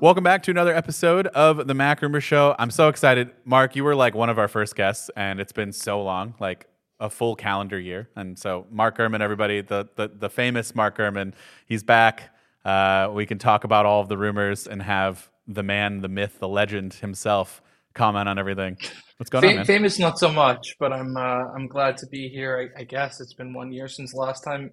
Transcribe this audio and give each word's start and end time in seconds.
Welcome 0.00 0.22
back 0.22 0.44
to 0.44 0.52
another 0.52 0.74
episode 0.74 1.26
of 1.28 1.66
the 1.66 1.74
Mac 1.74 2.02
Rumor 2.02 2.20
Show. 2.20 2.54
I'm 2.56 2.70
so 2.70 2.88
excited. 2.88 3.30
Mark, 3.44 3.74
you 3.74 3.82
were 3.82 3.96
like 3.96 4.14
one 4.14 4.30
of 4.30 4.38
our 4.38 4.46
first 4.46 4.76
guests, 4.76 5.10
and 5.16 5.40
it's 5.40 5.50
been 5.50 5.72
so 5.72 6.02
long, 6.02 6.34
like 6.38 6.68
a 7.00 7.10
full 7.10 7.34
calendar 7.34 7.80
year. 7.80 8.08
And 8.14 8.38
so, 8.38 8.66
Mark 8.70 8.96
Gurman, 8.96 9.20
everybody, 9.20 9.60
the, 9.60 9.88
the, 9.96 10.06
the 10.08 10.30
famous 10.30 10.74
Mark 10.74 10.96
Gurman, 10.96 11.34
he's 11.66 11.82
back. 11.82 12.32
Uh, 12.64 13.10
we 13.12 13.26
can 13.26 13.38
talk 13.38 13.64
about 13.64 13.86
all 13.86 14.00
of 14.00 14.08
the 14.08 14.16
rumors 14.16 14.68
and 14.68 14.80
have 14.82 15.28
the 15.48 15.64
man, 15.64 16.00
the 16.00 16.08
myth, 16.08 16.38
the 16.38 16.48
legend 16.48 16.94
himself 16.94 17.60
comment 17.94 18.28
on 18.28 18.38
everything. 18.38 18.76
What's 19.16 19.30
going 19.30 19.42
Fam- 19.42 19.50
on, 19.50 19.56
man? 19.56 19.66
Famous, 19.66 19.98
not 19.98 20.18
so 20.18 20.30
much, 20.30 20.76
but 20.78 20.92
I'm 20.92 21.16
uh, 21.16 21.46
I'm 21.54 21.66
glad 21.66 21.96
to 21.98 22.06
be 22.06 22.28
here. 22.28 22.70
I, 22.76 22.82
I 22.82 22.84
guess 22.84 23.20
it's 23.20 23.34
been 23.34 23.52
one 23.52 23.72
year 23.72 23.88
since 23.88 24.14
last 24.14 24.44
time. 24.44 24.70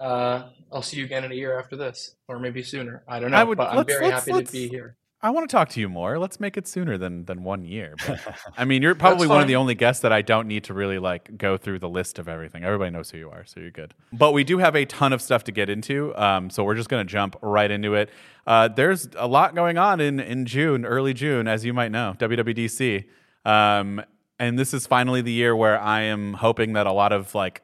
Uh, 0.00 0.44
I'll 0.72 0.82
see 0.82 0.96
you 0.98 1.04
again 1.04 1.24
in 1.24 1.32
a 1.32 1.34
year 1.34 1.58
after 1.58 1.76
this, 1.76 2.14
or 2.28 2.38
maybe 2.38 2.62
sooner. 2.62 3.02
I 3.06 3.20
don't 3.20 3.30
know, 3.32 3.36
I 3.36 3.44
would- 3.44 3.58
but 3.58 3.70
I'm 3.72 3.84
very 3.84 4.06
let's- 4.06 4.20
happy 4.20 4.32
let's- 4.32 4.50
to 4.50 4.56
be 4.56 4.68
here. 4.68 4.96
I 5.22 5.28
want 5.28 5.50
to 5.50 5.54
talk 5.54 5.68
to 5.70 5.80
you 5.80 5.88
more. 5.90 6.18
Let's 6.18 6.40
make 6.40 6.56
it 6.56 6.66
sooner 6.66 6.96
than 6.96 7.26
than 7.26 7.44
one 7.44 7.62
year. 7.66 7.94
But, 8.06 8.20
I 8.56 8.64
mean, 8.64 8.80
you're 8.80 8.94
probably 8.94 9.28
one 9.28 9.42
of 9.42 9.48
the 9.48 9.56
only 9.56 9.74
guests 9.74 10.00
that 10.00 10.12
I 10.14 10.22
don't 10.22 10.48
need 10.48 10.64
to 10.64 10.72
really 10.72 10.98
like 10.98 11.36
go 11.36 11.58
through 11.58 11.80
the 11.80 11.90
list 11.90 12.18
of 12.18 12.26
everything. 12.26 12.64
Everybody 12.64 12.90
knows 12.90 13.10
who 13.10 13.18
you 13.18 13.28
are, 13.28 13.44
so 13.44 13.60
you're 13.60 13.70
good. 13.70 13.92
But 14.14 14.32
we 14.32 14.44
do 14.44 14.56
have 14.56 14.74
a 14.74 14.86
ton 14.86 15.12
of 15.12 15.20
stuff 15.20 15.44
to 15.44 15.52
get 15.52 15.68
into, 15.68 16.16
um, 16.16 16.48
so 16.48 16.64
we're 16.64 16.74
just 16.74 16.88
gonna 16.88 17.04
jump 17.04 17.36
right 17.42 17.70
into 17.70 17.92
it. 17.96 18.08
Uh, 18.46 18.68
there's 18.68 19.10
a 19.14 19.26
lot 19.26 19.54
going 19.54 19.76
on 19.76 20.00
in 20.00 20.20
in 20.20 20.46
June, 20.46 20.86
early 20.86 21.12
June, 21.12 21.46
as 21.46 21.66
you 21.66 21.74
might 21.74 21.92
know, 21.92 22.14
WWDC, 22.18 23.04
um, 23.44 24.00
and 24.38 24.58
this 24.58 24.72
is 24.72 24.86
finally 24.86 25.20
the 25.20 25.32
year 25.32 25.54
where 25.54 25.78
I 25.78 26.00
am 26.00 26.32
hoping 26.32 26.72
that 26.72 26.86
a 26.86 26.92
lot 26.92 27.12
of 27.12 27.34
like 27.34 27.60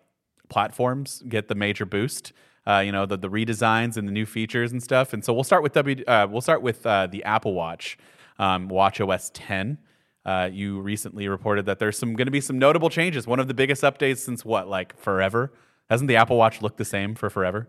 platforms 0.49 1.23
get 1.29 1.49
the 1.49 1.55
major 1.55 1.85
boost. 1.85 2.33
Uh, 2.67 2.81
you 2.81 2.91
know 2.91 3.07
the 3.07 3.17
the 3.17 3.31
redesigns 3.31 3.97
and 3.97 4.09
the 4.09 4.13
new 4.13 4.27
features 4.27 4.73
and 4.73 4.83
stuff. 4.83 5.13
And 5.13 5.25
so 5.25 5.33
we'll 5.33 5.45
start 5.45 5.63
with 5.63 5.73
W. 5.75 6.05
Uh, 6.07 6.27
we'll 6.29 6.41
start 6.41 6.63
with 6.63 6.85
uh, 6.85 7.07
the 7.07 7.23
Apple 7.25 7.55
Watch, 7.55 7.97
um, 8.39 8.69
Watch 8.69 9.01
OS 9.01 9.31
10. 9.35 9.79
Uh, 10.25 10.51
you 10.53 10.81
recently 10.81 11.29
reported 11.29 11.67
that 11.67 11.79
there's 11.79 11.97
some 11.97 12.15
going 12.15 12.27
to 12.27 12.33
be 12.33 12.41
some 12.41 12.59
notable 12.59 12.91
changes. 12.91 13.27
One 13.27 13.39
of 13.39 13.47
the 13.47 13.55
biggest 13.55 13.83
updates 13.83 14.19
since 14.19 14.45
what, 14.45 14.69
like 14.69 14.99
forever? 14.99 15.53
Hasn't 15.89 16.09
the 16.09 16.17
Apple 16.17 16.37
Watch 16.37 16.63
looked 16.63 16.79
the 16.79 16.85
same 16.85 17.15
for 17.15 17.31
forever? 17.31 17.69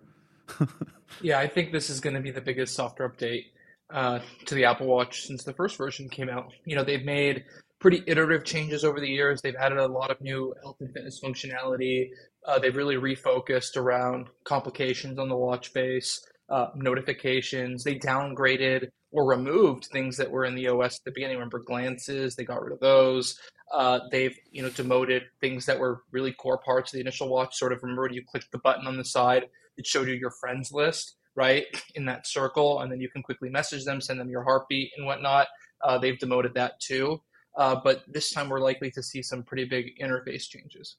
Yeah, 1.21 1.39
I 1.39 1.47
think 1.47 1.71
this 1.71 1.89
is 1.89 1.99
going 1.99 2.15
to 2.15 2.21
be 2.21 2.31
the 2.31 2.41
biggest 2.41 2.75
software 2.75 3.09
update 3.09 3.45
uh, 3.93 4.19
to 4.45 4.55
the 4.55 4.65
Apple 4.65 4.87
Watch 4.87 5.25
since 5.25 5.43
the 5.43 5.53
first 5.53 5.77
version 5.77 6.09
came 6.09 6.29
out. 6.29 6.51
You 6.65 6.75
know, 6.75 6.83
they've 6.83 7.03
made 7.03 7.45
pretty 7.79 8.03
iterative 8.07 8.43
changes 8.43 8.83
over 8.83 8.99
the 8.99 9.07
years. 9.07 9.41
They've 9.41 9.55
added 9.55 9.77
a 9.77 9.87
lot 9.87 10.11
of 10.11 10.19
new 10.21 10.53
health 10.61 10.77
and 10.79 10.91
fitness 10.91 11.19
functionality. 11.23 12.09
Uh, 12.47 12.57
they've 12.57 12.75
really 12.75 12.95
refocused 12.95 13.75
around 13.75 14.27
complications 14.45 15.19
on 15.19 15.27
the 15.29 15.35
watch 15.35 15.67
face, 15.69 16.25
uh, 16.49 16.67
notifications. 16.75 17.83
They 17.83 17.95
downgraded 17.95 18.89
or 19.11 19.25
removed 19.25 19.85
things 19.85 20.17
that 20.17 20.31
were 20.31 20.45
in 20.45 20.55
the 20.55 20.67
OS 20.69 20.99
at 20.99 21.03
the 21.05 21.11
beginning. 21.11 21.37
Remember 21.37 21.59
glances? 21.59 22.35
They 22.35 22.45
got 22.45 22.61
rid 22.61 22.73
of 22.73 22.79
those. 22.79 23.37
Uh, 23.73 23.99
they've 24.11 24.37
you 24.51 24.61
know 24.61 24.69
demoted 24.69 25.23
things 25.41 25.65
that 25.65 25.79
were 25.79 26.03
really 26.11 26.31
core 26.31 26.57
parts 26.59 26.93
of 26.93 26.97
the 26.97 27.01
initial 27.01 27.27
watch. 27.27 27.55
Sort 27.57 27.73
of 27.73 27.83
remember 27.83 28.07
you 28.09 28.23
clicked 28.25 28.51
the 28.51 28.59
button 28.59 28.87
on 28.87 28.97
the 28.97 29.03
side, 29.03 29.43
it 29.77 29.85
showed 29.85 30.07
you 30.07 30.13
your 30.13 30.31
friends 30.31 30.71
list, 30.71 31.15
right, 31.35 31.65
in 31.95 32.05
that 32.05 32.27
circle, 32.27 32.79
and 32.79 32.91
then 32.91 33.01
you 33.01 33.09
can 33.09 33.23
quickly 33.23 33.49
message 33.49 33.83
them, 33.83 33.99
send 33.99 34.19
them 34.19 34.29
your 34.29 34.43
heartbeat 34.43 34.91
and 34.97 35.05
whatnot. 35.05 35.47
Uh, 35.83 35.97
they've 35.97 36.19
demoted 36.19 36.53
that 36.55 36.79
too. 36.79 37.21
Uh, 37.57 37.75
but 37.83 38.03
this 38.07 38.31
time 38.31 38.49
we're 38.49 38.59
likely 38.59 38.91
to 38.91 39.01
see 39.03 39.21
some 39.21 39.43
pretty 39.43 39.65
big 39.65 39.97
interface 39.99 40.47
changes. 40.47 40.95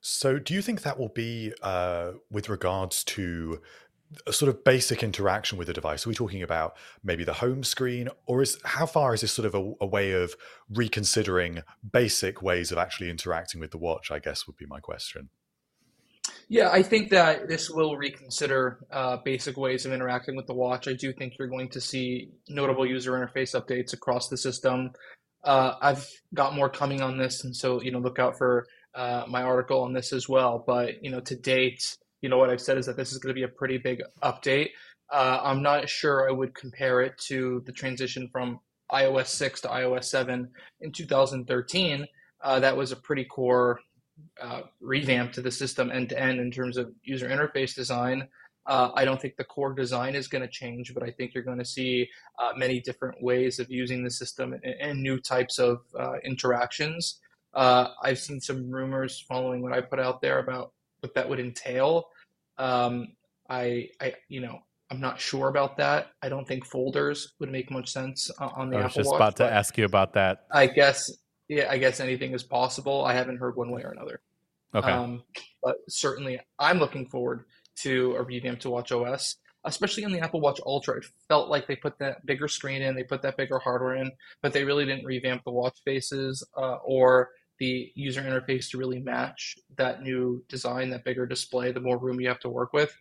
So, 0.00 0.38
do 0.38 0.54
you 0.54 0.62
think 0.62 0.82
that 0.82 0.98
will 0.98 1.08
be 1.08 1.52
uh, 1.62 2.12
with 2.30 2.48
regards 2.48 3.04
to 3.04 3.60
a 4.26 4.32
sort 4.32 4.48
of 4.48 4.64
basic 4.64 5.02
interaction 5.02 5.58
with 5.58 5.66
the 5.66 5.72
device? 5.74 6.06
Are 6.06 6.08
we 6.08 6.14
talking 6.14 6.42
about 6.42 6.76
maybe 7.02 7.24
the 7.24 7.34
home 7.34 7.62
screen, 7.62 8.08
or 8.26 8.42
is 8.42 8.58
how 8.64 8.86
far 8.86 9.14
is 9.14 9.20
this 9.20 9.32
sort 9.32 9.46
of 9.46 9.54
a, 9.54 9.72
a 9.80 9.86
way 9.86 10.12
of 10.12 10.34
reconsidering 10.70 11.62
basic 11.92 12.40
ways 12.42 12.72
of 12.72 12.78
actually 12.78 13.10
interacting 13.10 13.60
with 13.60 13.70
the 13.70 13.78
watch? 13.78 14.10
I 14.10 14.18
guess 14.18 14.46
would 14.46 14.56
be 14.56 14.66
my 14.66 14.80
question. 14.80 15.28
Yeah, 16.48 16.70
I 16.70 16.82
think 16.82 17.10
that 17.10 17.48
this 17.48 17.68
will 17.68 17.96
reconsider 17.96 18.78
uh, 18.90 19.18
basic 19.22 19.58
ways 19.58 19.84
of 19.84 19.92
interacting 19.92 20.34
with 20.34 20.46
the 20.46 20.54
watch. 20.54 20.88
I 20.88 20.94
do 20.94 21.12
think 21.12 21.34
you're 21.38 21.48
going 21.48 21.68
to 21.70 21.80
see 21.80 22.30
notable 22.48 22.86
user 22.86 23.12
interface 23.12 23.54
updates 23.54 23.92
across 23.92 24.28
the 24.28 24.36
system. 24.36 24.92
Uh, 25.44 25.74
I've 25.80 26.06
got 26.34 26.54
more 26.54 26.70
coming 26.70 27.02
on 27.02 27.18
this, 27.18 27.44
and 27.44 27.54
so 27.54 27.82
you 27.82 27.90
know, 27.90 27.98
look 27.98 28.18
out 28.18 28.38
for 28.38 28.66
uh, 28.98 29.24
my 29.28 29.42
article 29.42 29.82
on 29.82 29.92
this 29.92 30.12
as 30.12 30.28
well. 30.28 30.62
But 30.66 31.02
you 31.04 31.10
know, 31.10 31.20
to 31.20 31.36
date, 31.36 31.96
you 32.20 32.28
know 32.28 32.36
what 32.36 32.50
I've 32.50 32.60
said 32.60 32.78
is 32.78 32.86
that 32.86 32.96
this 32.96 33.12
is 33.12 33.18
going 33.18 33.30
to 33.30 33.38
be 33.38 33.44
a 33.44 33.48
pretty 33.48 33.78
big 33.78 34.02
update. 34.22 34.70
Uh, 35.10 35.40
I'm 35.42 35.62
not 35.62 35.88
sure 35.88 36.28
I 36.28 36.32
would 36.32 36.54
compare 36.54 37.00
it 37.00 37.16
to 37.28 37.62
the 37.64 37.72
transition 37.72 38.28
from 38.30 38.60
iOS 38.92 39.28
6 39.28 39.62
to 39.62 39.68
iOS 39.68 40.04
7 40.04 40.50
in 40.80 40.92
2013. 40.92 42.06
Uh, 42.42 42.60
that 42.60 42.76
was 42.76 42.92
a 42.92 42.96
pretty 42.96 43.24
core 43.24 43.80
uh, 44.42 44.62
revamp 44.80 45.32
to 45.32 45.42
the 45.42 45.50
system 45.50 45.90
end 45.92 46.08
to 46.08 46.20
end 46.20 46.40
in 46.40 46.50
terms 46.50 46.76
of 46.76 46.90
user 47.04 47.28
interface 47.28 47.74
design. 47.74 48.26
Uh, 48.66 48.90
I 48.94 49.04
don't 49.04 49.20
think 49.20 49.36
the 49.36 49.44
core 49.44 49.72
design 49.72 50.14
is 50.14 50.28
going 50.28 50.42
to 50.42 50.48
change, 50.48 50.92
but 50.92 51.02
I 51.02 51.10
think 51.10 51.34
you're 51.34 51.44
going 51.44 51.58
to 51.58 51.64
see 51.64 52.08
uh, 52.38 52.50
many 52.56 52.80
different 52.80 53.22
ways 53.22 53.60
of 53.60 53.70
using 53.70 54.04
the 54.04 54.10
system 54.10 54.52
and, 54.52 54.64
and 54.64 55.02
new 55.02 55.20
types 55.20 55.58
of 55.58 55.78
uh, 55.98 56.16
interactions. 56.24 57.20
Uh, 57.54 57.88
I've 58.02 58.18
seen 58.18 58.40
some 58.40 58.70
rumors 58.70 59.24
following 59.28 59.62
what 59.62 59.72
I 59.72 59.80
put 59.80 59.98
out 59.98 60.20
there 60.20 60.38
about 60.38 60.72
what 61.00 61.14
that 61.14 61.28
would 61.28 61.40
entail. 61.40 62.08
Um, 62.58 63.08
I, 63.48 63.88
I, 64.00 64.14
you 64.28 64.40
know, 64.40 64.58
I'm 64.90 65.00
not 65.00 65.20
sure 65.20 65.48
about 65.48 65.76
that. 65.78 66.08
I 66.22 66.28
don't 66.28 66.46
think 66.46 66.64
folders 66.64 67.34
would 67.40 67.50
make 67.50 67.70
much 67.70 67.90
sense 67.90 68.30
on 68.38 68.70
the 68.70 68.78
I 68.78 68.84
was 68.84 68.92
Apple 68.92 69.02
just 69.02 69.10
Watch. 69.10 69.18
about 69.18 69.36
to 69.36 69.50
ask 69.50 69.76
you 69.76 69.84
about 69.84 70.14
that. 70.14 70.46
I 70.50 70.66
guess, 70.66 71.10
yeah, 71.48 71.70
I 71.70 71.78
guess 71.78 72.00
anything 72.00 72.32
is 72.32 72.42
possible. 72.42 73.04
I 73.04 73.12
haven't 73.14 73.38
heard 73.38 73.56
one 73.56 73.70
way 73.70 73.82
or 73.82 73.90
another. 73.90 74.20
Okay. 74.74 74.90
Um, 74.90 75.22
but 75.62 75.76
certainly, 75.88 76.40
I'm 76.58 76.78
looking 76.78 77.06
forward 77.06 77.44
to 77.80 78.16
a 78.16 78.22
revamp 78.22 78.60
to 78.60 78.70
Watch 78.70 78.92
OS, 78.92 79.36
especially 79.64 80.04
on 80.04 80.12
the 80.12 80.20
Apple 80.20 80.40
Watch 80.40 80.60
Ultra. 80.64 80.98
It 80.98 81.06
felt 81.28 81.48
like 81.48 81.66
they 81.66 81.76
put 81.76 81.98
that 81.98 82.24
bigger 82.26 82.48
screen 82.48 82.82
in, 82.82 82.94
they 82.94 83.04
put 83.04 83.22
that 83.22 83.36
bigger 83.36 83.58
hardware 83.58 83.96
in, 83.96 84.10
but 84.42 84.52
they 84.52 84.64
really 84.64 84.84
didn't 84.84 85.04
revamp 85.04 85.44
the 85.44 85.50
watch 85.50 85.78
faces 85.84 86.46
uh, 86.56 86.76
or 86.84 87.30
the 87.58 87.92
user 87.94 88.22
interface 88.22 88.70
to 88.70 88.78
really 88.78 89.00
match 89.00 89.56
that 89.76 90.02
new 90.02 90.42
design, 90.48 90.90
that 90.90 91.04
bigger 91.04 91.26
display, 91.26 91.72
the 91.72 91.80
more 91.80 91.98
room 91.98 92.20
you 92.20 92.28
have 92.28 92.40
to 92.40 92.48
work 92.48 92.72
with. 92.72 92.96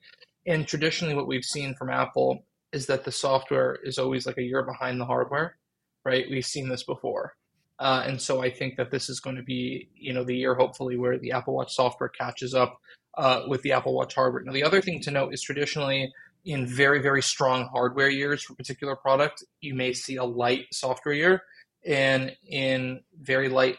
And 0.45 0.67
traditionally, 0.67 1.15
what 1.15 1.27
we've 1.27 1.43
seen 1.43 1.75
from 1.75 1.89
Apple 1.89 2.45
is 2.71 2.85
that 2.87 3.03
the 3.03 3.11
software 3.11 3.77
is 3.83 3.97
always 3.97 4.25
like 4.25 4.37
a 4.37 4.43
year 4.43 4.63
behind 4.63 4.99
the 4.99 5.05
hardware, 5.05 5.57
right? 6.05 6.25
We've 6.29 6.45
seen 6.45 6.69
this 6.69 6.83
before. 6.83 7.35
Uh, 7.79 8.03
and 8.05 8.19
so 8.19 8.41
I 8.41 8.49
think 8.49 8.75
that 8.77 8.89
this 8.89 9.09
is 9.09 9.19
going 9.19 9.35
to 9.35 9.43
be, 9.43 9.89
you 9.95 10.13
know, 10.13 10.23
the 10.23 10.35
year 10.35 10.55
hopefully 10.55 10.97
where 10.97 11.17
the 11.19 11.31
Apple 11.31 11.53
Watch 11.53 11.75
software 11.75 12.09
catches 12.09 12.55
up 12.55 12.79
uh, 13.17 13.43
with 13.47 13.61
the 13.61 13.71
Apple 13.71 13.93
Watch 13.93 14.15
hardware. 14.15 14.43
Now, 14.43 14.53
the 14.53 14.63
other 14.63 14.81
thing 14.81 14.99
to 15.01 15.11
note 15.11 15.33
is 15.33 15.41
traditionally 15.41 16.11
in 16.45 16.65
very, 16.65 16.99
very 17.01 17.21
strong 17.21 17.65
hardware 17.65 18.09
years 18.09 18.41
for 18.41 18.55
particular 18.55 18.95
product, 18.95 19.43
you 19.61 19.73
may 19.75 19.93
see 19.93 20.15
a 20.15 20.23
light 20.23 20.65
software 20.71 21.13
year. 21.13 21.43
And 21.85 22.35
in 22.47 23.01
very 23.21 23.49
light 23.49 23.77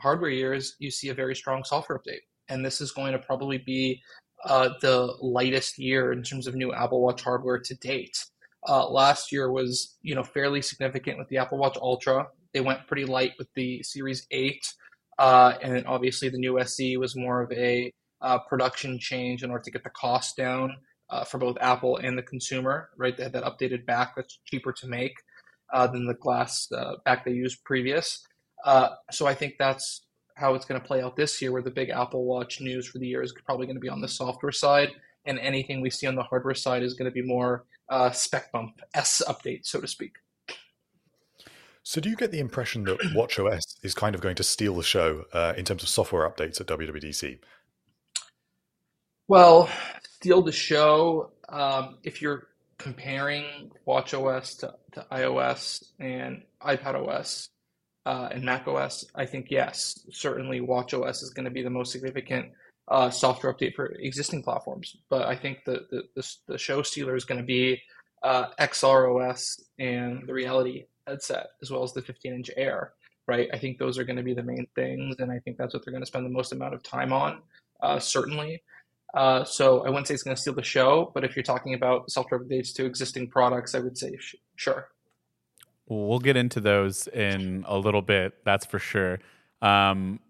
hardware 0.00 0.30
years, 0.30 0.76
you 0.78 0.90
see 0.90 1.08
a 1.08 1.14
very 1.14 1.34
strong 1.34 1.64
software 1.64 1.98
update. 1.98 2.20
And 2.48 2.64
this 2.64 2.80
is 2.80 2.92
going 2.92 3.12
to 3.12 3.18
probably 3.18 3.58
be 3.58 4.02
uh, 4.44 4.70
the 4.80 5.14
lightest 5.20 5.78
year 5.78 6.12
in 6.12 6.22
terms 6.22 6.46
of 6.46 6.54
new 6.54 6.72
Apple 6.72 7.00
Watch 7.00 7.22
hardware 7.22 7.58
to 7.58 7.74
date. 7.76 8.16
Uh, 8.68 8.88
last 8.88 9.32
year 9.32 9.50
was, 9.50 9.96
you 10.02 10.14
know, 10.14 10.22
fairly 10.22 10.62
significant 10.62 11.18
with 11.18 11.28
the 11.28 11.38
Apple 11.38 11.58
Watch 11.58 11.78
Ultra. 11.80 12.26
They 12.52 12.60
went 12.60 12.86
pretty 12.86 13.04
light 13.04 13.32
with 13.38 13.48
the 13.54 13.82
Series 13.82 14.26
8. 14.30 14.66
Uh, 15.18 15.54
and 15.62 15.86
obviously 15.86 16.28
the 16.28 16.38
new 16.38 16.58
SE 16.60 16.96
was 16.96 17.16
more 17.16 17.42
of 17.42 17.52
a 17.52 17.92
uh, 18.22 18.38
production 18.48 18.98
change 18.98 19.42
in 19.42 19.50
order 19.50 19.62
to 19.62 19.70
get 19.70 19.84
the 19.84 19.90
cost 19.90 20.36
down 20.36 20.76
uh, 21.10 21.24
for 21.24 21.38
both 21.38 21.56
Apple 21.60 21.98
and 21.98 22.16
the 22.16 22.22
consumer, 22.22 22.90
right? 22.96 23.16
They 23.16 23.24
had 23.24 23.32
that 23.32 23.44
updated 23.44 23.86
back 23.86 24.14
that's 24.16 24.38
cheaper 24.46 24.72
to 24.72 24.86
make 24.86 25.14
uh, 25.72 25.86
than 25.86 26.06
the 26.06 26.14
glass 26.14 26.68
back 27.04 27.24
they 27.24 27.32
used 27.32 27.64
previous. 27.64 28.26
Uh, 28.64 28.90
so 29.10 29.26
I 29.26 29.34
think 29.34 29.54
that's 29.58 30.02
how 30.34 30.54
it's 30.54 30.64
going 30.64 30.80
to 30.80 30.86
play 30.86 31.02
out 31.02 31.16
this 31.16 31.40
year, 31.40 31.52
where 31.52 31.62
the 31.62 31.70
big 31.70 31.90
Apple 31.90 32.24
Watch 32.24 32.60
news 32.60 32.86
for 32.86 32.98
the 32.98 33.06
year 33.06 33.22
is 33.22 33.32
probably 33.44 33.66
going 33.66 33.76
to 33.76 33.80
be 33.80 33.88
on 33.88 34.00
the 34.00 34.08
software 34.08 34.52
side, 34.52 34.90
and 35.24 35.38
anything 35.38 35.80
we 35.80 35.90
see 35.90 36.06
on 36.06 36.14
the 36.14 36.22
hardware 36.22 36.54
side 36.54 36.82
is 36.82 36.94
going 36.94 37.10
to 37.10 37.14
be 37.14 37.22
more 37.22 37.64
uh, 37.88 38.10
spec 38.10 38.50
bump 38.52 38.80
S 38.94 39.22
update, 39.28 39.66
so 39.66 39.80
to 39.80 39.86
speak. 39.86 40.16
So, 41.82 42.00
do 42.00 42.08
you 42.08 42.16
get 42.16 42.30
the 42.30 42.40
impression 42.40 42.84
that 42.84 43.00
WatchOS 43.14 43.62
is 43.82 43.94
kind 43.94 44.14
of 44.14 44.20
going 44.20 44.36
to 44.36 44.42
steal 44.42 44.76
the 44.76 44.82
show 44.82 45.24
uh, 45.32 45.54
in 45.56 45.64
terms 45.64 45.82
of 45.82 45.88
software 45.88 46.28
updates 46.28 46.60
at 46.60 46.66
WWDC? 46.66 47.38
Well, 49.28 49.68
steal 50.08 50.42
the 50.42 50.52
show. 50.52 51.32
Um, 51.48 51.98
if 52.02 52.20
you're 52.20 52.48
comparing 52.78 53.70
WatchOS 53.86 54.58
to, 54.60 54.74
to 54.92 55.06
iOS 55.12 55.84
and 55.98 56.42
iPadOS 56.62 57.48
uh, 58.06 58.28
and 58.32 58.44
macOS, 58.44 59.04
I 59.14 59.26
think 59.26 59.50
yes, 59.50 60.00
certainly 60.10 60.60
WatchOS 60.60 61.22
is 61.22 61.30
going 61.34 61.44
to 61.44 61.50
be 61.50 61.62
the 61.62 61.70
most 61.70 61.92
significant 61.92 62.50
uh, 62.88 63.10
software 63.10 63.52
update 63.52 63.74
for 63.74 63.86
existing 63.86 64.42
platforms. 64.42 64.96
But 65.08 65.26
I 65.26 65.36
think 65.36 65.64
the 65.64 65.86
the, 65.90 66.02
the, 66.16 66.34
the 66.48 66.58
show 66.58 66.82
stealer 66.82 67.14
is 67.14 67.24
going 67.24 67.40
to 67.40 67.46
be 67.46 67.80
uh, 68.22 68.46
XROS 68.58 69.60
and 69.78 70.26
the 70.26 70.32
Reality 70.32 70.84
headset, 71.06 71.48
as 71.62 71.70
well 71.70 71.82
as 71.82 71.92
the 71.92 72.02
15 72.02 72.32
inch 72.32 72.50
Air. 72.56 72.92
Right, 73.28 73.48
I 73.52 73.58
think 73.58 73.78
those 73.78 73.96
are 73.96 74.02
going 74.02 74.16
to 74.16 74.24
be 74.24 74.34
the 74.34 74.42
main 74.42 74.66
things, 74.74 75.16
and 75.20 75.30
I 75.30 75.38
think 75.38 75.56
that's 75.56 75.72
what 75.72 75.84
they're 75.84 75.92
going 75.92 76.02
to 76.02 76.06
spend 76.06 76.26
the 76.26 76.30
most 76.30 76.52
amount 76.52 76.74
of 76.74 76.82
time 76.82 77.12
on. 77.12 77.42
Uh, 77.80 78.00
certainly, 78.00 78.60
uh, 79.14 79.44
so 79.44 79.84
I 79.84 79.90
wouldn't 79.90 80.08
say 80.08 80.14
it's 80.14 80.22
going 80.22 80.34
to 80.34 80.40
steal 80.40 80.54
the 80.54 80.62
show, 80.62 81.10
but 81.14 81.24
if 81.24 81.36
you're 81.36 81.42
talking 81.42 81.74
about 81.74 82.10
software 82.10 82.40
updates 82.40 82.74
to 82.74 82.86
existing 82.86 83.28
products, 83.28 83.74
I 83.74 83.80
would 83.80 83.98
say 83.98 84.16
sh- 84.18 84.36
sure. 84.56 84.88
We'll 85.90 86.20
get 86.20 86.36
into 86.36 86.60
those 86.60 87.08
in 87.08 87.64
a 87.66 87.76
little 87.76 88.00
bit, 88.00 88.44
that's 88.44 88.64
for 88.64 88.78
sure. 88.78 89.18
Um, 89.60 90.20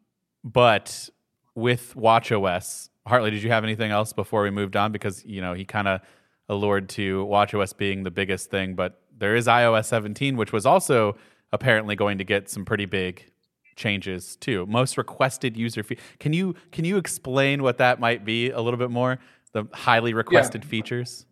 but 0.42 1.10
with 1.54 1.94
WatchOS, 1.94 2.88
Hartley, 3.06 3.30
did 3.30 3.42
you 3.42 3.50
have 3.50 3.62
anything 3.62 3.90
else 3.90 4.14
before 4.14 4.42
we 4.42 4.50
moved 4.50 4.74
on? 4.74 4.90
Because 4.90 5.22
you 5.26 5.42
know 5.42 5.52
he 5.52 5.66
kind 5.66 5.86
of 5.86 6.00
allured 6.48 6.88
to 6.90 7.26
WatchOS 7.26 7.76
being 7.76 8.04
the 8.04 8.10
biggest 8.10 8.50
thing, 8.50 8.74
but 8.74 9.02
there 9.16 9.36
is 9.36 9.46
iOS 9.46 9.84
17, 9.84 10.36
which 10.36 10.50
was 10.50 10.64
also 10.64 11.16
apparently 11.52 11.94
going 11.94 12.18
to 12.18 12.24
get 12.24 12.48
some 12.48 12.64
pretty 12.64 12.86
big 12.86 13.30
changes 13.76 14.36
too. 14.36 14.66
Most 14.66 14.96
requested 14.96 15.56
user 15.56 15.82
fee. 15.82 15.98
Can 16.18 16.32
you 16.32 16.54
can 16.72 16.84
you 16.84 16.96
explain 16.96 17.62
what 17.62 17.78
that 17.78 18.00
might 18.00 18.24
be 18.24 18.50
a 18.50 18.60
little 18.60 18.78
bit 18.78 18.90
more? 18.90 19.18
The 19.52 19.66
highly 19.74 20.14
requested 20.14 20.64
yeah. 20.64 20.70
features. 20.70 21.26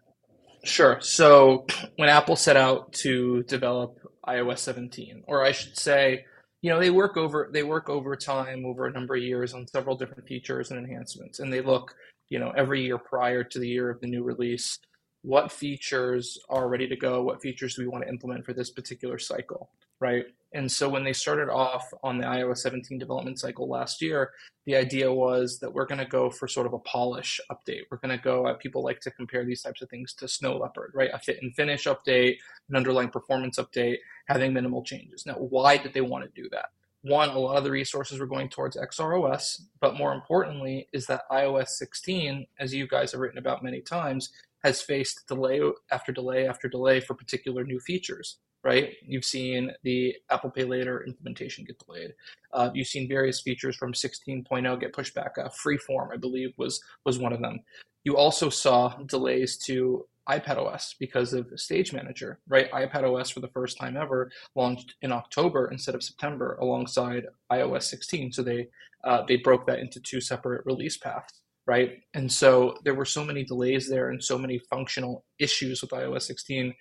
Sure. 0.64 0.98
So 1.00 1.66
when 1.96 2.08
Apple 2.08 2.36
set 2.36 2.56
out 2.56 2.92
to 3.04 3.42
develop 3.44 3.98
iOS 4.28 4.58
17, 4.58 5.24
or 5.26 5.44
I 5.44 5.52
should 5.52 5.76
say, 5.76 6.24
you 6.62 6.70
know, 6.70 6.80
they 6.80 6.90
work 6.90 7.16
over 7.16 7.50
they 7.52 7.62
work 7.62 7.88
over 7.88 8.16
time 8.16 8.64
over 8.66 8.86
a 8.86 8.92
number 8.92 9.14
of 9.14 9.22
years 9.22 9.54
on 9.54 9.66
several 9.66 9.96
different 9.96 10.26
features 10.26 10.70
and 10.70 10.78
enhancements, 10.78 11.40
and 11.40 11.52
they 11.52 11.60
look, 11.60 11.94
you 12.28 12.38
know, 12.38 12.52
every 12.56 12.82
year 12.84 12.98
prior 12.98 13.44
to 13.44 13.58
the 13.58 13.68
year 13.68 13.90
of 13.90 14.00
the 14.00 14.06
new 14.06 14.22
release, 14.22 14.78
what 15.22 15.52
features 15.52 16.38
are 16.48 16.68
ready 16.68 16.88
to 16.88 16.96
go, 16.96 17.22
what 17.22 17.42
features 17.42 17.74
do 17.74 17.82
we 17.82 17.88
want 17.88 18.04
to 18.04 18.10
implement 18.10 18.44
for 18.44 18.52
this 18.52 18.70
particular 18.70 19.18
cycle, 19.18 19.70
right? 20.00 20.26
And 20.52 20.70
so 20.70 20.88
when 20.88 21.04
they 21.04 21.12
started 21.12 21.50
off 21.50 21.92
on 22.02 22.18
the 22.18 22.24
iOS 22.24 22.58
17 22.58 22.98
development 22.98 23.38
cycle 23.38 23.68
last 23.68 24.00
year, 24.00 24.30
the 24.64 24.76
idea 24.76 25.12
was 25.12 25.58
that 25.58 25.72
we're 25.72 25.86
going 25.86 25.98
to 25.98 26.06
go 26.06 26.30
for 26.30 26.48
sort 26.48 26.66
of 26.66 26.72
a 26.72 26.78
polish 26.78 27.40
update. 27.50 27.82
We're 27.90 27.98
going 27.98 28.16
to 28.16 28.22
go, 28.22 28.46
uh, 28.46 28.54
people 28.54 28.82
like 28.82 29.00
to 29.00 29.10
compare 29.10 29.44
these 29.44 29.62
types 29.62 29.82
of 29.82 29.90
things 29.90 30.14
to 30.14 30.28
Snow 30.28 30.56
Leopard, 30.56 30.92
right? 30.94 31.10
A 31.12 31.18
fit 31.18 31.42
and 31.42 31.54
finish 31.54 31.84
update, 31.84 32.36
an 32.70 32.76
underlying 32.76 33.10
performance 33.10 33.58
update, 33.58 33.98
having 34.26 34.54
minimal 34.54 34.82
changes. 34.82 35.26
Now, 35.26 35.34
why 35.34 35.76
did 35.76 35.92
they 35.92 36.00
want 36.00 36.24
to 36.24 36.42
do 36.42 36.48
that? 36.50 36.66
One, 37.02 37.28
a 37.28 37.38
lot 37.38 37.56
of 37.56 37.64
the 37.64 37.70
resources 37.70 38.18
were 38.18 38.26
going 38.26 38.48
towards 38.48 38.76
XROS, 38.76 39.62
but 39.80 39.96
more 39.96 40.12
importantly, 40.12 40.88
is 40.92 41.06
that 41.06 41.22
iOS 41.30 41.68
16, 41.68 42.46
as 42.58 42.74
you 42.74 42.88
guys 42.88 43.12
have 43.12 43.20
written 43.20 43.38
about 43.38 43.62
many 43.62 43.80
times, 43.80 44.30
has 44.64 44.82
faced 44.82 45.26
delay 45.28 45.60
after 45.90 46.12
delay 46.12 46.46
after 46.46 46.68
delay 46.68 47.00
for 47.00 47.14
particular 47.14 47.64
new 47.64 47.80
features 47.80 48.38
right? 48.64 48.94
You've 49.06 49.24
seen 49.24 49.72
the 49.82 50.16
Apple 50.30 50.50
Pay 50.50 50.64
Later 50.64 51.04
implementation 51.06 51.64
get 51.64 51.78
delayed. 51.78 52.14
Uh, 52.52 52.70
you've 52.74 52.88
seen 52.88 53.08
various 53.08 53.40
features 53.40 53.76
from 53.76 53.92
16.0 53.92 54.80
get 54.80 54.92
pushed 54.92 55.14
back. 55.14 55.36
Uh, 55.38 55.48
Freeform, 55.48 56.12
I 56.12 56.16
believe, 56.16 56.52
was 56.56 56.82
was 57.04 57.18
one 57.18 57.32
of 57.32 57.40
them. 57.40 57.60
You 58.04 58.16
also 58.16 58.48
saw 58.48 58.96
delays 59.06 59.56
to 59.66 60.06
iPadOS 60.28 60.94
because 60.98 61.32
of 61.32 61.48
Stage 61.56 61.92
Manager, 61.92 62.38
right? 62.48 62.70
iPadOS 62.72 63.32
for 63.32 63.40
the 63.40 63.48
first 63.48 63.78
time 63.78 63.96
ever 63.96 64.30
launched 64.54 64.94
in 65.00 65.12
October 65.12 65.68
instead 65.70 65.94
of 65.94 66.02
September, 66.02 66.58
alongside 66.60 67.24
iOS 67.50 67.84
16. 67.84 68.32
So 68.32 68.42
they 68.42 68.68
uh, 69.04 69.22
they 69.26 69.36
broke 69.36 69.66
that 69.66 69.78
into 69.78 70.00
two 70.00 70.20
separate 70.20 70.66
release 70.66 70.96
paths 70.98 71.40
right? 71.68 71.98
And 72.14 72.32
so 72.32 72.74
there 72.82 72.94
were 72.94 73.04
so 73.04 73.22
many 73.22 73.44
delays 73.44 73.88
there 73.88 74.10
and 74.10 74.22
so 74.22 74.38
many 74.38 74.58
functional 74.70 75.24
issues 75.38 75.82
with 75.82 75.90
iOS 75.90 76.22
16 76.22 76.74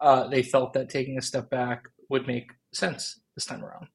uh, 0.00 0.28
they 0.28 0.42
felt 0.42 0.72
that 0.74 0.90
taking 0.90 1.18
a 1.18 1.22
step 1.22 1.48
back 1.50 1.84
would 2.10 2.26
make 2.26 2.50
sense 2.72 3.20
this 3.34 3.46
time 3.46 3.64
around. 3.64 3.86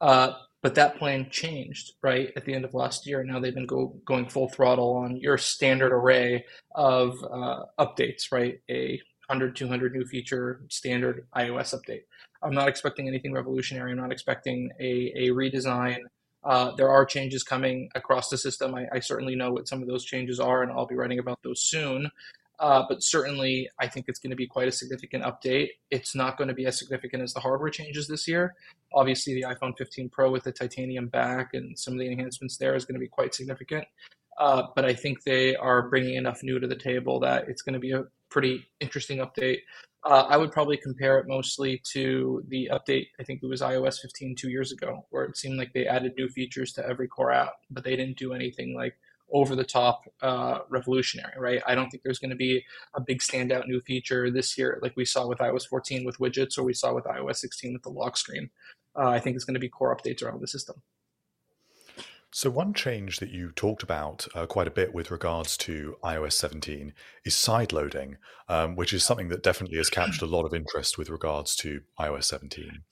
Uh, 0.00 0.32
but 0.62 0.74
that 0.74 0.98
plan 0.98 1.28
changed 1.30 1.92
right 2.02 2.32
at 2.36 2.44
the 2.44 2.52
end 2.52 2.64
of 2.64 2.74
last 2.74 3.06
year. 3.06 3.20
And 3.20 3.30
now 3.30 3.38
they've 3.38 3.54
been 3.54 3.66
go, 3.66 3.94
going 4.04 4.28
full 4.28 4.48
throttle 4.48 4.96
on 4.96 5.16
your 5.16 5.38
standard 5.38 5.92
array 5.92 6.44
of 6.74 7.14
uh, 7.22 7.64
updates, 7.78 8.32
right? 8.32 8.58
A 8.70 9.00
100, 9.28 9.54
200 9.54 9.94
new 9.94 10.04
feature 10.04 10.62
standard 10.70 11.26
iOS 11.36 11.74
update. 11.74 12.02
I'm 12.42 12.54
not 12.54 12.68
expecting 12.68 13.06
anything 13.08 13.32
revolutionary. 13.32 13.92
I'm 13.92 13.98
not 13.98 14.12
expecting 14.12 14.70
a, 14.80 15.12
a 15.14 15.28
redesign. 15.28 15.98
Uh, 16.44 16.72
there 16.76 16.90
are 16.90 17.04
changes 17.04 17.42
coming 17.42 17.88
across 17.94 18.28
the 18.28 18.36
system. 18.36 18.74
I, 18.74 18.86
I, 18.92 19.00
certainly 19.00 19.34
know 19.34 19.50
what 19.50 19.66
some 19.66 19.80
of 19.80 19.88
those 19.88 20.04
changes 20.04 20.38
are, 20.38 20.62
and 20.62 20.70
I'll 20.70 20.86
be 20.86 20.94
writing 20.94 21.18
about 21.18 21.42
those 21.42 21.62
soon. 21.62 22.10
Uh, 22.58 22.84
but 22.88 23.02
certainly, 23.02 23.68
I 23.80 23.88
think 23.88 24.06
it's 24.08 24.18
going 24.18 24.30
to 24.30 24.36
be 24.36 24.46
quite 24.46 24.68
a 24.68 24.72
significant 24.72 25.24
update. 25.24 25.70
It's 25.90 26.14
not 26.14 26.36
going 26.36 26.48
to 26.48 26.54
be 26.54 26.66
as 26.66 26.78
significant 26.78 27.22
as 27.22 27.32
the 27.32 27.40
hardware 27.40 27.70
changes 27.70 28.06
this 28.06 28.28
year. 28.28 28.54
Obviously, 28.92 29.34
the 29.34 29.42
iPhone 29.42 29.76
15 29.76 30.08
Pro 30.10 30.30
with 30.30 30.44
the 30.44 30.52
titanium 30.52 31.08
back 31.08 31.54
and 31.54 31.76
some 31.78 31.94
of 31.94 32.00
the 32.00 32.10
enhancements 32.10 32.56
there 32.58 32.76
is 32.76 32.84
going 32.84 32.94
to 32.94 33.00
be 33.00 33.08
quite 33.08 33.34
significant. 33.34 33.86
Uh, 34.38 34.64
but 34.74 34.84
I 34.84 34.94
think 34.94 35.22
they 35.22 35.56
are 35.56 35.88
bringing 35.88 36.14
enough 36.14 36.42
new 36.42 36.58
to 36.58 36.66
the 36.66 36.76
table 36.76 37.20
that 37.20 37.48
it's 37.48 37.62
going 37.62 37.74
to 37.74 37.80
be 37.80 37.92
a 37.92 38.04
pretty 38.34 38.66
interesting 38.80 39.18
update. 39.18 39.60
Uh, 40.04 40.26
I 40.28 40.36
would 40.36 40.50
probably 40.50 40.76
compare 40.76 41.18
it 41.18 41.26
mostly 41.28 41.80
to 41.92 42.42
the 42.48 42.68
update, 42.72 43.06
I 43.18 43.22
think 43.22 43.40
it 43.42 43.46
was 43.46 43.62
iOS 43.62 44.00
15 44.00 44.34
two 44.34 44.50
years 44.50 44.72
ago, 44.72 45.06
where 45.10 45.24
it 45.24 45.36
seemed 45.36 45.56
like 45.56 45.72
they 45.72 45.86
added 45.86 46.14
new 46.18 46.28
features 46.28 46.72
to 46.72 46.86
every 46.86 47.06
core 47.06 47.32
app, 47.32 47.54
but 47.70 47.84
they 47.84 47.94
didn't 47.94 48.18
do 48.18 48.34
anything 48.34 48.74
like 48.74 48.96
over 49.32 49.54
the 49.54 49.64
top 49.64 50.02
uh, 50.20 50.58
revolutionary, 50.68 51.32
right? 51.38 51.62
I 51.64 51.76
don't 51.76 51.88
think 51.88 52.02
there's 52.02 52.18
going 52.18 52.30
to 52.30 52.36
be 52.36 52.64
a 52.94 53.00
big 53.00 53.20
standout 53.20 53.68
new 53.68 53.80
feature 53.80 54.30
this 54.30 54.58
year, 54.58 54.80
like 54.82 54.96
we 54.96 55.04
saw 55.04 55.28
with 55.28 55.38
iOS 55.38 55.68
14 55.68 56.04
with 56.04 56.18
widgets, 56.18 56.58
or 56.58 56.64
we 56.64 56.74
saw 56.74 56.92
with 56.92 57.04
iOS 57.04 57.36
16 57.36 57.72
with 57.72 57.82
the 57.82 57.88
lock 57.88 58.16
screen. 58.16 58.50
Uh, 58.98 59.08
I 59.08 59.20
think 59.20 59.36
it's 59.36 59.44
going 59.44 59.54
to 59.54 59.60
be 59.60 59.68
core 59.68 59.96
updates 59.96 60.22
around 60.24 60.42
the 60.42 60.48
system. 60.48 60.82
So, 62.36 62.50
one 62.50 62.74
change 62.74 63.20
that 63.20 63.30
you 63.30 63.52
talked 63.52 63.84
about 63.84 64.26
uh, 64.34 64.46
quite 64.46 64.66
a 64.66 64.72
bit 64.72 64.92
with 64.92 65.12
regards 65.12 65.56
to 65.58 65.94
iOS 66.02 66.32
17 66.32 66.92
is 67.24 67.36
side 67.36 67.72
loading, 67.72 68.16
um, 68.48 68.74
which 68.74 68.92
is 68.92 69.04
something 69.04 69.28
that 69.28 69.44
definitely 69.44 69.76
has 69.76 69.88
captured 69.88 70.24
a 70.24 70.26
lot 70.26 70.44
of 70.44 70.52
interest 70.52 70.98
with 70.98 71.10
regards 71.10 71.54
to 71.54 71.82
iOS 71.96 72.24
17. 72.24 72.82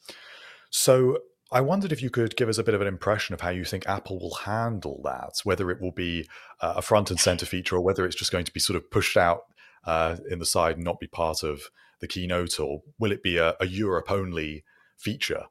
So, 0.70 1.18
I 1.50 1.60
wondered 1.60 1.90
if 1.90 2.00
you 2.00 2.08
could 2.08 2.36
give 2.36 2.48
us 2.48 2.56
a 2.56 2.62
bit 2.62 2.76
of 2.76 2.82
an 2.82 2.86
impression 2.86 3.34
of 3.34 3.40
how 3.40 3.48
you 3.48 3.64
think 3.64 3.84
Apple 3.88 4.20
will 4.20 4.36
handle 4.36 5.00
that, 5.02 5.32
whether 5.42 5.72
it 5.72 5.80
will 5.80 5.90
be 5.90 6.28
uh, 6.60 6.74
a 6.76 6.82
front 6.82 7.10
and 7.10 7.18
center 7.18 7.44
feature 7.44 7.74
or 7.74 7.80
whether 7.80 8.06
it's 8.06 8.14
just 8.14 8.30
going 8.30 8.44
to 8.44 8.52
be 8.52 8.60
sort 8.60 8.76
of 8.76 8.92
pushed 8.92 9.16
out 9.16 9.40
uh, 9.84 10.18
in 10.30 10.38
the 10.38 10.46
side 10.46 10.76
and 10.76 10.84
not 10.84 11.00
be 11.00 11.08
part 11.08 11.42
of 11.42 11.62
the 12.00 12.06
keynote, 12.06 12.60
or 12.60 12.82
will 12.96 13.10
it 13.10 13.24
be 13.24 13.38
a, 13.38 13.56
a 13.58 13.66
Europe 13.66 14.08
only 14.08 14.62
feature? 14.96 15.46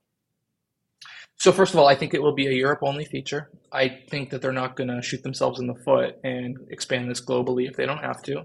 So, 1.41 1.51
first 1.51 1.73
of 1.73 1.79
all, 1.79 1.87
I 1.87 1.95
think 1.95 2.13
it 2.13 2.21
will 2.21 2.35
be 2.35 2.45
a 2.45 2.51
Europe 2.51 2.81
only 2.83 3.03
feature. 3.03 3.49
I 3.71 3.89
think 4.11 4.29
that 4.29 4.43
they're 4.43 4.51
not 4.51 4.75
going 4.75 4.89
to 4.89 5.01
shoot 5.01 5.23
themselves 5.23 5.59
in 5.59 5.65
the 5.65 5.73
foot 5.73 6.17
and 6.23 6.55
expand 6.69 7.09
this 7.09 7.19
globally 7.19 7.67
if 7.67 7.75
they 7.75 7.87
don't 7.87 8.03
have 8.03 8.21
to. 8.25 8.43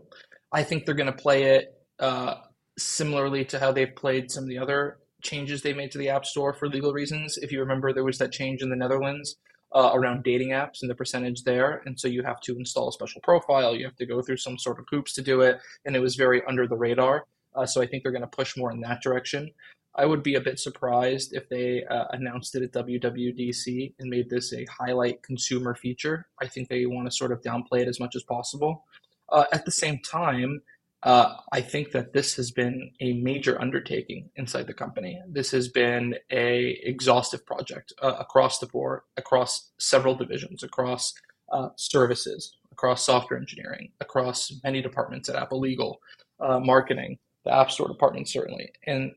I 0.50 0.62
think 0.62 0.87
they're 0.87 0.95
going 0.95 1.12
to 1.12 1.23
play 1.23 1.43
it 1.57 1.75
uh, 2.00 2.37
similarly 2.79 3.45
to 3.45 3.61
how 3.61 3.71
they've 3.71 3.95
played 3.95 4.31
some 4.31 4.45
of 4.45 4.49
the 4.49 4.57
other 4.57 4.97
changes 5.21 5.61
they 5.61 5.75
made 5.75 5.91
to 5.91 5.99
the 5.99 6.09
App 6.09 6.25
Store 6.25 6.55
for 6.55 6.71
legal 6.71 6.95
reasons. 6.95 7.37
If 7.37 7.53
you 7.53 7.61
remember, 7.61 7.93
there 7.93 8.03
was 8.03 8.17
that 8.17 8.33
change 8.33 8.62
in 8.62 8.71
the 8.71 8.76
Netherlands 8.76 9.37
uh, 9.75 9.91
around 9.93 10.25
dating 10.25 10.53
apps 10.53 10.81
and 10.81 10.91
the 10.91 10.95
percentage 10.95 11.43
there. 11.43 11.83
And 11.85 12.00
so 12.00 12.09
you 12.09 12.23
have 12.23 12.41
to 12.45 12.57
install 12.57 12.88
a 12.88 12.93
special 12.93 13.21
profile, 13.21 13.76
you 13.76 13.85
have 13.85 13.97
to 13.97 14.07
go 14.07 14.23
through 14.23 14.38
some 14.38 14.57
sort 14.57 14.79
of 14.79 14.87
hoops 14.91 15.12
to 15.17 15.23
do 15.23 15.43
it. 15.43 15.59
And 15.85 15.97
it 15.97 16.00
was 16.00 16.17
very 16.17 16.41
under 16.49 16.67
the 16.67 16.79
radar. 16.79 17.26
Uh, 17.55 17.67
so 17.67 17.83
I 17.83 17.87
think 17.87 18.03
they're 18.03 18.12
going 18.12 18.23
to 18.23 18.26
push 18.26 18.57
more 18.57 18.71
in 18.71 18.81
that 18.81 19.03
direction. 19.03 19.50
I 19.97 20.05
would 20.05 20.23
be 20.23 20.35
a 20.35 20.41
bit 20.41 20.59
surprised 20.59 21.35
if 21.35 21.49
they 21.49 21.85
uh, 21.85 22.05
announced 22.11 22.55
it 22.55 22.62
at 22.62 22.87
WWDC 22.87 23.95
and 23.99 24.11
made 24.11 24.29
this 24.29 24.53
a 24.53 24.67
highlight 24.67 25.23
consumer 25.23 25.75
feature. 25.75 26.26
I 26.41 26.47
think 26.47 26.69
they 26.69 26.85
want 26.85 27.07
to 27.07 27.17
sort 27.17 27.33
of 27.33 27.41
downplay 27.41 27.81
it 27.81 27.88
as 27.88 27.99
much 27.99 28.15
as 28.15 28.23
possible. 28.23 28.85
Uh, 29.31 29.45
at 29.53 29.65
the 29.65 29.73
same 29.73 29.99
time, 30.00 30.61
uh, 31.03 31.35
I 31.53 31.61
think 31.61 31.93
that 31.93 32.12
this 32.12 32.35
has 32.37 32.50
been 32.50 32.91
a 33.00 33.15
major 33.15 33.61
undertaking 33.61 34.31
inside 34.37 34.67
the 34.67 34.75
company. 34.75 35.21
This 35.29 35.50
has 35.53 35.69
been 35.69 36.17
a 36.31 36.79
exhaustive 36.83 37.47
project 37.47 37.93
uh, 38.03 38.17
across 38.19 38.59
the 38.59 38.67
board, 38.67 39.00
across 39.17 39.71
several 39.79 40.15
divisions, 40.15 40.62
across 40.62 41.15
uh, 41.53 41.69
services, 41.76 42.57
across 42.73 43.07
software 43.07 43.38
engineering, 43.38 43.93
across 44.00 44.53
many 44.65 44.83
departments 44.83 45.29
at 45.29 45.37
Apple 45.37 45.61
Legal, 45.61 46.00
uh, 46.41 46.61
marketing, 46.61 47.19
the 47.45 47.55
App 47.55 47.71
Store 47.71 47.88
department 47.88 48.29
certainly, 48.29 48.73
and 48.87 49.12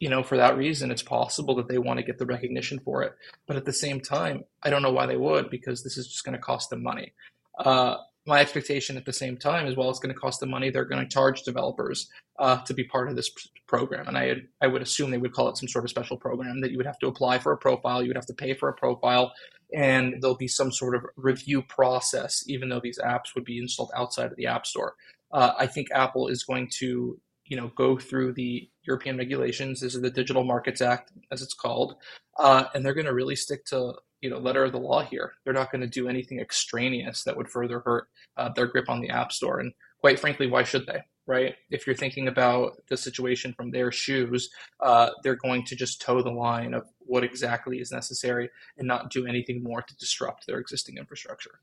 you 0.00 0.08
know 0.08 0.22
for 0.22 0.36
that 0.36 0.56
reason 0.56 0.90
it's 0.90 1.02
possible 1.02 1.54
that 1.56 1.68
they 1.68 1.78
want 1.78 1.98
to 1.98 2.04
get 2.04 2.18
the 2.18 2.26
recognition 2.26 2.80
for 2.80 3.02
it. 3.02 3.14
But 3.46 3.56
at 3.56 3.64
the 3.64 3.72
same 3.72 4.00
time 4.00 4.44
i 4.62 4.70
don't 4.70 4.82
know 4.82 4.92
why 4.92 5.06
they 5.06 5.16
would 5.16 5.50
because 5.50 5.82
this 5.82 5.96
is 5.96 6.06
just 6.08 6.24
going 6.24 6.36
to 6.36 6.42
cost 6.42 6.70
them 6.70 6.82
money. 6.82 7.12
Uh, 7.58 7.96
my 8.26 8.40
expectation 8.40 8.96
at 8.96 9.04
the 9.04 9.12
same 9.12 9.36
time 9.36 9.66
as 9.66 9.76
well 9.76 9.90
it's 9.90 9.98
going 9.98 10.14
to 10.14 10.20
cost 10.20 10.40
them 10.40 10.50
money 10.50 10.70
they're 10.70 10.84
going 10.84 11.02
to 11.02 11.12
charge 11.12 11.42
developers 11.42 12.08
uh, 12.38 12.58
to 12.62 12.74
be 12.74 12.84
part 12.84 13.08
of 13.08 13.16
this 13.16 13.30
program. 13.66 14.08
And 14.08 14.18
I, 14.18 14.36
I 14.60 14.66
would 14.66 14.82
assume 14.82 15.10
they 15.10 15.18
would 15.18 15.32
call 15.32 15.48
it 15.48 15.56
some 15.56 15.68
sort 15.68 15.84
of 15.84 15.90
special 15.90 16.16
program 16.16 16.60
that 16.60 16.70
you 16.70 16.76
would 16.76 16.86
have 16.86 16.98
to 17.00 17.06
apply 17.06 17.38
for 17.38 17.52
a 17.52 17.56
profile 17.56 18.02
you 18.02 18.08
would 18.08 18.16
have 18.16 18.26
to 18.26 18.34
pay 18.34 18.54
for 18.54 18.68
a 18.68 18.74
profile 18.74 19.32
and 19.72 20.16
there'll 20.20 20.36
be 20.36 20.48
some 20.48 20.70
sort 20.72 20.94
of 20.94 21.04
review 21.16 21.62
process 21.62 22.44
even 22.46 22.68
though 22.68 22.80
these 22.80 22.98
apps 22.98 23.34
would 23.34 23.44
be 23.44 23.58
installed 23.58 23.90
outside 23.96 24.30
of 24.30 24.36
the 24.36 24.46
app 24.46 24.66
store. 24.66 24.94
Uh, 25.32 25.52
i 25.58 25.66
think 25.66 25.88
apple 25.92 26.28
is 26.28 26.44
going 26.44 26.68
to 26.68 27.18
you 27.46 27.56
know 27.56 27.70
go 27.76 27.98
through 27.98 28.32
the 28.32 28.68
european 28.86 29.16
regulations 29.16 29.80
this 29.80 29.94
is 29.94 30.02
the 30.02 30.10
digital 30.10 30.44
markets 30.44 30.80
act 30.80 31.12
as 31.30 31.42
it's 31.42 31.54
called 31.54 31.96
uh, 32.38 32.64
and 32.74 32.84
they're 32.84 32.94
going 32.94 33.06
to 33.06 33.14
really 33.14 33.36
stick 33.36 33.64
to 33.64 33.94
you 34.24 34.30
know 34.30 34.38
letter 34.38 34.64
of 34.64 34.72
the 34.72 34.78
law 34.78 35.02
here. 35.02 35.34
They're 35.44 35.52
not 35.52 35.70
going 35.70 35.82
to 35.82 35.86
do 35.86 36.08
anything 36.08 36.40
extraneous 36.40 37.22
that 37.24 37.36
would 37.36 37.50
further 37.50 37.80
hurt 37.80 38.08
uh, 38.38 38.48
their 38.56 38.66
grip 38.66 38.88
on 38.88 39.00
the 39.00 39.10
app 39.10 39.32
store. 39.32 39.60
And 39.60 39.72
quite 40.00 40.18
frankly, 40.18 40.46
why 40.46 40.62
should 40.62 40.86
they? 40.86 41.00
Right? 41.26 41.54
If 41.70 41.86
you're 41.86 41.94
thinking 41.94 42.28
about 42.28 42.72
the 42.88 42.96
situation 42.96 43.52
from 43.52 43.70
their 43.70 43.92
shoes, 43.92 44.48
uh, 44.80 45.10
they're 45.22 45.36
going 45.36 45.64
to 45.66 45.76
just 45.76 46.00
toe 46.00 46.22
the 46.22 46.30
line 46.30 46.72
of 46.72 46.88
what 47.00 47.22
exactly 47.22 47.80
is 47.80 47.92
necessary 47.92 48.48
and 48.78 48.88
not 48.88 49.10
do 49.10 49.26
anything 49.26 49.62
more 49.62 49.82
to 49.82 49.96
disrupt 49.96 50.46
their 50.46 50.58
existing 50.58 50.96
infrastructure. 50.96 51.60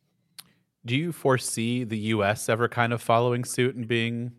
Do 0.86 0.96
you 0.96 1.12
foresee 1.12 1.84
the 1.84 1.98
U.S. 1.98 2.48
ever 2.48 2.68
kind 2.68 2.94
of 2.94 3.02
following 3.02 3.44
suit 3.44 3.76
and 3.76 3.88
being 3.88 4.34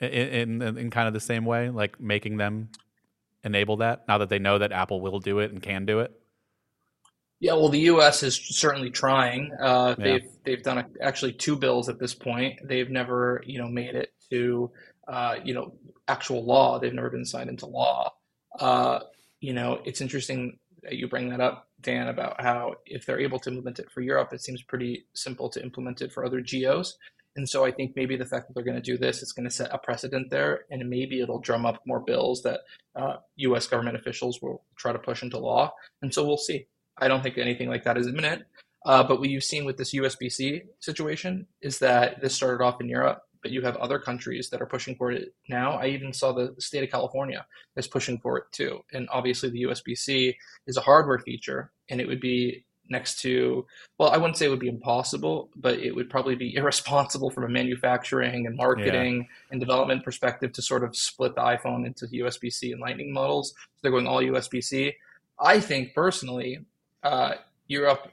in, 0.00 0.62
in, 0.62 0.78
in 0.78 0.90
kind 0.90 1.08
of 1.08 1.14
the 1.14 1.20
same 1.20 1.44
way, 1.44 1.70
like 1.70 2.00
making 2.00 2.36
them 2.36 2.70
enable 3.44 3.78
that 3.78 4.06
now 4.08 4.18
that 4.18 4.28
they 4.28 4.38
know 4.38 4.58
that 4.58 4.72
Apple 4.72 5.00
will 5.00 5.20
do 5.20 5.38
it 5.38 5.52
and 5.52 5.62
can 5.62 5.86
do 5.86 6.00
it? 6.00 6.12
Yeah, 7.40 7.52
well, 7.52 7.68
the 7.68 7.80
U.S. 7.80 8.24
is 8.24 8.36
certainly 8.36 8.90
trying. 8.90 9.52
Uh, 9.60 9.94
yeah. 9.96 10.04
They've 10.04 10.30
they've 10.44 10.62
done 10.62 10.78
a, 10.78 10.86
actually 11.00 11.32
two 11.32 11.56
bills 11.56 11.88
at 11.88 11.98
this 11.98 12.14
point. 12.14 12.58
They've 12.64 12.90
never 12.90 13.42
you 13.46 13.58
know 13.60 13.68
made 13.68 13.94
it 13.94 14.12
to 14.30 14.70
uh, 15.06 15.36
you 15.44 15.54
know 15.54 15.74
actual 16.08 16.44
law. 16.44 16.78
They've 16.78 16.92
never 16.92 17.10
been 17.10 17.24
signed 17.24 17.48
into 17.48 17.66
law. 17.66 18.12
Uh, 18.58 19.00
you 19.40 19.52
know, 19.52 19.80
it's 19.84 20.00
interesting 20.00 20.58
that 20.82 20.96
you 20.96 21.06
bring 21.06 21.28
that 21.28 21.40
up, 21.40 21.68
Dan, 21.80 22.08
about 22.08 22.40
how 22.40 22.74
if 22.86 23.06
they're 23.06 23.20
able 23.20 23.38
to 23.40 23.50
implement 23.50 23.78
it 23.78 23.90
for 23.90 24.00
Europe, 24.00 24.32
it 24.32 24.42
seems 24.42 24.62
pretty 24.62 25.06
simple 25.12 25.48
to 25.50 25.62
implement 25.62 26.02
it 26.02 26.12
for 26.12 26.24
other 26.24 26.40
geos. 26.40 26.96
And 27.38 27.48
so 27.48 27.64
I 27.64 27.70
think 27.70 27.94
maybe 27.94 28.16
the 28.16 28.26
fact 28.26 28.48
that 28.48 28.54
they're 28.54 28.64
going 28.64 28.82
to 28.82 28.82
do 28.82 28.98
this, 28.98 29.22
it's 29.22 29.30
going 29.30 29.48
to 29.48 29.54
set 29.54 29.72
a 29.72 29.78
precedent 29.78 30.28
there, 30.28 30.64
and 30.72 30.90
maybe 30.90 31.20
it'll 31.20 31.38
drum 31.38 31.64
up 31.64 31.80
more 31.86 32.00
bills 32.00 32.42
that 32.42 32.62
U.S. 33.36 33.66
Uh, 33.66 33.70
government 33.70 33.96
officials 33.96 34.42
will 34.42 34.64
try 34.74 34.92
to 34.92 34.98
push 34.98 35.22
into 35.22 35.38
law. 35.38 35.72
And 36.02 36.12
so 36.12 36.26
we'll 36.26 36.36
see. 36.36 36.66
I 36.98 37.06
don't 37.06 37.22
think 37.22 37.38
anything 37.38 37.68
like 37.68 37.84
that 37.84 37.96
is 37.96 38.08
imminent. 38.08 38.42
Uh, 38.84 39.04
but 39.04 39.20
what 39.20 39.28
you've 39.28 39.44
seen 39.44 39.64
with 39.64 39.76
this 39.76 39.94
USB-C 39.94 40.62
situation 40.80 41.46
is 41.62 41.78
that 41.78 42.20
this 42.20 42.34
started 42.34 42.60
off 42.60 42.80
in 42.80 42.88
Europe, 42.88 43.22
but 43.40 43.52
you 43.52 43.62
have 43.62 43.76
other 43.76 44.00
countries 44.00 44.50
that 44.50 44.60
are 44.60 44.66
pushing 44.66 44.96
for 44.96 45.12
it 45.12 45.32
now. 45.48 45.74
I 45.78 45.86
even 45.86 46.12
saw 46.12 46.32
the 46.32 46.56
state 46.58 46.82
of 46.82 46.90
California 46.90 47.46
is 47.76 47.86
pushing 47.86 48.18
for 48.18 48.36
it 48.38 48.46
too. 48.50 48.80
And 48.92 49.08
obviously, 49.12 49.50
the 49.50 49.62
USB-C 49.62 50.36
is 50.66 50.76
a 50.76 50.80
hardware 50.80 51.20
feature, 51.20 51.70
and 51.88 52.00
it 52.00 52.08
would 52.08 52.20
be 52.20 52.64
next 52.90 53.20
to 53.20 53.66
well 53.98 54.10
i 54.10 54.16
wouldn't 54.16 54.36
say 54.36 54.46
it 54.46 54.50
would 54.50 54.58
be 54.58 54.68
impossible 54.68 55.50
but 55.56 55.78
it 55.78 55.94
would 55.94 56.08
probably 56.08 56.34
be 56.34 56.54
irresponsible 56.56 57.30
from 57.30 57.44
a 57.44 57.48
manufacturing 57.48 58.46
and 58.46 58.56
marketing 58.56 59.16
yeah. 59.18 59.52
and 59.52 59.60
development 59.60 60.04
perspective 60.04 60.52
to 60.52 60.62
sort 60.62 60.84
of 60.84 60.96
split 60.96 61.34
the 61.34 61.40
iphone 61.40 61.86
into 61.86 62.06
usb-c 62.06 62.72
and 62.72 62.80
lightning 62.80 63.12
models 63.12 63.50
so 63.50 63.78
they're 63.82 63.92
going 63.92 64.06
all 64.06 64.22
usb-c 64.22 64.92
i 65.40 65.60
think 65.60 65.94
personally 65.94 66.58
uh, 67.02 67.34
Europe, 67.68 68.10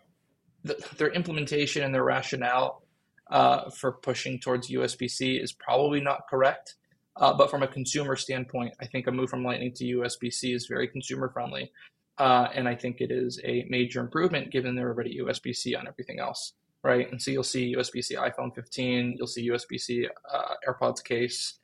the, 0.64 0.78
their 0.98 1.12
implementation 1.12 1.84
and 1.84 1.94
their 1.94 2.04
rationale 2.04 2.84
uh, 3.32 3.70
for 3.72 3.94
pushing 3.94 4.40
towards 4.40 4.70
USB 4.70 5.10
C 5.10 5.38
is 5.38 5.52
probably 5.52 6.02
not 6.02 6.28
correct. 6.30 6.76
Uh, 7.18 7.34
but 7.34 7.50
from 7.50 7.64
a 7.64 7.68
consumer 7.68 8.16
standpoint, 8.18 8.74
I 8.82 8.86
think 8.88 9.08
a 9.08 9.12
move 9.12 9.30
from 9.30 9.44
Lightning 9.44 9.74
to 9.76 9.86
USB 9.86 10.32
C 10.32 10.52
is 10.52 10.68
very 10.68 10.88
consumer 10.88 11.30
friendly. 11.30 11.72
Uh, 12.18 12.48
and 12.54 12.68
I 12.68 12.76
think 12.76 13.02
it 13.02 13.12
is 13.12 13.40
a 13.44 13.66
major 13.70 14.00
improvement 14.00 14.52
given 14.52 14.76
they're 14.76 14.90
already 14.90 15.20
USB 15.20 15.56
C 15.56 15.76
on 15.76 15.88
everything 15.88 16.20
else, 16.20 16.54
right? 16.84 17.12
And 17.12 17.22
so 17.22 17.32
you'll 17.32 17.44
see 17.44 17.76
USB 17.76 18.04
C 18.04 18.16
iPhone 18.16 18.56
15, 18.56 19.16
you'll 19.18 19.28
see 19.28 19.50
USB 19.50 19.80
C 19.80 20.08
uh, 20.34 20.54
AirPods 20.68 21.04
case. 21.04 21.56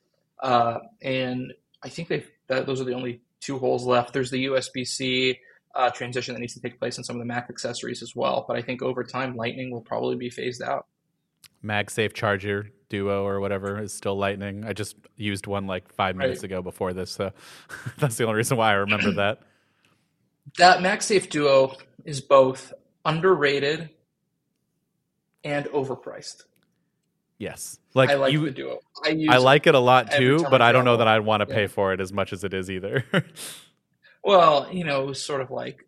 Uh, 0.42 0.80
and 1.02 1.54
I 1.84 1.90
think 1.90 2.10
they've, 2.10 2.30
that, 2.48 2.66
those 2.66 2.82
are 2.82 2.86
the 2.86 2.94
only 2.94 3.22
two 3.40 3.60
holes 3.60 3.86
left. 3.86 4.14
There's 4.14 4.32
the 4.32 4.46
USB 4.46 4.86
C 4.86 5.40
uh, 5.76 5.90
transition 5.90 6.34
that 6.34 6.40
needs 6.40 6.54
to 6.54 6.60
take 6.60 6.80
place 6.80 6.98
in 6.98 7.04
some 7.04 7.16
of 7.16 7.22
the 7.22 7.26
Mac 7.26 7.50
accessories 7.50 8.02
as 8.02 8.16
well. 8.16 8.46
But 8.48 8.58
I 8.58 8.62
think 8.62 8.82
over 8.82 9.04
time, 9.04 9.36
Lightning 9.36 9.72
will 9.72 9.82
probably 9.82 10.16
be 10.16 10.30
phased 10.30 10.62
out. 10.62 10.88
MagSafe 11.64 12.14
charger 12.14 12.70
Duo 12.90 13.26
or 13.26 13.40
whatever 13.40 13.82
is 13.82 13.94
still 13.94 14.18
Lightning. 14.18 14.66
I 14.66 14.74
just 14.74 14.96
used 15.16 15.48
one 15.48 15.68
like 15.68 15.94
five 15.94 16.16
minutes 16.16 16.40
right. 16.40 16.46
ago 16.52 16.62
before 16.62 16.94
this, 16.94 17.12
so 17.12 17.32
that's 17.98 18.18
the 18.18 18.26
only 18.26 18.38
reason 18.38 18.58
why 18.58 18.72
I 18.72 18.74
remember 18.74 19.12
that. 19.14 19.42
That 20.58 20.80
MagSafe 20.80 21.30
Duo 21.30 21.76
is 22.06 22.22
both 22.22 22.74
underrated 23.06 23.90
and 25.44 25.66
overpriced. 25.68 26.44
Yes, 27.38 27.80
like 27.96 28.12
I 28.12 28.16
like 28.16 28.34
you, 28.34 28.46
the 28.46 28.52
Duo. 28.52 28.80
I, 29.04 29.18
I 29.30 29.38
like 29.38 29.66
it 29.66 29.74
a 29.74 29.80
lot 29.80 30.12
too, 30.12 30.46
but 30.52 30.62
I 30.62 30.72
don't 30.72 30.86
know 30.86 30.98
that 30.98 31.08
I'd 31.08 31.22
want 31.22 31.42
to 31.42 31.48
pay 31.48 31.66
for 31.66 31.92
it 31.92 32.00
as 32.00 32.14
much 32.14 32.34
as 32.34 32.44
it 32.44 32.54
is 32.54 32.70
either. 32.70 33.04
Well, 34.24 34.68
you 34.72 34.84
know, 34.84 35.02
it 35.04 35.08
was 35.08 35.24
sort 35.24 35.42
of 35.42 35.52
like, 35.52 35.88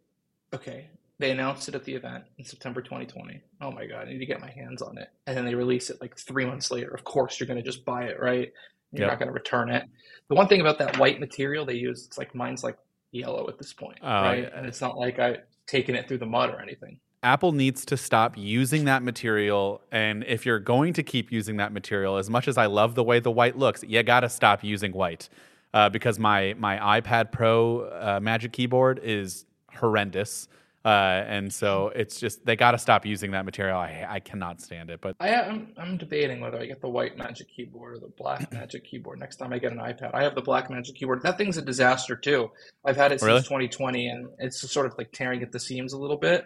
okay, 0.54 0.90
they 1.20 1.32
announced 1.32 1.70
it 1.70 1.76
at 1.76 1.86
the 1.86 1.94
event 1.94 2.24
in 2.38 2.46
September 2.46 2.82
2020. 2.82 3.42
Oh 3.62 3.72
my 3.72 3.86
god, 3.86 4.08
I 4.08 4.12
need 4.12 4.20
to 4.20 4.26
get 4.26 4.42
my 4.42 4.50
hands 4.50 4.82
on 4.82 4.98
it. 4.98 5.10
And 5.28 5.38
then 5.38 5.46
they 5.46 5.56
release 5.56 5.90
it 5.90 6.02
like 6.02 6.18
three 6.18 6.46
months 6.46 6.72
later. 6.72 6.90
Of 6.90 7.04
course, 7.04 7.40
you're 7.40 7.48
going 7.48 7.62
to 7.62 7.64
just 7.64 7.86
buy 7.86 8.06
it, 8.06 8.20
right? 8.20 8.52
You're 8.92 9.08
yep. 9.08 9.12
not 9.12 9.20
going 9.20 9.28
to 9.28 9.34
return 9.34 9.70
it. 9.70 9.84
The 10.30 10.36
one 10.36 10.48
thing 10.48 10.62
about 10.62 10.80
that 10.80 10.98
white 10.98 11.20
material 11.20 11.66
they 11.66 11.76
use, 11.76 12.06
it's 12.08 12.18
like 12.18 12.34
mine's 12.34 12.64
like 12.64 12.78
yellow 13.14 13.48
at 13.48 13.58
this 13.58 13.74
point, 13.74 14.00
uh, 14.02 14.08
right? 14.08 14.52
And 14.54 14.66
it's 14.66 14.82
not 14.82 14.98
like 14.98 15.20
I've 15.20 15.44
taken 15.68 15.96
it 15.96 16.08
through 16.08 16.18
the 16.20 16.26
mud 16.26 16.50
or 16.50 16.62
anything. 16.62 17.00
Apple 17.22 17.54
needs 17.54 17.86
to 17.86 17.96
stop 17.96 18.38
using 18.38 18.84
that 18.86 19.02
material. 19.02 19.82
And 19.92 20.26
if 20.26 20.46
you're 20.46 20.60
going 20.60 20.92
to 20.94 21.04
keep 21.04 21.32
using 21.32 21.58
that 21.58 21.72
material, 21.72 22.18
as 22.18 22.30
much 22.30 22.50
as 22.50 22.58
I 22.58 22.66
love 22.66 22.96
the 22.96 23.04
way 23.04 23.22
the 23.22 23.32
white 23.32 23.58
looks, 23.58 23.82
you 23.84 24.04
got 24.04 24.22
to 24.22 24.30
stop 24.30 24.64
using 24.64 24.92
white 24.92 25.30
uh, 25.74 25.90
because 25.90 26.20
my 26.20 26.54
my 26.58 27.00
iPad 27.00 27.32
Pro 27.32 27.82
uh, 27.82 28.20
Magic 28.22 28.52
Keyboard 28.52 29.00
is 29.02 29.46
horrendous. 29.74 30.50
Uh, 30.86 31.24
and 31.28 31.54
so 31.54 31.94
it's 31.96 32.20
just 32.20 32.46
they 32.46 32.58
got 32.58 32.72
to 32.72 32.78
stop 32.78 33.06
using 33.06 33.32
that 33.32 33.46
material. 33.46 33.78
I 33.78 34.06
I 34.08 34.20
cannot 34.20 34.60
stand 34.60 34.90
it. 34.90 35.00
But 35.00 35.16
I 35.20 35.30
am 35.30 35.70
I'm 35.78 35.98
debating 35.98 36.42
whether 36.42 36.60
I 36.60 36.66
get 36.66 36.82
the 36.82 36.90
white 36.90 37.18
Magic 37.18 37.48
Keyboard 37.48 37.96
or 37.96 38.00
the 38.00 38.10
black 38.18 38.52
Magic 38.52 38.84
Keyboard 38.84 39.20
next 39.20 39.38
time 39.38 39.54
I 39.54 39.60
get 39.60 39.72
an 39.72 39.78
iPad. 39.78 40.12
I 40.14 40.24
have 40.24 40.36
the 40.36 40.42
black 40.42 40.70
Magic 40.70 40.96
Keyboard. 40.96 41.22
That 41.24 41.38
thing's 41.38 41.58
a 41.58 41.62
disaster 41.62 42.18
too. 42.18 42.52
I've 42.84 42.98
had 42.98 43.14
it 43.14 43.22
since 43.22 43.44
2020, 43.44 44.08
and 44.08 44.30
it's 44.40 44.60
sort 44.70 44.86
of 44.86 44.98
like 44.98 45.14
tearing 45.14 45.42
at 45.42 45.54
the 45.54 45.60
seams 45.60 45.94
a 45.94 45.98
little 45.98 46.18
bit. 46.18 46.46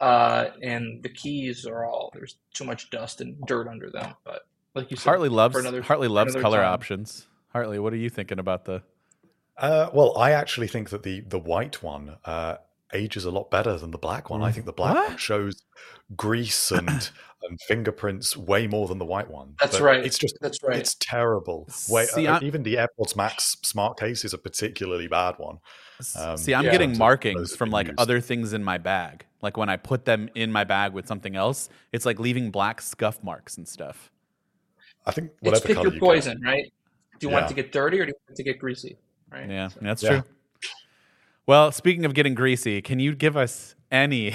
Uh, 0.00 0.50
and 0.62 1.02
the 1.02 1.08
keys 1.08 1.64
are 1.64 1.84
all 1.86 2.10
there's 2.12 2.36
too 2.52 2.64
much 2.64 2.90
dust 2.90 3.20
and 3.20 3.40
dirt 3.46 3.68
under 3.68 3.88
them. 3.88 4.14
But 4.24 4.46
like 4.74 4.90
you 4.90 4.96
said, 4.96 5.10
Hartley 5.10 5.28
loves 5.28 5.56
another, 5.56 5.80
Hartley 5.80 6.08
loves 6.08 6.34
color 6.34 6.58
time. 6.58 6.72
options. 6.72 7.28
Hartley, 7.50 7.78
what 7.78 7.92
are 7.92 7.96
you 7.96 8.10
thinking 8.10 8.40
about 8.40 8.64
the? 8.64 8.82
Uh, 9.56 9.88
well, 9.94 10.18
I 10.18 10.32
actually 10.32 10.66
think 10.66 10.90
that 10.90 11.02
the 11.04 11.20
the 11.20 11.38
white 11.38 11.82
one 11.82 12.16
uh, 12.24 12.56
ages 12.92 13.24
a 13.24 13.30
lot 13.30 13.50
better 13.50 13.76
than 13.76 13.90
the 13.90 13.98
black 13.98 14.30
one. 14.30 14.42
I 14.42 14.52
think 14.52 14.66
the 14.66 14.72
black 14.72 14.94
what? 14.94 15.08
one 15.08 15.16
shows 15.16 15.62
grease 16.14 16.70
and 16.70 16.88
and 16.88 17.60
fingerprints 17.68 18.36
way 18.36 18.66
more 18.66 18.86
than 18.88 18.98
the 18.98 19.04
white 19.04 19.30
one. 19.30 19.54
That's 19.60 19.78
but 19.78 19.84
right. 19.84 20.04
It's 20.04 20.18
just 20.18 20.36
that's 20.40 20.62
right. 20.62 20.76
It's 20.76 20.94
terrible. 20.94 21.68
Wait, 21.88 22.08
See, 22.08 22.26
uh, 22.26 22.40
even 22.42 22.62
the 22.62 22.76
AirPods 22.76 23.16
Max 23.16 23.56
smart 23.62 23.98
case 23.98 24.24
is 24.24 24.32
a 24.32 24.38
particularly 24.38 25.08
bad 25.08 25.34
one. 25.38 25.58
Um, 26.16 26.36
See, 26.36 26.54
I'm 26.54 26.64
yeah, 26.64 26.72
getting 26.72 26.98
markings 26.98 27.56
from 27.56 27.70
like 27.70 27.86
used. 27.86 27.98
other 27.98 28.20
things 28.20 28.52
in 28.52 28.62
my 28.62 28.78
bag. 28.78 29.24
Like 29.42 29.56
when 29.56 29.68
I 29.68 29.76
put 29.76 30.04
them 30.04 30.28
in 30.34 30.52
my 30.52 30.64
bag 30.64 30.92
with 30.92 31.06
something 31.06 31.36
else, 31.36 31.68
it's 31.92 32.04
like 32.06 32.18
leaving 32.18 32.50
black 32.50 32.80
scuff 32.80 33.22
marks 33.22 33.56
and 33.56 33.66
stuff. 33.66 34.10
I 35.06 35.12
think 35.12 35.30
whatever 35.40 35.56
it's 35.56 35.66
pick 35.66 35.82
your 35.82 35.98
poison, 35.98 36.40
get. 36.42 36.48
right? 36.48 36.72
Do 37.18 37.26
you 37.26 37.30
yeah. 37.30 37.40
want 37.40 37.46
it 37.46 37.54
to 37.54 37.62
get 37.62 37.72
dirty 37.72 37.98
or 37.98 38.04
do 38.04 38.08
you 38.10 38.14
want 38.14 38.30
it 38.30 38.36
to 38.36 38.42
get 38.42 38.58
greasy? 38.58 38.98
Right. 39.30 39.48
Yeah, 39.48 39.68
so. 39.68 39.80
that's 39.82 40.02
yeah. 40.02 40.08
true. 40.08 40.22
Well, 41.46 41.70
speaking 41.70 42.04
of 42.04 42.12
getting 42.12 42.34
greasy, 42.34 42.82
can 42.82 42.98
you 42.98 43.14
give 43.14 43.36
us 43.36 43.76
any 43.92 44.34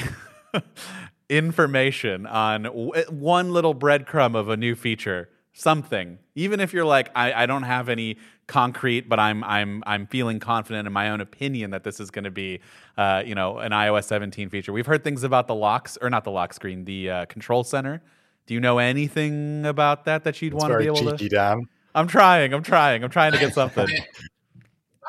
information 1.29 2.25
on 2.25 2.63
w- 2.63 3.03
one 3.09 3.51
little 3.51 3.75
breadcrumb 3.75 4.33
of 4.33 4.47
a 4.47 4.55
new 4.55 4.75
feature? 4.75 5.29
Something, 5.53 6.19
even 6.33 6.61
if 6.61 6.71
you're 6.71 6.85
like, 6.85 7.11
I, 7.13 7.43
I 7.43 7.45
don't 7.45 7.63
have 7.63 7.89
any 7.89 8.17
concrete, 8.47 9.09
but 9.09 9.19
I'm 9.19 9.43
I'm 9.43 9.83
I'm 9.85 10.07
feeling 10.07 10.39
confident 10.39 10.87
in 10.87 10.93
my 10.93 11.09
own 11.09 11.19
opinion 11.19 11.71
that 11.71 11.83
this 11.83 11.99
is 11.99 12.09
going 12.09 12.23
to 12.23 12.31
be, 12.31 12.61
uh, 12.97 13.23
you 13.25 13.35
know, 13.35 13.57
an 13.57 13.73
iOS 13.73 14.05
17 14.05 14.47
feature. 14.49 14.71
We've 14.71 14.85
heard 14.85 15.03
things 15.03 15.23
about 15.23 15.47
the 15.47 15.55
locks 15.55 15.97
or 16.01 16.09
not 16.09 16.23
the 16.23 16.31
lock 16.31 16.53
screen, 16.53 16.85
the 16.85 17.09
uh, 17.09 17.25
control 17.25 17.65
center. 17.65 18.01
Do 18.45 18.53
you 18.53 18.61
know 18.61 18.77
anything 18.77 19.65
about 19.65 20.05
that 20.05 20.23
that 20.23 20.41
you'd 20.41 20.53
want 20.53 20.71
to 20.71 20.77
be 20.77 20.85
able 20.85 21.17
to? 21.17 21.29
Dan. 21.29 21.63
I'm 21.93 22.07
trying. 22.07 22.53
I'm 22.53 22.63
trying. 22.63 23.03
I'm 23.03 23.09
trying 23.09 23.33
to 23.33 23.37
get 23.39 23.53
something. 23.53 23.87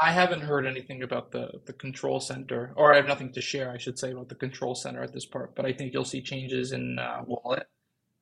I 0.01 0.11
haven't 0.13 0.41
heard 0.41 0.67
anything 0.67 1.03
about 1.03 1.33
the 1.33 1.61
the 1.67 1.73
control 1.73 2.21
center, 2.21 2.73
or 2.77 2.93
I 2.93 2.97
have 2.97 3.07
nothing 3.07 3.33
to 3.33 3.41
share, 3.41 3.71
I 3.71 3.79
should 3.79 3.99
say, 3.99 4.13
about 4.13 4.29
the 4.29 4.35
control 4.35 4.75
center 4.75 5.03
at 5.03 5.13
this 5.13 5.27
part. 5.27 5.55
But 5.55 5.67
I 5.67 5.73
think 5.73 5.93
you'll 5.93 6.05
see 6.05 6.23
changes 6.23 6.73
in 6.73 6.99
uh, 6.99 7.23
wallet. 7.27 7.69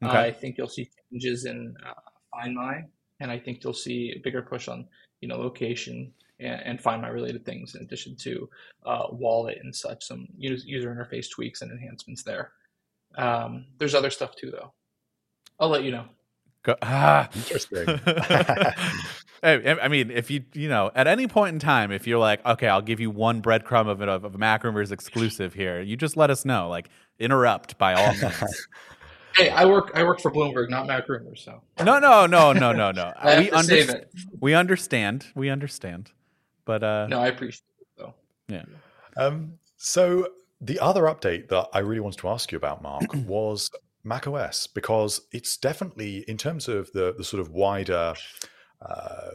Okay. 0.02 0.18
I 0.18 0.32
think 0.32 0.56
you'll 0.56 0.68
see 0.68 0.88
changes 1.12 1.44
in 1.44 1.74
uh, 1.86 1.92
Find 2.32 2.54
My, 2.54 2.84
and 3.20 3.30
I 3.30 3.38
think 3.38 3.62
you'll 3.62 3.74
see 3.74 4.14
a 4.16 4.20
bigger 4.20 4.42
push 4.42 4.66
on 4.68 4.88
you 5.20 5.28
know 5.28 5.38
location 5.38 6.12
and, 6.40 6.60
and 6.64 6.80
Find 6.80 7.02
My 7.02 7.08
related 7.08 7.44
things, 7.44 7.74
in 7.74 7.82
addition 7.82 8.16
to 8.16 8.48
uh, 8.84 9.06
wallet 9.12 9.58
and 9.62 9.74
such. 9.74 10.04
Some 10.04 10.26
user 10.36 10.94
interface 10.94 11.30
tweaks 11.30 11.62
and 11.62 11.70
enhancements 11.70 12.22
there. 12.24 12.52
Um, 13.16 13.66
there's 13.78 13.94
other 13.94 14.10
stuff 14.10 14.34
too, 14.34 14.50
though. 14.50 14.72
I'll 15.58 15.68
let 15.68 15.84
you 15.84 15.92
know. 15.92 16.06
Go, 16.62 16.76
ah. 16.82 17.28
Interesting. 17.34 18.00
Hey, 19.42 19.78
I 19.80 19.88
mean, 19.88 20.10
if 20.10 20.30
you 20.30 20.44
you 20.52 20.68
know 20.68 20.90
at 20.94 21.06
any 21.06 21.26
point 21.26 21.54
in 21.54 21.60
time, 21.60 21.90
if 21.90 22.06
you're 22.06 22.18
like, 22.18 22.44
okay, 22.44 22.68
I'll 22.68 22.82
give 22.82 23.00
you 23.00 23.10
one 23.10 23.40
breadcrumb 23.40 23.88
of 23.88 24.02
it 24.02 24.08
of, 24.08 24.24
of 24.24 24.38
Mac 24.38 24.64
Rumors 24.64 24.92
exclusive 24.92 25.54
here, 25.54 25.80
you 25.80 25.96
just 25.96 26.16
let 26.16 26.30
us 26.30 26.44
know. 26.44 26.68
Like, 26.68 26.88
interrupt 27.18 27.78
by 27.78 27.94
all 27.94 28.12
means. 28.22 28.66
Hey, 29.36 29.48
I 29.50 29.64
work 29.64 29.92
I 29.94 30.02
work 30.02 30.20
for 30.20 30.30
Bloomberg, 30.30 30.68
not 30.68 30.86
Mac 30.86 31.08
Rumors, 31.08 31.42
so 31.44 31.62
no, 31.82 31.98
no, 31.98 32.26
no, 32.26 32.52
no, 32.52 32.72
no, 32.72 32.90
no. 32.90 33.12
I 33.18 33.30
have 33.30 33.44
we 33.44 33.50
to 33.50 33.62
save 33.64 33.90
it. 33.90 34.10
We 34.40 34.54
understand. 34.54 35.26
We 35.34 35.48
understand. 35.48 36.10
But 36.64 36.82
uh, 36.82 37.06
No, 37.08 37.20
I 37.20 37.28
appreciate 37.28 37.62
it 37.80 37.86
though. 37.96 38.14
yeah. 38.48 38.64
Um, 39.16 39.54
so 39.76 40.28
the 40.60 40.78
other 40.80 41.02
update 41.04 41.48
that 41.48 41.68
I 41.72 41.78
really 41.78 42.00
wanted 42.00 42.18
to 42.20 42.28
ask 42.28 42.52
you 42.52 42.56
about, 42.58 42.82
Mark, 42.82 43.04
was 43.14 43.70
macOS 44.04 44.66
because 44.66 45.22
it's 45.32 45.56
definitely 45.56 46.24
in 46.26 46.36
terms 46.36 46.68
of 46.68 46.90
the 46.92 47.14
the 47.16 47.24
sort 47.24 47.40
of 47.40 47.50
wider 47.50 48.14
uh, 48.82 49.30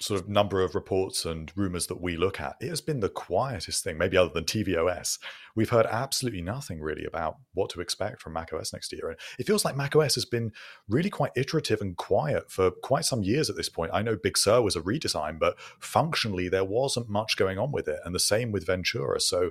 sort 0.00 0.18
of 0.18 0.28
number 0.28 0.62
of 0.62 0.74
reports 0.74 1.26
and 1.26 1.52
rumors 1.54 1.86
that 1.88 2.00
we 2.00 2.16
look 2.16 2.40
at, 2.40 2.56
it 2.60 2.68
has 2.68 2.80
been 2.80 3.00
the 3.00 3.08
quietest 3.08 3.84
thing, 3.84 3.98
maybe 3.98 4.16
other 4.16 4.30
than 4.32 4.44
tvOS. 4.44 5.18
We've 5.54 5.68
heard 5.68 5.86
absolutely 5.86 6.40
nothing 6.40 6.80
really 6.80 7.04
about 7.04 7.36
what 7.52 7.68
to 7.70 7.80
expect 7.82 8.22
from 8.22 8.32
macOS 8.32 8.72
next 8.72 8.92
year. 8.92 9.10
And 9.10 9.18
it 9.38 9.46
feels 9.46 9.64
like 9.64 9.76
macOS 9.76 10.14
has 10.14 10.24
been 10.24 10.52
really 10.88 11.10
quite 11.10 11.32
iterative 11.36 11.82
and 11.82 11.96
quiet 11.96 12.50
for 12.50 12.70
quite 12.70 13.04
some 13.04 13.22
years 13.22 13.50
at 13.50 13.56
this 13.56 13.68
point. 13.68 13.90
I 13.92 14.00
know 14.00 14.16
Big 14.16 14.38
Sur 14.38 14.62
was 14.62 14.74
a 14.74 14.80
redesign, 14.80 15.38
but 15.38 15.60
functionally 15.78 16.48
there 16.48 16.64
wasn't 16.64 17.10
much 17.10 17.36
going 17.36 17.58
on 17.58 17.70
with 17.70 17.86
it. 17.86 18.00
And 18.04 18.14
the 18.14 18.20
same 18.20 18.52
with 18.52 18.66
Ventura. 18.66 19.20
So 19.20 19.50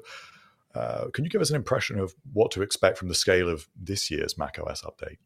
uh, 0.73 1.09
can 1.13 1.25
you 1.25 1.29
give 1.29 1.41
us 1.41 1.51
an 1.51 1.55
impression 1.55 1.99
of 1.99 2.15
what 2.33 2.49
to 2.51 2.63
expect 2.63 2.97
from 2.97 3.07
the 3.07 3.15
scale 3.15 3.49
of 3.49 3.67
this 3.79 4.09
year's 4.09 4.37
macOS 4.37 4.81
update? 4.81 5.17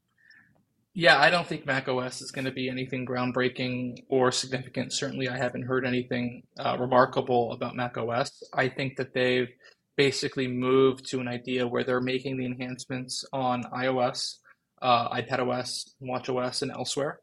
Yeah, 0.96 1.20
I 1.20 1.32
don't 1.32 1.48
think 1.48 1.66
Mac 1.66 1.88
OS 1.88 2.22
is 2.22 2.30
going 2.30 2.46
to 2.46 2.52
be 2.52 2.70
anything 2.70 3.04
groundbreaking 3.04 4.04
or 4.10 4.32
significant. 4.32 4.94
Certainly, 4.94 5.28
I 5.28 5.38
haven't 5.38 5.64
heard 5.64 5.88
anything 5.88 6.44
uh, 6.60 6.78
remarkable 6.80 7.52
about 7.52 7.76
Mac 7.76 7.98
OS. 7.98 8.44
I 8.54 8.70
think 8.70 8.98
that 8.98 9.14
they've 9.14 9.50
basically 9.98 10.48
moved 10.48 11.10
to 11.10 11.20
an 11.20 11.28
idea 11.28 11.68
where 11.68 11.84
they're 11.84 12.00
making 12.00 12.38
the 12.38 12.46
enhancements 12.46 13.26
on 13.34 13.64
iOS, 13.64 14.38
uh, 14.84 15.10
iPad 15.10 15.40
OS, 15.40 15.96
Watch 16.00 16.30
OS, 16.30 16.62
and 16.62 16.72
elsewhere. 16.72 17.22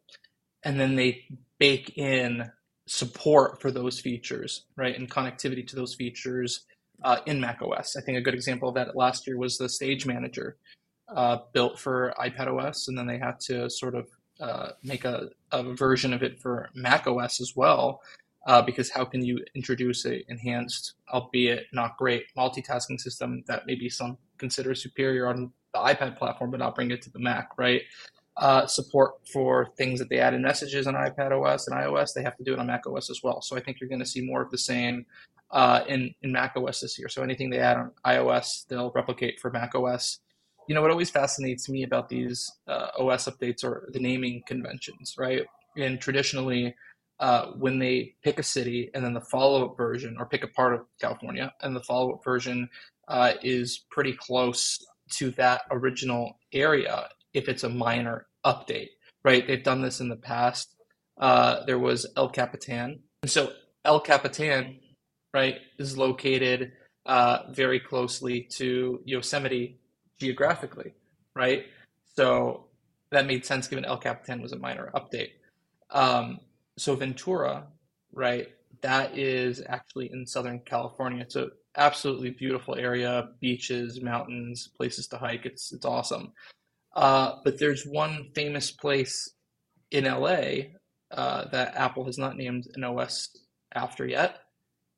And 0.65 0.79
then 0.79 0.97
they 0.97 1.25
bake 1.59 1.97
in 1.97 2.51
support 2.89 3.63
for 3.63 3.71
those 3.71 4.01
features, 4.01 4.65
right, 4.77 4.99
and 4.99 5.09
connectivity 5.09 5.65
to 5.69 5.77
those 5.77 5.95
features 5.95 6.67
uh, 7.05 7.19
in 7.25 7.41
Mac 7.41 7.63
OS. 7.63 7.95
I 7.97 8.01
think 8.01 8.19
a 8.19 8.21
good 8.21 8.35
example 8.35 8.69
of 8.69 8.75
that 8.75 8.97
last 8.97 9.29
year 9.29 9.39
was 9.39 9.59
the 9.59 9.69
Stage 9.69 10.07
Manager 10.07 10.57
uh, 11.15 11.39
built 11.53 11.79
for 11.79 12.15
iPad 12.19 12.49
OS, 12.49 12.89
and 12.89 12.97
then 12.97 13.07
they 13.07 13.19
had 13.19 13.41
to 13.41 13.69
sort 13.69 13.95
of 13.95 14.09
uh, 14.41 14.71
make 14.83 15.05
a, 15.05 15.29
a 15.53 15.63
version 15.75 16.13
of 16.13 16.23
it 16.23 16.41
for 16.41 16.71
Mac 16.75 17.07
OS 17.07 17.41
as 17.41 17.55
well. 17.57 18.01
Uh, 18.47 18.63
because 18.63 18.91
how 18.91 19.05
can 19.05 19.23
you 19.23 19.39
introduce 19.55 20.07
a 20.07 20.25
enhanced, 20.31 20.95
albeit 21.13 21.67
not 21.75 21.99
great, 21.99 22.25
multitasking 22.37 22.99
system 22.99 23.45
that 23.47 23.67
maybe 23.67 23.89
some 23.91 24.17
consider 24.39 24.75
superior 24.75 25.27
on 25.29 25.53
the 25.75 25.79
iPad 25.79 26.17
platform, 26.17 26.51
but 26.51 26.59
not 26.59 26.75
bring 26.75 26.91
it 26.91 27.03
to 27.03 27.11
the 27.11 27.19
Mac, 27.19 27.51
right? 27.59 27.83
Uh, 28.39 28.65
support 28.67 29.17
for 29.31 29.67
things 29.77 29.99
that 29.99 30.09
they 30.09 30.19
add 30.19 30.33
in 30.33 30.41
messages 30.41 30.87
on 30.87 30.95
iPad 30.95 31.33
OS 31.33 31.69
and 31.69 31.77
iOS, 31.77 32.15
they 32.15 32.23
have 32.23 32.37
to 32.37 32.43
do 32.43 32.55
it 32.55 32.59
on 32.59 32.67
Mac 32.67 32.87
OS 32.87 33.11
as 33.11 33.21
well. 33.23 33.43
So 33.43 33.57
I 33.57 33.61
think 33.61 33.79
you're 33.79 33.91
going 33.91 34.01
to 34.01 34.07
see 34.07 34.23
more 34.23 34.41
of 34.41 34.51
the 34.51 34.59
same 34.59 35.05
uh, 35.51 35.83
in 35.87 36.15
in 36.23 36.33
Mac 36.33 36.57
OS 36.57 36.81
this 36.81 36.99
year. 36.99 37.09
So 37.09 37.23
anything 37.23 37.51
they 37.51 37.59
add 37.59 37.77
on 37.77 37.91
iOS, 38.07 38.67
they'll 38.69 38.93
replicate 38.93 39.39
for 39.39 39.51
Mac 39.51 39.75
OS 39.75 40.21
you 40.71 40.75
know 40.75 40.83
what 40.83 40.93
always 40.93 41.11
fascinates 41.11 41.69
me 41.69 41.83
about 41.83 42.09
these 42.09 42.49
uh, 42.69 42.91
OS 42.97 43.29
updates 43.29 43.65
are 43.65 43.89
the 43.93 43.99
naming 43.99 44.41
conventions, 44.47 45.17
right? 45.19 45.43
And 45.77 46.01
traditionally, 46.01 46.77
uh, 47.19 47.47
when 47.59 47.81
they 47.81 48.15
pick 48.23 48.39
a 48.39 48.45
city 48.45 48.89
and 48.95 49.05
then 49.05 49.13
the 49.13 49.21
follow-up 49.21 49.77
version, 49.77 50.15
or 50.17 50.27
pick 50.27 50.45
a 50.45 50.47
part 50.47 50.75
of 50.75 50.83
California, 51.01 51.53
and 51.61 51.75
the 51.75 51.83
follow-up 51.83 52.23
version 52.23 52.69
uh, 53.09 53.33
is 53.43 53.85
pretty 53.91 54.13
close 54.13 54.79
to 55.15 55.33
that 55.33 55.63
original 55.73 56.39
area, 56.53 57.09
if 57.35 57.49
it's 57.49 57.65
a 57.65 57.69
minor 57.69 58.27
update, 58.47 58.91
right? 59.25 59.45
They've 59.45 59.65
done 59.65 59.83
this 59.83 59.99
in 59.99 60.09
the 60.09 60.15
past. 60.15 60.77
Uh, 61.21 61.65
there 61.65 61.81
was 61.81 62.07
El 62.17 62.29
Capitan, 62.29 63.01
and 63.25 63.31
so 63.31 63.55
El 63.85 63.99
Capitan, 63.99 64.79
right, 65.35 65.57
is 65.81 65.99
located 65.99 66.71
uh, 67.07 67.39
very 67.51 67.81
closely 67.81 68.43
to 68.53 69.01
Yosemite 69.05 69.80
geographically, 70.21 70.95
right? 71.35 71.65
So 72.15 72.67
that 73.11 73.27
made 73.27 73.45
sense 73.45 73.67
given 73.67 73.85
El 73.85 73.99
Capitan 73.99 74.41
was 74.41 74.53
a 74.53 74.59
minor 74.59 74.91
update. 74.95 75.31
Um, 75.91 76.41
so 76.79 76.95
Ventura, 76.95 77.67
right, 78.13 78.49
that 78.83 79.19
is 79.19 79.63
actually 79.69 80.11
in 80.13 80.27
Southern 80.27 80.61
California. 80.61 81.23
It's 81.23 81.37
an 81.37 81.51
absolutely 81.77 82.31
beautiful 82.31 82.77
area, 82.77 83.31
beaches, 83.41 84.01
mountains, 84.01 84.69
places 84.77 85.09
to 85.09 85.19
hike. 85.19 85.47
It's 85.47 85.73
it's 85.73 85.85
awesome. 85.85 86.33
Uh, 86.95 87.37
but 87.45 87.59
there's 87.59 87.85
one 87.85 88.31
famous 88.35 88.71
place 88.71 89.33
in 89.91 90.05
LA 90.05 90.77
uh, 91.11 91.49
that 91.51 91.77
Apple 91.77 92.05
has 92.05 92.19
not 92.19 92.37
named 92.37 92.69
an 92.75 92.85
OS 92.85 93.37
after 93.75 94.07
yet. 94.07 94.41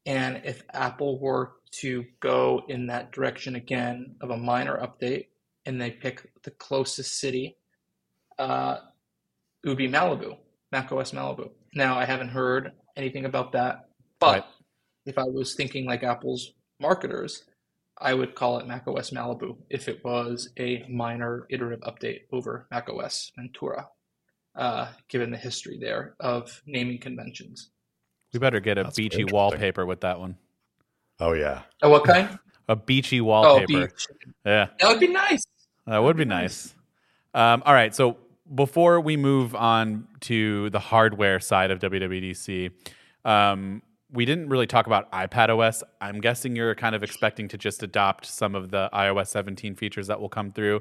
And 0.07 0.43
if 0.45 0.63
Apple 0.73 1.21
were 1.21 1.53
to 1.81 2.05
go 2.21 2.63
in 2.69 2.87
that 2.89 3.13
direction 3.13 3.57
again 3.57 4.17
of 4.21 4.31
a 4.31 4.37
minor 4.37 4.79
update 4.79 5.29
and 5.65 5.81
they 5.81 5.91
pick 5.91 6.29
the 6.43 6.51
closest 6.51 7.19
city, 7.19 7.57
uh, 8.39 8.79
it 9.65 9.69
would 9.69 9.79
be 9.79 9.89
Malibu, 9.89 10.37
macOS 10.73 11.13
Malibu. 11.13 11.51
Now, 11.75 11.99
I 11.99 12.05
haven't 12.05 12.29
heard 12.31 12.73
anything 12.97 13.25
about 13.25 13.53
that, 13.53 13.89
but 14.19 14.43
Right. 14.43 14.45
if 15.07 15.19
I 15.19 15.25
was 15.25 15.55
thinking 15.55 15.87
like 15.87 16.03
Apple's 16.03 16.53
marketers, 16.81 17.45
I 17.99 18.15
would 18.15 18.35
call 18.35 18.59
it 18.59 18.67
macOS 18.67 19.11
Malibu 19.11 19.57
if 19.71 19.89
it 19.89 20.03
was 20.05 20.53
a 20.59 20.85
minor 20.89 21.47
iterative 21.51 21.81
update 21.81 22.23
over 22.33 22.67
macOS 22.71 23.31
Ventura, 23.37 23.89
uh, 24.57 24.93
given 25.09 25.31
the 25.31 25.37
history 25.39 25.79
there 25.79 26.17
of 26.19 26.63
naming 26.67 26.99
conventions. 26.99 27.71
We 28.33 28.39
better 28.39 28.61
get 28.61 28.79
a 28.79 28.85
That's 28.85 28.97
beachy 28.97 29.17
interesting. 29.23 29.35
wallpaper 29.35 29.85
with 29.87 30.01
that 30.01 30.19
one. 30.19 30.37
Oh 31.21 31.33
yeah. 31.33 31.63
Oh, 31.83 31.91
what 31.91 32.05
kind? 32.05 32.39
A 32.69 32.77
beachy 32.77 33.21
Oh, 33.21 33.25
wallpaper. 33.25 33.67
beach. 33.89 34.07
Yeah. 34.47 34.69
That 34.81 34.89
would 34.89 35.01
be 35.01 35.09
nice. 35.09 35.43
That 35.87 35.99
would 35.99 36.17
be 36.17 36.25
nice. 36.25 36.75
Um, 37.35 37.63
all 37.67 37.75
right. 37.75 37.95
So 37.95 38.17
before 38.55 39.01
we 39.01 39.17
move 39.17 39.55
on 39.55 40.07
to 40.21 40.71
the 40.71 40.79
hardware 40.79 41.41
side 41.41 41.71
of 41.71 41.79
WWDC, 41.81 42.71
um, 43.25 43.83
we 44.11 44.25
didn't 44.25 44.49
really 44.49 44.67
talk 44.67 44.87
about 44.87 45.11
iPad 45.13 45.49
OS. 45.51 45.83
I'm 46.01 46.21
guessing 46.21 46.55
you're 46.57 46.75
kind 46.75 46.95
of 46.95 47.03
expecting 47.03 47.49
to 47.49 47.59
just 47.59 47.83
adopt 47.83 48.27
some 48.27 48.55
of 48.55 48.71
the 48.71 48.91
iOS 48.93 49.29
17 49.29 49.75
features 49.75 50.07
that 50.07 50.21
will 50.21 50.29
come 50.29 50.51
through. 50.53 50.81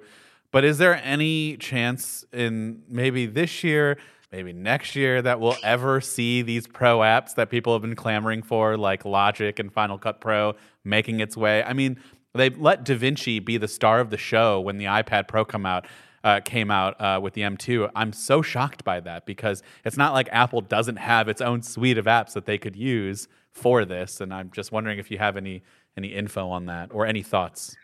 But 0.51 0.65
is 0.65 0.77
there 0.79 0.99
any 1.03 1.55
chance 1.57 2.25
in 2.33 2.83
maybe 2.89 3.25
this 3.25 3.63
year, 3.63 3.97
maybe 4.31 4.53
next 4.53 4.95
year, 4.95 5.21
that 5.21 5.39
we'll 5.39 5.57
ever 5.63 6.01
see 6.01 6.41
these 6.41 6.67
pro 6.67 6.99
apps 6.99 7.35
that 7.35 7.49
people 7.49 7.73
have 7.73 7.81
been 7.81 7.95
clamoring 7.95 8.41
for, 8.41 8.77
like 8.77 9.05
Logic 9.05 9.57
and 9.59 9.71
Final 9.71 9.97
Cut 9.97 10.21
Pro, 10.21 10.55
making 10.83 11.19
its 11.19 11.35
way? 11.35 11.63
I 11.63 11.73
mean, 11.73 11.99
they 12.33 12.49
let 12.49 12.85
DaVinci 12.85 13.43
be 13.43 13.57
the 13.57 13.67
star 13.67 13.99
of 13.99 14.09
the 14.09 14.17
show 14.17 14.59
when 14.59 14.77
the 14.77 14.85
iPad 14.85 15.27
Pro 15.27 15.45
come 15.45 15.65
out. 15.65 15.87
Uh, 16.23 16.39
came 16.39 16.69
out 16.69 17.01
uh, 17.01 17.19
with 17.19 17.33
the 17.33 17.41
M2. 17.41 17.89
I'm 17.95 18.13
so 18.13 18.43
shocked 18.43 18.83
by 18.83 18.99
that 18.99 19.25
because 19.25 19.63
it's 19.83 19.97
not 19.97 20.13
like 20.13 20.29
Apple 20.31 20.61
doesn't 20.61 20.97
have 20.97 21.27
its 21.27 21.41
own 21.41 21.63
suite 21.63 21.97
of 21.97 22.05
apps 22.05 22.33
that 22.33 22.45
they 22.45 22.59
could 22.59 22.75
use 22.75 23.27
for 23.51 23.85
this, 23.85 24.21
and 24.21 24.31
I'm 24.31 24.51
just 24.51 24.71
wondering 24.71 24.99
if 24.99 25.09
you 25.09 25.17
have 25.17 25.35
any 25.35 25.63
any 25.97 26.09
info 26.09 26.47
on 26.47 26.67
that 26.67 26.89
or 26.93 27.07
any 27.07 27.23
thoughts. 27.23 27.75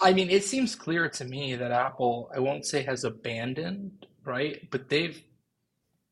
I 0.00 0.12
mean, 0.12 0.30
it 0.30 0.44
seems 0.44 0.74
clear 0.74 1.08
to 1.08 1.24
me 1.24 1.56
that 1.56 1.72
Apple, 1.72 2.30
I 2.34 2.38
won't 2.38 2.64
say 2.64 2.82
has 2.82 3.04
abandoned, 3.04 4.06
right? 4.24 4.68
But 4.70 4.88
they've 4.88 5.20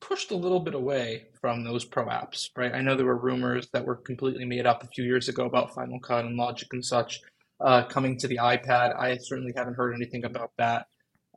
pushed 0.07 0.31
a 0.31 0.35
little 0.35 0.61
bit 0.61 0.73
away 0.73 1.25
from 1.41 1.63
those 1.63 1.83
pro 1.83 2.05
apps, 2.05 2.49
right? 2.55 2.73
I 2.73 2.81
know 2.81 2.95
there 2.95 3.05
were 3.05 3.17
rumors 3.17 3.67
that 3.73 3.85
were 3.85 3.95
completely 3.95 4.45
made 4.45 4.65
up 4.65 4.83
a 4.83 4.87
few 4.87 5.03
years 5.03 5.27
ago 5.27 5.45
about 5.45 5.75
Final 5.75 5.99
Cut 5.99 6.23
and 6.23 6.37
Logic 6.37 6.67
and 6.71 6.83
such 6.83 7.21
uh, 7.59 7.83
coming 7.83 8.17
to 8.19 8.27
the 8.27 8.37
iPad. 8.37 8.95
I 8.97 9.17
certainly 9.17 9.51
haven't 9.55 9.75
heard 9.75 9.93
anything 9.93 10.23
about 10.23 10.51
that. 10.57 10.87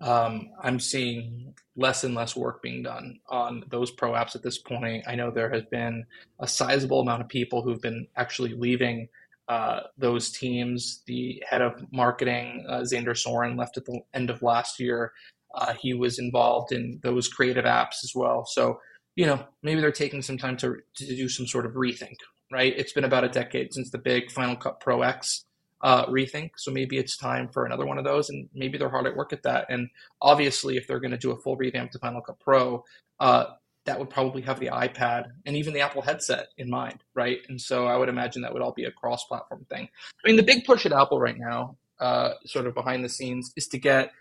Um, 0.01 0.51
I'm 0.63 0.79
seeing 0.79 1.53
less 1.77 2.05
and 2.05 2.15
less 2.15 2.37
work 2.37 2.63
being 2.63 2.85
done 2.85 3.19
on 3.29 3.65
those 3.71 3.91
pro 3.91 4.13
apps 4.13 4.37
at 4.37 4.43
this 4.43 4.59
point. 4.59 5.05
I 5.07 5.17
know 5.17 5.31
there 5.31 5.51
has 5.51 5.65
been 5.71 6.07
a 6.39 6.47
sizable 6.47 7.01
amount 7.01 7.23
of 7.23 7.29
people 7.29 7.63
who've 7.63 7.83
been 7.83 8.07
actually 8.17 8.55
leaving 8.55 9.09
uh, 9.49 9.81
those 9.99 10.31
teams. 10.31 11.03
The 11.07 11.43
head 11.47 11.61
of 11.61 11.85
marketing, 11.93 12.65
uh, 12.69 12.79
Xander 12.81 13.19
Soren, 13.19 13.57
left 13.57 13.77
at 13.77 13.85
the 13.85 14.01
end 14.15 14.31
of 14.31 14.43
last 14.43 14.79
year. 14.79 15.13
Uh, 15.55 15.75
he 15.81 15.95
was 15.95 16.19
involved 16.19 16.73
in 16.73 17.01
those 17.03 17.29
creative 17.29 17.65
apps 17.65 18.05
as 18.05 18.13
well. 18.15 18.45
So, 18.47 18.81
you 19.17 19.27
know, 19.27 19.45
maybe 19.63 19.81
they're 19.81 19.93
taking 19.93 20.23
some 20.23 20.39
time 20.39 20.57
to, 20.59 20.77
to 20.97 21.17
do 21.17 21.29
some 21.29 21.47
sort 21.47 21.67
of 21.67 21.73
rethink, 21.73 22.17
right? 22.53 22.73
It's 22.77 22.93
been 22.93 23.05
about 23.05 23.25
a 23.25 23.29
decade 23.29 23.75
since 23.75 23.91
the 23.91 23.99
big 23.99 24.31
Final 24.31 24.57
Cut 24.57 24.81
Pro 24.81 25.03
X 25.03 25.45
uh, 25.83 26.07
rethink. 26.07 26.51
So 26.57 26.71
maybe 26.71 26.99
it's 26.99 27.17
time 27.17 27.49
for 27.49 27.65
another 27.65 27.87
one 27.87 27.99
of 27.99 28.05
those, 28.05 28.31
and 28.31 28.49
maybe 28.55 28.79
they're 28.79 28.91
hard 28.91 29.07
at 29.07 29.17
work 29.17 29.33
at 29.33 29.43
that. 29.43 29.67
And 29.69 29.89
obviously, 30.23 30.77
if 30.77 30.87
they're 30.87 31.01
going 31.01 31.11
to 31.11 31.17
do 31.17 31.33
a 31.33 31.41
full 31.41 31.57
revamp 31.57 31.91
to 31.93 31.99
Final 31.99 32.21
Cut 32.21 32.39
Pro, 32.39 32.85
uh, 33.19 33.45
that 33.87 33.99
would 33.99 34.11
probably 34.11 34.43
have 34.43 34.61
the 34.61 34.67
iPad 34.67 35.25
and 35.47 35.57
even 35.57 35.73
the 35.73 35.81
Apple 35.81 36.03
headset 36.03 36.49
in 36.59 36.69
mind, 36.69 37.03
right? 37.15 37.39
And 37.49 37.61
so 37.61 37.87
I 37.87 37.97
would 37.97 38.11
imagine 38.11 38.43
that 38.43 38.53
would 38.53 38.63
all 38.63 38.75
be 38.75 38.85
a 38.85 38.93
cross-platform 38.93 39.67
thing. 39.71 39.89
I 40.25 40.29
mean, 40.29 40.37
the 40.37 40.43
big 40.43 40.65
push 40.65 40.85
at 40.85 40.93
Apple 40.93 41.19
right 41.19 41.39
now, 41.39 41.77
uh, 41.99 42.35
sort 42.45 42.67
of 42.67 42.75
behind 42.75 43.05
the 43.05 43.09
scenes, 43.09 43.53
is 43.57 43.67
to 43.69 43.79
get 43.79 44.13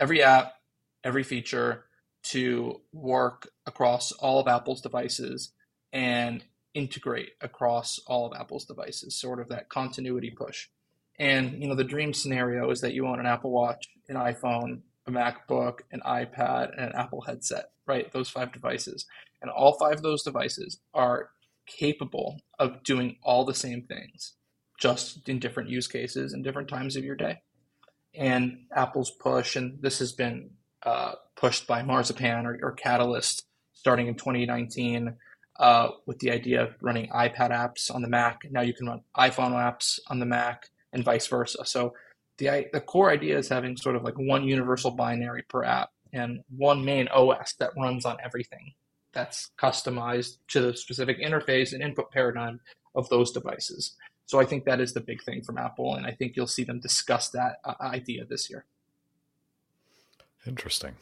every 0.00 0.22
app, 0.22 0.54
every 1.04 1.22
feature 1.22 1.84
to 2.22 2.80
work 2.92 3.48
across 3.66 4.12
all 4.12 4.40
of 4.40 4.48
Apple's 4.48 4.80
devices 4.80 5.52
and 5.92 6.44
integrate 6.74 7.30
across 7.40 7.98
all 8.06 8.26
of 8.26 8.38
Apple's 8.38 8.64
devices, 8.64 9.18
sort 9.18 9.40
of 9.40 9.48
that 9.48 9.68
continuity 9.68 10.30
push. 10.30 10.68
And 11.18 11.60
you 11.62 11.68
know, 11.68 11.74
the 11.74 11.84
dream 11.84 12.12
scenario 12.12 12.70
is 12.70 12.80
that 12.80 12.94
you 12.94 13.06
own 13.06 13.18
an 13.18 13.26
Apple 13.26 13.50
Watch, 13.50 13.88
an 14.08 14.16
iPhone, 14.16 14.80
a 15.06 15.10
MacBook, 15.10 15.80
an 15.90 16.00
iPad, 16.06 16.72
and 16.76 16.86
an 16.86 16.92
Apple 16.94 17.22
headset, 17.22 17.70
right? 17.86 18.12
Those 18.12 18.28
five 18.28 18.52
devices. 18.52 19.06
And 19.40 19.50
all 19.50 19.78
five 19.78 19.94
of 19.94 20.02
those 20.02 20.22
devices 20.22 20.80
are 20.94 21.30
capable 21.66 22.40
of 22.58 22.82
doing 22.82 23.16
all 23.22 23.44
the 23.44 23.54
same 23.54 23.82
things, 23.82 24.34
just 24.78 25.28
in 25.28 25.38
different 25.38 25.70
use 25.70 25.86
cases 25.86 26.32
and 26.32 26.44
different 26.44 26.68
times 26.68 26.96
of 26.96 27.04
your 27.04 27.16
day. 27.16 27.38
And 28.14 28.66
Apple's 28.74 29.10
push, 29.10 29.56
and 29.56 29.80
this 29.82 29.98
has 29.98 30.12
been 30.12 30.50
uh, 30.82 31.12
pushed 31.36 31.66
by 31.66 31.82
Marzipan 31.82 32.46
or, 32.46 32.58
or, 32.62 32.72
Catalyst 32.72 33.44
starting 33.74 34.06
in 34.06 34.14
2019 34.14 35.14
uh, 35.58 35.88
with 36.06 36.18
the 36.20 36.30
idea 36.30 36.62
of 36.62 36.74
running 36.80 37.08
iPad 37.10 37.50
apps 37.50 37.92
on 37.92 38.02
the 38.02 38.08
Mac. 38.08 38.40
Now 38.50 38.60
you 38.60 38.72
can 38.72 38.86
run 38.86 39.02
iPhone 39.16 39.52
apps 39.52 39.98
on 40.08 40.20
the 40.20 40.26
Mac 40.26 40.68
and 40.92 41.04
vice 41.04 41.26
versa. 41.26 41.64
So 41.64 41.94
the 42.38 42.66
the 42.72 42.80
core 42.80 43.10
idea 43.10 43.38
is 43.38 43.48
having 43.48 43.76
sort 43.76 43.96
of 43.96 44.04
like 44.04 44.14
one 44.16 44.44
universal 44.44 44.92
binary 44.92 45.42
per 45.48 45.64
app 45.64 45.90
and 46.12 46.40
one 46.48 46.84
main 46.84 47.08
OS 47.08 47.54
that 47.58 47.70
runs 47.76 48.04
on 48.04 48.16
everything 48.24 48.72
that's 49.12 49.50
customized 49.60 50.38
to 50.48 50.60
the 50.60 50.76
specific 50.76 51.20
interface 51.20 51.72
and 51.72 51.82
input 51.82 52.10
paradigm 52.10 52.60
of 52.94 53.08
those 53.08 53.32
devices. 53.32 53.96
So 54.28 54.38
I 54.38 54.44
think 54.44 54.66
that 54.66 54.78
is 54.78 54.92
the 54.92 55.00
big 55.00 55.22
thing 55.22 55.42
from 55.42 55.56
Apple, 55.56 55.94
and 55.94 56.04
I 56.04 56.10
think 56.12 56.36
you'll 56.36 56.46
see 56.46 56.62
them 56.62 56.80
discuss 56.80 57.30
that 57.30 57.60
uh, 57.64 57.72
idea 57.80 58.26
this 58.26 58.50
year. 58.50 58.66
Interesting. 60.46 60.96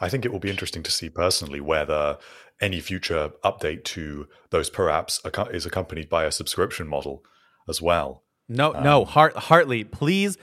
I 0.00 0.08
think 0.08 0.24
it 0.24 0.32
will 0.32 0.40
be 0.40 0.48
interesting 0.48 0.82
to 0.84 0.90
see 0.90 1.10
personally 1.10 1.60
whether 1.60 2.16
any 2.62 2.80
future 2.80 3.32
update 3.44 3.84
to 3.84 4.28
those 4.48 4.70
per 4.70 4.86
apps 4.86 5.20
is 5.54 5.66
accompanied 5.66 6.08
by 6.08 6.24
a 6.24 6.32
subscription 6.32 6.88
model 6.88 7.22
as 7.68 7.82
well. 7.82 8.22
No, 8.48 8.74
um, 8.74 8.82
no, 8.82 9.04
Hart, 9.04 9.36
Hartley, 9.36 9.84
please, 9.84 10.38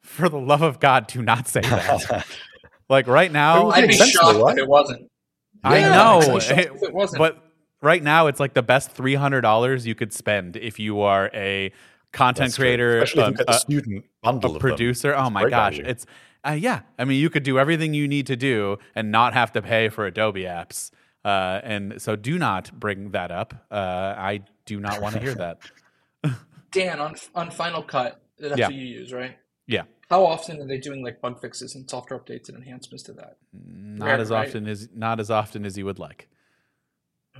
for 0.00 0.28
the 0.28 0.38
love 0.38 0.62
of 0.62 0.78
God, 0.78 1.08
do 1.08 1.22
not 1.22 1.48
say 1.48 1.62
that. 1.62 2.24
like 2.88 3.08
right 3.08 3.32
now, 3.32 3.70
I'd 3.70 3.88
be 3.88 3.94
shocked 3.94 4.38
right? 4.38 4.56
if 4.56 4.62
it 4.62 4.68
wasn't. 4.68 5.10
I 5.64 5.80
know, 5.80 6.36
it, 6.36 6.70
it 6.82 6.94
wasn't. 6.94 7.18
but 7.18 7.43
right 7.84 8.02
now 8.02 8.26
it's 8.26 8.40
like 8.40 8.54
the 8.54 8.62
best 8.62 8.90
three 8.90 9.14
hundred 9.14 9.42
dollars 9.42 9.86
you 9.86 9.94
could 9.94 10.12
spend 10.12 10.56
if 10.56 10.78
you 10.78 11.00
are 11.00 11.30
a 11.34 11.72
content 12.14 12.46
That's 12.46 12.56
creator, 12.56 13.00
a, 13.00 13.34
a, 13.48 13.54
student 13.54 14.06
bundle, 14.22 14.56
a 14.56 14.58
producer. 14.58 15.14
Oh 15.14 15.28
my 15.28 15.48
gosh, 15.48 15.76
value. 15.76 15.90
it's 15.90 16.06
uh, 16.46 16.52
yeah. 16.52 16.80
I 16.98 17.04
mean, 17.04 17.20
you 17.20 17.28
could 17.28 17.42
do 17.42 17.58
everything 17.58 17.92
you 17.92 18.08
need 18.08 18.26
to 18.28 18.36
do 18.36 18.78
and 18.94 19.10
not 19.12 19.34
have 19.34 19.52
to 19.52 19.62
pay 19.62 19.88
for 19.88 20.06
Adobe 20.06 20.44
apps. 20.44 20.90
Uh, 21.24 21.60
and 21.62 22.00
so, 22.00 22.16
do 22.16 22.38
not 22.38 22.70
bring 22.78 23.10
that 23.10 23.30
up. 23.30 23.54
Uh, 23.70 24.14
I 24.16 24.42
do 24.66 24.78
not 24.80 25.00
want 25.00 25.14
to 25.14 25.20
hear 25.20 25.34
that. 25.34 25.58
Dan, 26.70 27.00
on 27.00 27.14
on 27.34 27.50
Final 27.50 27.82
Cut, 27.82 28.20
that's 28.38 28.58
yeah. 28.58 28.66
what 28.66 28.74
you 28.74 28.86
use, 28.86 29.12
right? 29.12 29.36
Yeah. 29.66 29.82
How 30.10 30.26
often 30.26 30.60
are 30.60 30.66
they 30.66 30.78
doing 30.78 31.02
like 31.02 31.22
bug 31.22 31.40
fixes 31.40 31.74
and 31.74 31.88
software 31.88 32.20
updates 32.20 32.48
and 32.48 32.58
enhancements 32.58 33.04
to 33.04 33.14
that? 33.14 33.38
Not 33.52 34.06
Rare, 34.06 34.18
as 34.18 34.30
right? 34.30 34.46
often 34.48 34.68
as 34.68 34.88
not 34.94 35.18
as 35.18 35.30
often 35.30 35.64
as 35.64 35.78
you 35.78 35.86
would 35.86 35.98
like. 35.98 36.28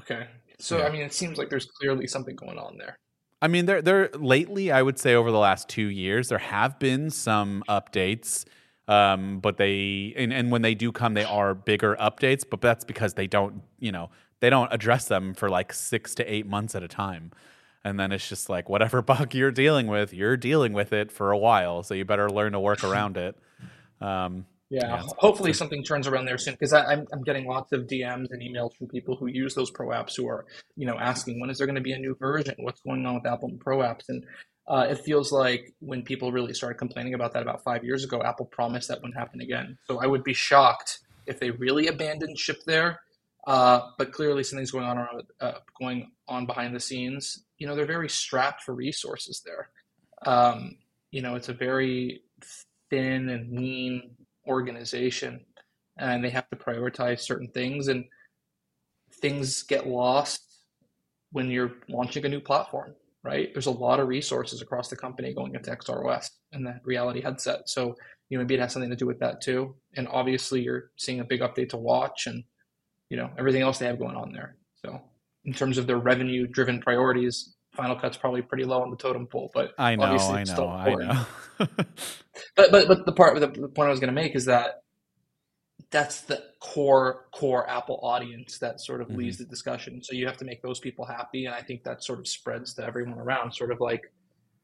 Okay. 0.04 0.26
So 0.58 0.78
yeah. 0.78 0.84
I 0.84 0.90
mean, 0.90 1.02
it 1.02 1.12
seems 1.12 1.38
like 1.38 1.50
there's 1.50 1.66
clearly 1.66 2.06
something 2.06 2.36
going 2.36 2.58
on 2.58 2.78
there. 2.78 2.96
I 3.42 3.48
mean, 3.48 3.66
there 3.66 3.82
there 3.82 4.10
lately, 4.14 4.70
I 4.70 4.82
would 4.82 4.98
say 4.98 5.14
over 5.14 5.30
the 5.30 5.38
last 5.38 5.68
two 5.68 5.86
years, 5.86 6.28
there 6.28 6.38
have 6.38 6.78
been 6.78 7.10
some 7.10 7.64
updates. 7.68 8.44
Um, 8.86 9.40
but 9.40 9.56
they 9.56 10.12
and, 10.16 10.32
and 10.32 10.50
when 10.50 10.62
they 10.62 10.74
do 10.74 10.92
come, 10.92 11.14
they 11.14 11.24
are 11.24 11.54
bigger 11.54 11.96
updates. 11.96 12.44
But 12.48 12.60
that's 12.60 12.84
because 12.84 13.14
they 13.14 13.26
don't, 13.26 13.62
you 13.78 13.92
know, 13.92 14.10
they 14.40 14.50
don't 14.50 14.72
address 14.72 15.06
them 15.08 15.34
for 15.34 15.48
like 15.48 15.72
six 15.72 16.14
to 16.16 16.24
eight 16.24 16.46
months 16.46 16.74
at 16.74 16.82
a 16.82 16.88
time 16.88 17.32
and 17.84 18.00
then 18.00 18.10
it's 18.10 18.28
just 18.28 18.48
like 18.48 18.68
whatever 18.68 19.02
bug 19.02 19.34
you're 19.34 19.50
dealing 19.50 19.86
with, 19.86 20.12
you're 20.12 20.36
dealing 20.36 20.72
with 20.72 20.92
it 20.92 21.12
for 21.12 21.30
a 21.30 21.38
while, 21.38 21.82
so 21.82 21.94
you 21.94 22.04
better 22.04 22.30
learn 22.30 22.52
to 22.52 22.60
work 22.60 22.82
around 22.82 23.16
it. 23.16 23.36
Um, 24.00 24.46
yeah, 24.74 24.96
yeah 24.96 25.02
hopefully 25.18 25.52
something 25.52 25.82
turns 25.82 26.06
around 26.06 26.26
there 26.26 26.38
soon 26.38 26.54
because 26.54 26.72
I'm 26.72 27.06
I'm 27.12 27.22
getting 27.22 27.46
lots 27.46 27.72
of 27.72 27.82
DMs 27.82 28.26
and 28.30 28.42
emails 28.42 28.76
from 28.76 28.88
people 28.88 29.16
who 29.16 29.26
use 29.26 29.54
those 29.54 29.70
pro 29.70 29.88
apps 29.88 30.16
who 30.16 30.28
are 30.28 30.46
you 30.76 30.86
know 30.86 30.98
asking 30.98 31.40
when 31.40 31.50
is 31.50 31.58
there 31.58 31.66
going 31.66 31.76
to 31.76 31.80
be 31.80 31.92
a 31.92 31.98
new 31.98 32.14
version? 32.14 32.54
What's 32.58 32.80
going 32.80 33.04
on 33.06 33.14
with 33.14 33.26
Apple 33.26 33.48
and 33.48 33.60
Pro 33.60 33.78
apps? 33.78 34.08
And 34.08 34.24
uh, 34.66 34.86
it 34.88 34.98
feels 34.98 35.30
like 35.30 35.74
when 35.80 36.02
people 36.02 36.32
really 36.32 36.54
started 36.54 36.78
complaining 36.78 37.14
about 37.14 37.32
that 37.34 37.42
about 37.42 37.62
five 37.62 37.84
years 37.84 38.04
ago, 38.04 38.22
Apple 38.22 38.46
promised 38.46 38.88
that 38.88 39.00
wouldn't 39.00 39.18
happen 39.18 39.40
again. 39.40 39.78
So 39.86 40.00
I 40.00 40.06
would 40.06 40.24
be 40.24 40.34
shocked 40.34 41.00
if 41.26 41.38
they 41.38 41.50
really 41.50 41.86
abandoned 41.86 42.38
ship 42.38 42.62
there. 42.66 43.00
Uh, 43.46 43.90
but 43.98 44.10
clearly 44.10 44.42
something's 44.42 44.70
going 44.70 44.86
on 44.86 44.96
around, 44.96 45.22
uh, 45.38 45.52
going 45.78 46.10
on 46.28 46.46
behind 46.46 46.74
the 46.74 46.80
scenes 46.80 47.44
you 47.58 47.66
know 47.66 47.76
they're 47.76 47.86
very 47.86 48.08
strapped 48.08 48.62
for 48.62 48.74
resources 48.74 49.42
there. 49.44 49.68
Um, 50.26 50.76
you 51.10 51.22
know, 51.22 51.34
it's 51.34 51.48
a 51.48 51.54
very 51.54 52.22
thin 52.90 53.28
and 53.28 53.56
lean 53.56 54.16
organization, 54.46 55.44
and 55.98 56.24
they 56.24 56.30
have 56.30 56.48
to 56.50 56.56
prioritize 56.56 57.20
certain 57.20 57.48
things, 57.48 57.88
and 57.88 58.04
things 59.20 59.62
get 59.62 59.86
lost 59.86 60.42
when 61.32 61.50
you're 61.50 61.72
launching 61.88 62.24
a 62.24 62.28
new 62.28 62.40
platform. 62.40 62.94
Right? 63.22 63.48
There's 63.54 63.66
a 63.66 63.70
lot 63.70 64.00
of 64.00 64.08
resources 64.08 64.60
across 64.60 64.90
the 64.90 64.96
company 64.96 65.32
going 65.32 65.54
into 65.54 65.70
XROS 65.70 66.28
and 66.52 66.66
the 66.66 66.78
Reality 66.84 67.22
headset. 67.22 67.70
So 67.70 67.94
you 68.28 68.38
know, 68.38 68.44
maybe 68.44 68.54
it 68.54 68.60
has 68.60 68.72
something 68.72 68.90
to 68.90 68.96
do 68.96 69.06
with 69.06 69.20
that 69.20 69.40
too. 69.40 69.74
And 69.96 70.08
obviously, 70.08 70.62
you're 70.62 70.90
seeing 70.96 71.20
a 71.20 71.24
big 71.24 71.40
update 71.40 71.70
to 71.70 71.76
watch 71.76 72.26
and 72.26 72.44
you 73.10 73.16
know 73.16 73.30
everything 73.38 73.62
else 73.62 73.78
they 73.78 73.86
have 73.86 73.98
going 73.98 74.16
on 74.16 74.32
there. 74.32 74.56
So 74.84 75.00
in 75.44 75.52
terms 75.52 75.78
of 75.78 75.86
their 75.86 75.98
revenue 75.98 76.46
driven 76.46 76.80
priorities, 76.80 77.54
Final 77.74 77.96
Cut's 77.96 78.16
probably 78.16 78.42
pretty 78.42 78.64
low 78.64 78.82
on 78.82 78.90
the 78.90 78.96
totem 78.96 79.26
pole. 79.26 79.50
But 79.52 79.72
I 79.78 79.96
know, 79.96 80.04
obviously 80.04 80.34
I 80.34 80.44
know, 80.44 80.68
I 80.68 80.94
know. 80.94 81.26
but 82.56 82.70
but 82.70 82.88
but 82.88 83.06
the 83.06 83.12
part 83.12 83.38
the, 83.40 83.48
the 83.48 83.68
point 83.68 83.88
I 83.88 83.90
was 83.90 84.00
going 84.00 84.14
to 84.14 84.20
make 84.20 84.34
is 84.34 84.46
that 84.46 84.82
that's 85.90 86.22
the 86.22 86.42
core 86.60 87.26
core 87.32 87.68
Apple 87.68 88.00
audience 88.02 88.58
that 88.58 88.80
sort 88.80 89.00
of 89.00 89.08
mm-hmm. 89.08 89.18
leads 89.18 89.38
the 89.38 89.44
discussion. 89.44 90.02
So 90.02 90.14
you 90.14 90.26
have 90.26 90.36
to 90.38 90.44
make 90.44 90.62
those 90.62 90.80
people 90.80 91.04
happy, 91.04 91.46
and 91.46 91.54
I 91.54 91.62
think 91.62 91.84
that 91.84 92.02
sort 92.02 92.18
of 92.18 92.28
spreads 92.28 92.74
to 92.74 92.84
everyone 92.84 93.18
around, 93.18 93.52
sort 93.52 93.70
of 93.70 93.80
like 93.80 94.12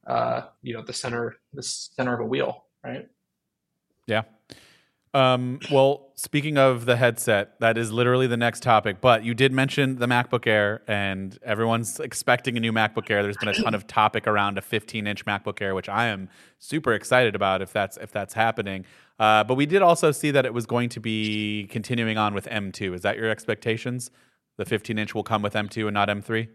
uh, 0.06 0.42
you 0.62 0.74
know 0.74 0.82
the 0.82 0.92
center 0.92 1.36
the 1.52 1.62
center 1.62 2.14
of 2.14 2.20
a 2.20 2.26
wheel, 2.26 2.64
right? 2.84 3.06
Yeah. 4.06 4.22
Um, 5.12 5.58
well, 5.72 6.12
speaking 6.14 6.56
of 6.56 6.86
the 6.86 6.96
headset, 6.96 7.58
that 7.58 7.76
is 7.76 7.90
literally 7.90 8.28
the 8.28 8.36
next 8.36 8.62
topic. 8.62 9.00
But 9.00 9.24
you 9.24 9.34
did 9.34 9.52
mention 9.52 9.96
the 9.96 10.06
MacBook 10.06 10.46
Air, 10.46 10.82
and 10.86 11.36
everyone's 11.42 11.98
expecting 11.98 12.56
a 12.56 12.60
new 12.60 12.72
MacBook 12.72 13.10
Air. 13.10 13.22
There's 13.22 13.36
been 13.36 13.48
a 13.48 13.54
ton 13.54 13.74
of 13.74 13.86
topic 13.88 14.28
around 14.28 14.56
a 14.56 14.60
15-inch 14.60 15.24
MacBook 15.24 15.60
Air, 15.60 15.74
which 15.74 15.88
I 15.88 16.06
am 16.06 16.28
super 16.58 16.92
excited 16.92 17.34
about 17.34 17.60
if 17.60 17.72
that's 17.72 17.96
if 17.96 18.12
that's 18.12 18.34
happening. 18.34 18.84
Uh, 19.18 19.42
but 19.44 19.56
we 19.56 19.66
did 19.66 19.82
also 19.82 20.12
see 20.12 20.30
that 20.30 20.46
it 20.46 20.54
was 20.54 20.64
going 20.64 20.88
to 20.90 21.00
be 21.00 21.66
continuing 21.70 22.16
on 22.16 22.32
with 22.32 22.46
M2. 22.46 22.94
Is 22.94 23.02
that 23.02 23.16
your 23.16 23.28
expectations? 23.28 24.10
The 24.58 24.64
15-inch 24.64 25.14
will 25.14 25.24
come 25.24 25.42
with 25.42 25.54
M2 25.54 25.86
and 25.86 25.94
not 25.94 26.08
M3. 26.08 26.48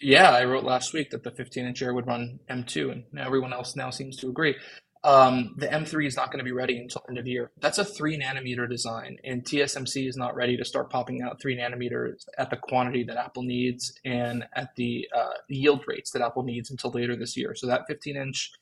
Yeah, 0.00 0.30
I 0.30 0.44
wrote 0.44 0.64
last 0.64 0.92
week 0.92 1.10
that 1.10 1.22
the 1.22 1.30
15-inch 1.30 1.80
Air 1.80 1.94
would 1.94 2.06
run 2.06 2.40
M2, 2.50 2.92
and 2.92 3.04
everyone 3.18 3.52
else 3.52 3.74
now 3.74 3.90
seems 3.90 4.16
to 4.18 4.28
agree. 4.28 4.56
Um, 5.04 5.54
the 5.58 5.66
M3 5.66 6.06
is 6.06 6.16
not 6.16 6.32
going 6.32 6.38
to 6.38 6.44
be 6.44 6.52
ready 6.52 6.78
until 6.78 7.04
end 7.06 7.18
of 7.18 7.26
year. 7.26 7.50
That's 7.60 7.76
a 7.76 7.84
three 7.84 8.18
nanometer 8.18 8.66
design, 8.68 9.18
and 9.22 9.44
TSMC 9.44 10.08
is 10.08 10.16
not 10.16 10.34
ready 10.34 10.56
to 10.56 10.64
start 10.64 10.88
popping 10.88 11.20
out 11.20 11.40
three 11.42 11.54
nanometers 11.54 12.24
at 12.38 12.48
the 12.48 12.56
quantity 12.56 13.04
that 13.04 13.18
Apple 13.18 13.42
needs 13.42 13.92
and 14.02 14.46
at 14.56 14.74
the 14.76 15.06
uh, 15.14 15.34
yield 15.48 15.84
rates 15.86 16.10
that 16.12 16.22
Apple 16.22 16.42
needs 16.42 16.70
until 16.70 16.90
later 16.90 17.16
this 17.16 17.36
year. 17.36 17.54
So 17.54 17.66
that 17.66 17.86
15 17.86 18.16
inch 18.16 18.52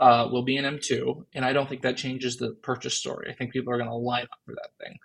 uh, 0.00 0.28
will 0.28 0.42
be 0.42 0.56
an 0.56 0.64
M2, 0.64 1.24
and 1.34 1.44
I 1.44 1.52
don't 1.52 1.68
think 1.68 1.82
that 1.82 1.96
changes 1.96 2.36
the 2.36 2.50
purchase 2.62 2.94
story. 2.94 3.28
I 3.30 3.34
think 3.34 3.52
people 3.52 3.72
are 3.72 3.78
going 3.78 3.88
to 3.88 3.94
line 3.94 4.24
up 4.24 4.40
for 4.44 4.56
that 4.56 4.70
thing. 4.84 4.98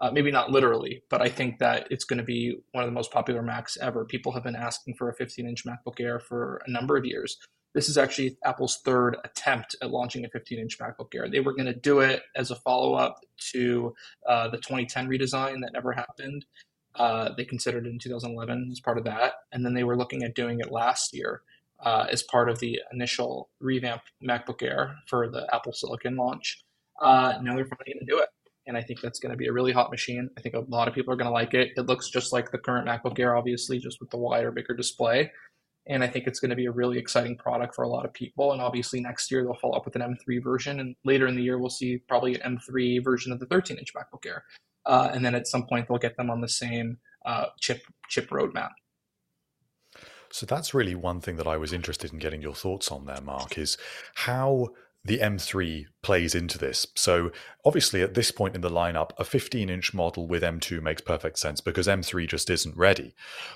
Uh, 0.00 0.12
maybe 0.12 0.30
not 0.30 0.52
literally, 0.52 1.02
but 1.10 1.20
I 1.20 1.30
think 1.30 1.58
that 1.58 1.88
it's 1.90 2.04
going 2.04 2.18
to 2.18 2.24
be 2.24 2.56
one 2.70 2.84
of 2.84 2.88
the 2.88 2.94
most 2.94 3.10
popular 3.10 3.42
Macs 3.42 3.76
ever. 3.78 4.04
People 4.04 4.30
have 4.32 4.44
been 4.44 4.54
asking 4.54 4.94
for 4.94 5.08
a 5.08 5.14
15 5.14 5.48
inch 5.48 5.64
MacBook 5.64 5.98
Air 5.98 6.20
for 6.20 6.62
a 6.64 6.70
number 6.70 6.96
of 6.96 7.04
years 7.04 7.38
this 7.74 7.88
is 7.88 7.98
actually 7.98 8.38
Apple's 8.44 8.78
third 8.84 9.16
attempt 9.24 9.76
at 9.82 9.90
launching 9.90 10.24
a 10.24 10.28
15 10.28 10.58
inch 10.58 10.78
MacBook 10.78 11.14
Air. 11.14 11.28
They 11.28 11.40
were 11.40 11.54
going 11.54 11.66
to 11.66 11.74
do 11.74 12.00
it 12.00 12.22
as 12.36 12.50
a 12.50 12.56
follow 12.56 12.94
up 12.94 13.18
to 13.52 13.94
uh, 14.28 14.48
the 14.48 14.58
2010 14.58 15.08
redesign 15.08 15.60
that 15.60 15.72
never 15.72 15.92
happened. 15.92 16.46
Uh, 16.94 17.30
they 17.36 17.44
considered 17.44 17.86
it 17.86 17.90
in 17.90 17.98
2011 17.98 18.68
as 18.70 18.80
part 18.80 18.98
of 18.98 19.04
that. 19.04 19.34
And 19.52 19.64
then 19.64 19.74
they 19.74 19.84
were 19.84 19.96
looking 19.96 20.22
at 20.22 20.36
doing 20.36 20.60
it 20.60 20.70
last 20.70 21.12
year 21.12 21.42
uh, 21.84 22.06
as 22.10 22.22
part 22.22 22.48
of 22.48 22.60
the 22.60 22.80
initial 22.92 23.50
revamped 23.60 24.12
MacBook 24.22 24.62
Air 24.62 24.96
for 25.08 25.28
the 25.28 25.52
Apple 25.52 25.72
Silicon 25.72 26.16
launch. 26.16 26.62
Uh, 27.00 27.34
now 27.42 27.56
they're 27.56 27.66
finally 27.66 27.94
going 27.94 28.06
to 28.06 28.12
do 28.12 28.18
it. 28.18 28.28
And 28.66 28.78
I 28.78 28.82
think 28.82 29.00
that's 29.02 29.18
going 29.18 29.32
to 29.32 29.36
be 29.36 29.46
a 29.46 29.52
really 29.52 29.72
hot 29.72 29.90
machine. 29.90 30.30
I 30.38 30.40
think 30.40 30.54
a 30.54 30.64
lot 30.68 30.88
of 30.88 30.94
people 30.94 31.12
are 31.12 31.16
going 31.16 31.28
to 31.28 31.32
like 31.32 31.52
it. 31.52 31.72
It 31.76 31.86
looks 31.86 32.08
just 32.08 32.32
like 32.32 32.50
the 32.50 32.58
current 32.58 32.88
MacBook 32.88 33.18
Air, 33.18 33.36
obviously, 33.36 33.78
just 33.78 34.00
with 34.00 34.08
the 34.10 34.16
wider, 34.16 34.50
bigger 34.50 34.74
display. 34.74 35.30
And 35.86 36.02
I 36.02 36.08
think 36.08 36.26
it's 36.26 36.40
going 36.40 36.50
to 36.50 36.56
be 36.56 36.66
a 36.66 36.70
really 36.70 36.98
exciting 36.98 37.36
product 37.36 37.74
for 37.74 37.82
a 37.82 37.88
lot 37.88 38.04
of 38.04 38.12
people. 38.12 38.52
And 38.52 38.62
obviously, 38.62 39.00
next 39.00 39.30
year 39.30 39.42
they'll 39.44 39.54
follow 39.54 39.76
up 39.76 39.84
with 39.84 39.96
an 39.96 40.02
M3 40.02 40.42
version. 40.42 40.80
And 40.80 40.96
later 41.04 41.26
in 41.26 41.36
the 41.36 41.42
year, 41.42 41.58
we'll 41.58 41.70
see 41.70 41.98
probably 42.08 42.34
an 42.40 42.58
M3 42.58 43.04
version 43.04 43.32
of 43.32 43.40
the 43.40 43.46
13 43.46 43.76
inch 43.76 43.92
MacBook 43.94 44.24
Air. 44.26 44.44
Uh, 44.86 45.10
and 45.12 45.24
then 45.24 45.34
at 45.34 45.46
some 45.46 45.66
point, 45.66 45.88
they'll 45.88 45.98
get 45.98 46.16
them 46.16 46.30
on 46.30 46.40
the 46.40 46.48
same 46.48 46.98
uh, 47.26 47.46
chip 47.60 47.82
chip 48.08 48.30
roadmap. 48.30 48.70
So 50.30 50.46
that's 50.46 50.74
really 50.74 50.94
one 50.94 51.20
thing 51.20 51.36
that 51.36 51.46
I 51.46 51.56
was 51.56 51.72
interested 51.72 52.12
in 52.12 52.18
getting 52.18 52.42
your 52.42 52.54
thoughts 52.54 52.90
on 52.90 53.06
there, 53.06 53.20
Mark, 53.20 53.56
is 53.56 53.78
how 54.14 54.70
the 55.04 55.18
M3 55.18 55.86
plays 56.02 56.34
into 56.34 56.56
this. 56.56 56.86
So, 56.94 57.30
obviously, 57.64 58.00
at 58.02 58.14
this 58.14 58.30
point 58.30 58.54
in 58.54 58.62
the 58.62 58.70
lineup, 58.70 59.10
a 59.18 59.24
15 59.24 59.68
inch 59.68 59.92
model 59.92 60.26
with 60.26 60.42
M2 60.42 60.82
makes 60.82 61.02
perfect 61.02 61.38
sense 61.38 61.60
because 61.60 61.86
M3 61.86 62.26
just 62.26 62.48
isn't 62.48 62.76
ready. 62.76 63.14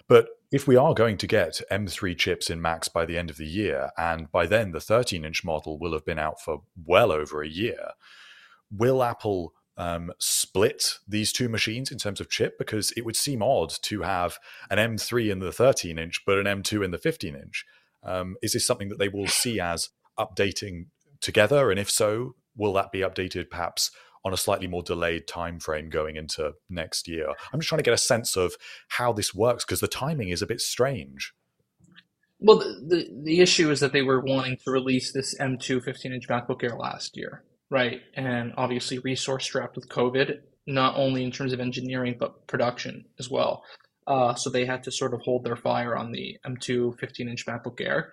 But 0.08 0.28
if 0.52 0.66
we 0.66 0.76
are 0.76 0.92
going 0.92 1.16
to 1.18 1.26
get 1.26 1.62
M3 1.70 2.16
chips 2.18 2.50
in 2.50 2.60
Macs 2.60 2.88
by 2.88 3.06
the 3.06 3.16
end 3.16 3.30
of 3.30 3.38
the 3.38 3.46
year, 3.46 3.90
and 3.96 4.30
by 4.30 4.46
then 4.46 4.72
the 4.72 4.80
13 4.80 5.24
inch 5.24 5.42
model 5.42 5.78
will 5.78 5.94
have 5.94 6.04
been 6.04 6.18
out 6.18 6.40
for 6.40 6.62
well 6.84 7.10
over 7.10 7.42
a 7.42 7.48
year, 7.48 7.92
will 8.70 9.02
Apple 9.02 9.54
um, 9.78 10.12
split 10.18 10.98
these 11.08 11.32
two 11.32 11.48
machines 11.48 11.90
in 11.90 11.96
terms 11.96 12.20
of 12.20 12.28
chip? 12.28 12.58
Because 12.58 12.92
it 12.92 13.06
would 13.06 13.16
seem 13.16 13.42
odd 13.42 13.72
to 13.82 14.02
have 14.02 14.38
an 14.70 14.76
M3 14.76 15.30
in 15.30 15.38
the 15.38 15.52
13 15.52 15.98
inch, 15.98 16.22
but 16.26 16.38
an 16.38 16.44
M2 16.44 16.84
in 16.84 16.90
the 16.90 16.98
15 16.98 17.34
inch. 17.34 17.64
Um, 18.02 18.36
is 18.42 18.52
this 18.52 18.66
something 18.66 18.90
that 18.90 18.98
they 18.98 19.08
will 19.08 19.26
see 19.26 19.58
as 19.60 19.88
updating 20.18 20.86
together? 21.20 21.70
And 21.70 21.78
if 21.78 21.90
so, 21.90 22.34
will 22.56 22.72
that 22.74 22.92
be 22.92 23.00
updated 23.00 23.50
perhaps 23.50 23.90
on 24.24 24.32
a 24.32 24.36
slightly 24.36 24.66
more 24.66 24.82
delayed 24.82 25.26
time 25.26 25.60
frame 25.60 25.88
going 25.88 26.16
into 26.16 26.54
next 26.68 27.08
year? 27.08 27.28
I'm 27.52 27.60
just 27.60 27.68
trying 27.68 27.78
to 27.78 27.84
get 27.84 27.94
a 27.94 27.98
sense 27.98 28.36
of 28.36 28.56
how 28.88 29.12
this 29.12 29.34
works 29.34 29.64
because 29.64 29.80
the 29.80 29.88
timing 29.88 30.28
is 30.28 30.42
a 30.42 30.46
bit 30.46 30.60
strange. 30.60 31.32
Well, 32.40 32.58
the, 32.58 32.84
the, 32.86 33.08
the 33.24 33.40
issue 33.40 33.70
is 33.70 33.80
that 33.80 33.92
they 33.92 34.02
were 34.02 34.20
wanting 34.20 34.58
to 34.64 34.70
release 34.70 35.12
this 35.12 35.36
M2 35.38 35.82
15 35.82 36.12
inch 36.12 36.28
MacBook 36.28 36.62
Air 36.62 36.76
last 36.76 37.16
year, 37.16 37.42
right? 37.70 38.00
And 38.14 38.52
obviously, 38.56 38.98
resource 39.00 39.44
strapped 39.44 39.74
with 39.74 39.88
COVID, 39.88 40.38
not 40.66 40.96
only 40.96 41.24
in 41.24 41.32
terms 41.32 41.52
of 41.52 41.58
engineering, 41.58 42.16
but 42.18 42.46
production 42.46 43.06
as 43.18 43.28
well. 43.28 43.64
Uh, 44.06 44.34
so 44.34 44.50
they 44.50 44.64
had 44.64 44.84
to 44.84 44.92
sort 44.92 45.14
of 45.14 45.20
hold 45.20 45.44
their 45.44 45.56
fire 45.56 45.96
on 45.96 46.12
the 46.12 46.38
M2 46.46 46.98
15 46.98 47.28
inch 47.28 47.44
MacBook 47.46 47.80
Air. 47.80 48.12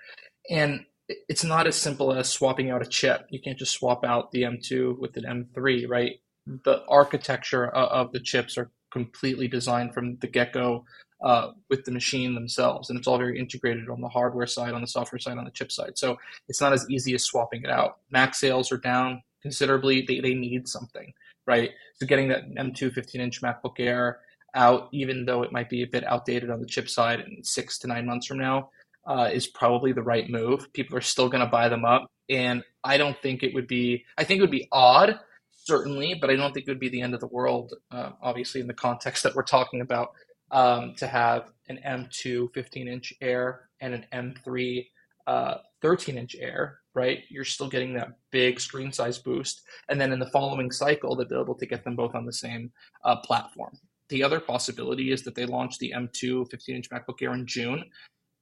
And 0.49 0.85
it's 1.07 1.43
not 1.43 1.67
as 1.67 1.75
simple 1.75 2.13
as 2.13 2.29
swapping 2.29 2.71
out 2.71 2.81
a 2.81 2.85
chip. 2.85 3.27
You 3.29 3.39
can't 3.39 3.57
just 3.57 3.73
swap 3.73 4.03
out 4.03 4.31
the 4.31 4.43
M2 4.43 4.97
with 4.97 5.17
an 5.17 5.47
M3, 5.55 5.87
right? 5.87 6.19
The 6.45 6.83
architecture 6.87 7.67
of 7.67 8.11
the 8.11 8.19
chips 8.19 8.57
are 8.57 8.71
completely 8.91 9.47
designed 9.47 9.93
from 9.93 10.17
the 10.17 10.27
get 10.27 10.53
go 10.53 10.85
uh, 11.23 11.51
with 11.69 11.85
the 11.85 11.91
machine 11.91 12.35
themselves, 12.35 12.89
and 12.89 12.97
it's 12.97 13.07
all 13.07 13.17
very 13.17 13.39
integrated 13.39 13.89
on 13.89 14.01
the 14.01 14.07
hardware 14.07 14.47
side, 14.47 14.73
on 14.73 14.81
the 14.81 14.87
software 14.87 15.19
side, 15.19 15.37
on 15.37 15.45
the 15.45 15.51
chip 15.51 15.71
side. 15.71 15.97
So 15.97 16.17
it's 16.47 16.61
not 16.61 16.73
as 16.73 16.89
easy 16.89 17.13
as 17.15 17.23
swapping 17.23 17.63
it 17.63 17.69
out. 17.69 17.97
Mac 18.11 18.35
sales 18.35 18.71
are 18.71 18.77
down 18.77 19.21
considerably. 19.41 20.01
They, 20.01 20.19
they 20.19 20.33
need 20.33 20.67
something, 20.67 21.13
right? 21.47 21.71
So 21.95 22.05
getting 22.05 22.29
that 22.29 22.49
M2 22.55 22.93
15 22.93 23.21
inch 23.21 23.41
MacBook 23.41 23.79
Air 23.79 24.19
out, 24.53 24.89
even 24.91 25.25
though 25.25 25.43
it 25.43 25.51
might 25.51 25.69
be 25.69 25.83
a 25.83 25.87
bit 25.87 26.05
outdated 26.05 26.49
on 26.49 26.61
the 26.61 26.67
chip 26.67 26.89
side 26.89 27.21
in 27.21 27.43
six 27.43 27.77
to 27.79 27.87
nine 27.87 28.05
months 28.05 28.27
from 28.27 28.37
now, 28.37 28.69
uh, 29.05 29.29
is 29.31 29.47
probably 29.47 29.91
the 29.91 30.01
right 30.01 30.29
move. 30.29 30.71
People 30.73 30.97
are 30.97 31.01
still 31.01 31.29
going 31.29 31.43
to 31.43 31.49
buy 31.49 31.69
them 31.69 31.85
up, 31.85 32.05
and 32.29 32.63
I 32.83 32.97
don't 32.97 33.19
think 33.21 33.43
it 33.43 33.53
would 33.53 33.67
be. 33.67 34.05
I 34.17 34.23
think 34.23 34.39
it 34.39 34.41
would 34.41 34.51
be 34.51 34.67
odd, 34.71 35.19
certainly, 35.51 36.15
but 36.19 36.29
I 36.29 36.35
don't 36.35 36.53
think 36.53 36.67
it 36.67 36.71
would 36.71 36.79
be 36.79 36.89
the 36.89 37.01
end 37.01 37.13
of 37.13 37.19
the 37.19 37.27
world. 37.27 37.73
Uh, 37.91 38.11
obviously, 38.21 38.61
in 38.61 38.67
the 38.67 38.73
context 38.73 39.23
that 39.23 39.35
we're 39.35 39.43
talking 39.43 39.81
about, 39.81 40.09
um, 40.51 40.95
to 40.97 41.07
have 41.07 41.51
an 41.67 41.79
M2 41.85 42.53
15 42.53 42.87
inch 42.87 43.13
Air 43.21 43.69
and 43.81 43.93
an 43.93 44.05
M3 44.13 44.87
uh, 45.27 45.55
13 45.81 46.17
inch 46.17 46.35
Air, 46.39 46.79
right? 46.93 47.23
You're 47.29 47.45
still 47.45 47.69
getting 47.69 47.93
that 47.95 48.13
big 48.31 48.59
screen 48.59 48.91
size 48.91 49.19
boost, 49.19 49.61
and 49.89 49.99
then 49.99 50.11
in 50.11 50.19
the 50.19 50.29
following 50.31 50.71
cycle, 50.71 51.15
they'll 51.15 51.27
be 51.27 51.35
able 51.35 51.55
to 51.55 51.65
get 51.65 51.83
them 51.83 51.95
both 51.95 52.15
on 52.15 52.25
the 52.25 52.33
same 52.33 52.71
uh, 53.03 53.17
platform. 53.17 53.77
The 54.09 54.23
other 54.23 54.39
possibility 54.39 55.11
is 55.11 55.23
that 55.23 55.33
they 55.33 55.45
launch 55.45 55.79
the 55.79 55.93
M2 55.95 56.49
15 56.51 56.75
inch 56.75 56.89
MacBook 56.89 57.21
Air 57.21 57.33
in 57.33 57.47
June 57.47 57.85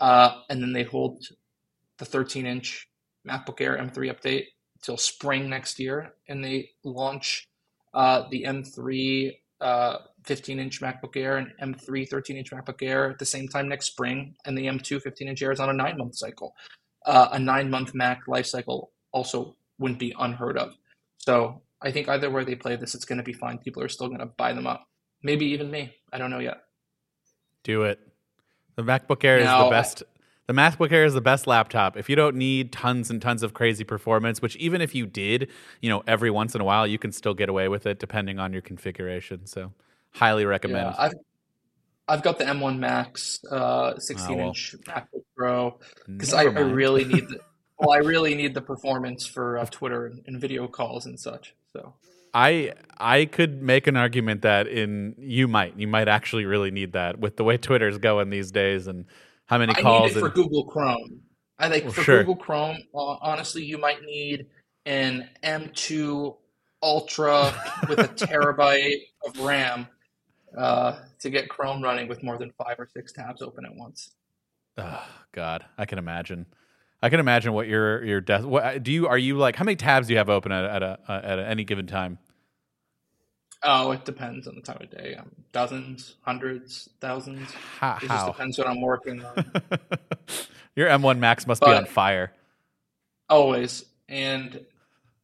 uh, 0.04 0.42
and 0.50 0.62
then 0.62 0.74
they 0.74 0.84
hold 0.84 1.26
the 1.98 2.04
13 2.04 2.46
inch 2.46 2.90
MacBook 3.26 3.62
Air 3.62 3.78
M3 3.78 4.14
update 4.14 4.48
till 4.82 4.98
spring 4.98 5.50
next 5.50 5.80
year, 5.80 6.14
and 6.28 6.44
they 6.44 6.72
launch 6.84 7.48
uh, 7.94 8.24
the 8.30 8.44
M3 8.44 9.32
uh, 9.62 9.98
15 10.26 10.60
inch 10.60 10.82
MacBook 10.82 11.16
Air 11.16 11.38
and 11.38 11.78
M3 11.78 12.10
13 12.10 12.36
inch 12.36 12.52
MacBook 12.52 12.84
Air 12.84 13.12
at 13.12 13.18
the 13.18 13.26
same 13.26 13.48
time 13.48 13.70
next 13.70 13.86
spring, 13.86 14.36
and 14.44 14.58
the 14.58 14.66
M2 14.66 15.02
15 15.02 15.30
inch 15.30 15.42
Air 15.42 15.54
is 15.54 15.62
on 15.62 15.70
a 15.70 15.74
nine 15.74 15.98
month 15.98 16.16
cycle. 16.16 16.54
Uh, 17.06 17.30
a 17.32 17.40
nine 17.40 17.70
month 17.70 17.96
Mac 17.96 18.28
life 18.28 18.46
cycle 18.46 18.92
also 19.14 19.56
wouldn't 19.80 20.02
be 20.02 20.14
unheard 20.20 20.58
of. 20.58 20.76
So 21.18 21.62
I 21.82 21.92
think 21.92 22.10
either 22.10 22.30
way 22.30 22.44
they 22.44 22.56
play 22.56 22.76
this, 22.76 22.94
it's 22.94 23.06
going 23.06 23.20
to 23.20 23.24
be 23.24 23.32
fine. 23.32 23.58
People 23.58 23.82
are 23.82 23.88
still 23.88 24.08
going 24.08 24.20
to 24.20 24.26
buy 24.26 24.52
them 24.52 24.68
up. 24.68 24.86
Maybe 25.22 25.46
even 25.46 25.72
me. 25.72 25.94
I 26.12 26.18
don't 26.18 26.30
know 26.30 26.40
yet. 26.40 26.58
Do 27.64 27.84
it. 27.84 28.13
The 28.76 28.84
MacBook 28.84 29.24
Air 29.24 29.40
now, 29.40 29.64
is 29.64 29.66
the 29.66 29.70
best. 29.70 30.04
The 30.48 30.54
MacBook 30.54 30.92
Air 30.92 31.06
is 31.06 31.14
the 31.14 31.22
best 31.22 31.48
laptop. 31.48 31.96
If 31.96 32.10
you 32.10 32.16
don't 32.16 32.36
need 32.36 32.72
tons 32.72 33.10
and 33.10 33.22
tons 33.22 33.44
of 33.44 33.54
crazy 33.54 33.84
performance, 33.84 34.42
which 34.42 34.56
even 34.58 34.82
if 34.82 34.94
you 34.94 35.06
did, 35.06 35.50
you 35.82 35.90
know, 35.90 36.04
every 36.06 36.30
once 36.30 36.54
in 36.54 36.62
a 36.62 36.66
while, 36.66 36.86
you 36.86 36.98
can 36.98 37.12
still 37.12 37.34
get 37.34 37.50
away 37.50 37.68
with 37.70 37.86
it 37.86 38.00
depending 38.00 38.40
on 38.40 38.52
your 38.52 38.62
configuration. 38.62 39.46
So, 39.46 39.72
highly 40.12 40.46
recommend. 40.46 40.96
Yeah, 40.98 41.04
I've, 41.04 41.14
I've 42.08 42.24
got 42.24 42.38
the 42.38 42.46
M1 42.46 42.80
Max, 42.80 43.40
uh, 43.50 43.98
16 43.98 44.38
well, 44.38 44.48
inch 44.48 44.76
MacBook 44.86 45.24
Pro, 45.38 45.80
because 46.06 46.34
I, 46.34 46.44
I, 46.44 46.60
really 46.60 47.06
need 47.14 47.28
the. 47.30 47.40
Well, 47.80 47.92
I 47.92 47.98
really 47.98 48.36
need 48.36 48.54
the 48.54 48.62
performance 48.62 49.26
for 49.26 49.58
uh, 49.58 49.66
Twitter 49.66 50.06
and, 50.06 50.22
and 50.28 50.40
video 50.40 50.68
calls 50.68 51.06
and 51.06 51.20
such. 51.20 51.56
So 51.74 51.94
I 52.34 52.74
I 52.98 53.26
could 53.26 53.62
make 53.62 53.88
an 53.88 53.96
argument 53.96 54.42
that 54.42 54.68
in 54.68 55.16
you 55.18 55.48
might 55.48 55.78
you 55.78 55.88
might 55.88 56.08
actually 56.08 56.46
really 56.46 56.72
need 56.72 56.94
that 56.94 57.20
with 57.20 57.38
the 57.38 57.44
way 57.44 57.58
Twitter's 57.58 57.98
going 57.98 58.30
these 58.30 58.52
days 58.52 58.88
and 58.88 59.06
how 59.46 59.58
many 59.58 59.74
calls. 59.74 60.04
I 60.04 60.08
need 60.08 60.18
it 60.18 60.20
for 60.20 60.30
Google 60.30 60.66
Chrome. 60.66 61.22
I 61.60 61.70
think 61.70 61.86
well, 61.86 61.94
for 61.94 62.04
sure. 62.04 62.20
Google 62.20 62.38
Chrome, 62.38 62.78
uh, 62.96 63.18
honestly, 63.22 63.64
you 63.64 63.78
might 63.78 64.02
need 64.04 64.48
an 64.86 65.30
M2 65.44 66.36
Ultra 66.82 67.54
with 67.90 68.00
a 68.00 68.08
terabyte 68.08 69.02
of 69.26 69.40
RAM 69.40 69.88
uh, 70.58 71.00
to 71.20 71.30
get 71.30 71.50
Chrome 71.50 71.82
running 71.82 72.08
with 72.08 72.24
more 72.24 72.38
than 72.38 72.52
five 72.58 72.80
or 72.80 72.88
six 72.88 73.14
tabs 73.14 73.42
open 73.42 73.66
at 73.66 73.76
once. 73.76 74.12
Oh, 74.78 75.08
God, 75.32 75.66
I 75.78 75.86
can 75.86 76.00
imagine. 76.00 76.48
I 77.04 77.10
can 77.10 77.20
imagine 77.20 77.52
what 77.52 77.68
your 77.68 78.02
your 78.06 78.22
desk. 78.22 78.48
What 78.48 78.82
do 78.82 78.90
you 78.90 79.10
are 79.10 79.18
you 79.18 79.38
like? 79.38 79.58
How 79.58 79.66
many 79.66 79.76
tabs 79.76 80.08
do 80.08 80.14
you 80.14 80.18
have 80.20 80.30
open 80.30 80.54
at, 80.54 80.64
at 80.64 80.82
a 80.82 81.00
at 81.10 81.38
any 81.38 81.66
given 81.66 81.86
time? 81.86 82.18
Oh, 83.62 83.92
it 83.92 84.06
depends 84.06 84.48
on 84.48 84.56
the 84.56 84.62
time 84.62 84.78
of 84.80 84.90
day. 84.90 85.16
Um, 85.20 85.30
dozens, 85.52 86.16
hundreds, 86.22 86.90
thousands. 87.02 87.52
How? 87.80 87.98
It 88.02 88.08
just 88.08 88.26
depends 88.28 88.58
what 88.58 88.68
I'm 88.68 88.80
working 88.80 89.24
on. 89.24 89.52
your 90.78 90.88
M1 90.88 91.20
Max 91.20 91.46
must 91.46 91.60
but 91.60 91.68
be 91.68 91.74
on 91.74 91.86
fire. 91.86 92.32
Always, 93.30 93.84
and 94.08 94.66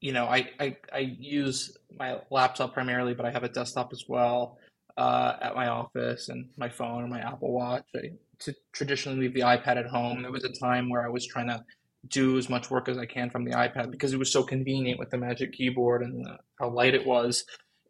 you 0.01 0.11
know, 0.11 0.25
I, 0.25 0.49
I 0.59 0.75
I 0.93 0.99
use 0.99 1.77
my 1.97 2.19
laptop 2.29 2.73
primarily, 2.73 3.13
but 3.13 3.25
I 3.25 3.31
have 3.31 3.45
a 3.45 3.49
desktop 3.49 3.93
as 3.93 4.03
well 4.05 4.57
uh, 4.97 5.37
at 5.41 5.55
my 5.55 5.69
office 5.69 6.27
and 6.27 6.49
my 6.57 6.67
phone 6.67 7.03
and 7.03 7.09
my 7.09 7.21
Apple 7.21 7.53
Watch. 7.53 7.85
I 7.95 8.11
to 8.41 8.54
traditionally 8.73 9.19
leave 9.19 9.34
the 9.34 9.41
iPad 9.41 9.78
at 9.78 9.88
home. 9.88 10.21
There 10.21 10.32
was 10.32 10.43
a 10.43 10.60
time 10.60 10.89
where 10.89 11.06
I 11.06 11.10
was 11.10 11.25
trying 11.25 11.47
to 11.47 11.63
do 12.08 12.38
as 12.38 12.49
much 12.49 12.71
work 12.71 12.88
as 12.88 12.97
I 12.97 13.06
can 13.06 13.30
from 13.30 13.43
the 13.43 13.52
iPad 13.52 13.91
because 13.91 14.13
it 14.13 14.19
was 14.19 14.32
so 14.32 14.43
convenient 14.43 14.99
with 14.99 15.10
the 15.10 15.17
Magic 15.17 15.54
Keyboard 15.54 16.02
and 16.02 16.25
the, 16.25 16.38
how 16.60 16.69
light 16.69 16.95
it 16.95 17.06
was. 17.06 17.43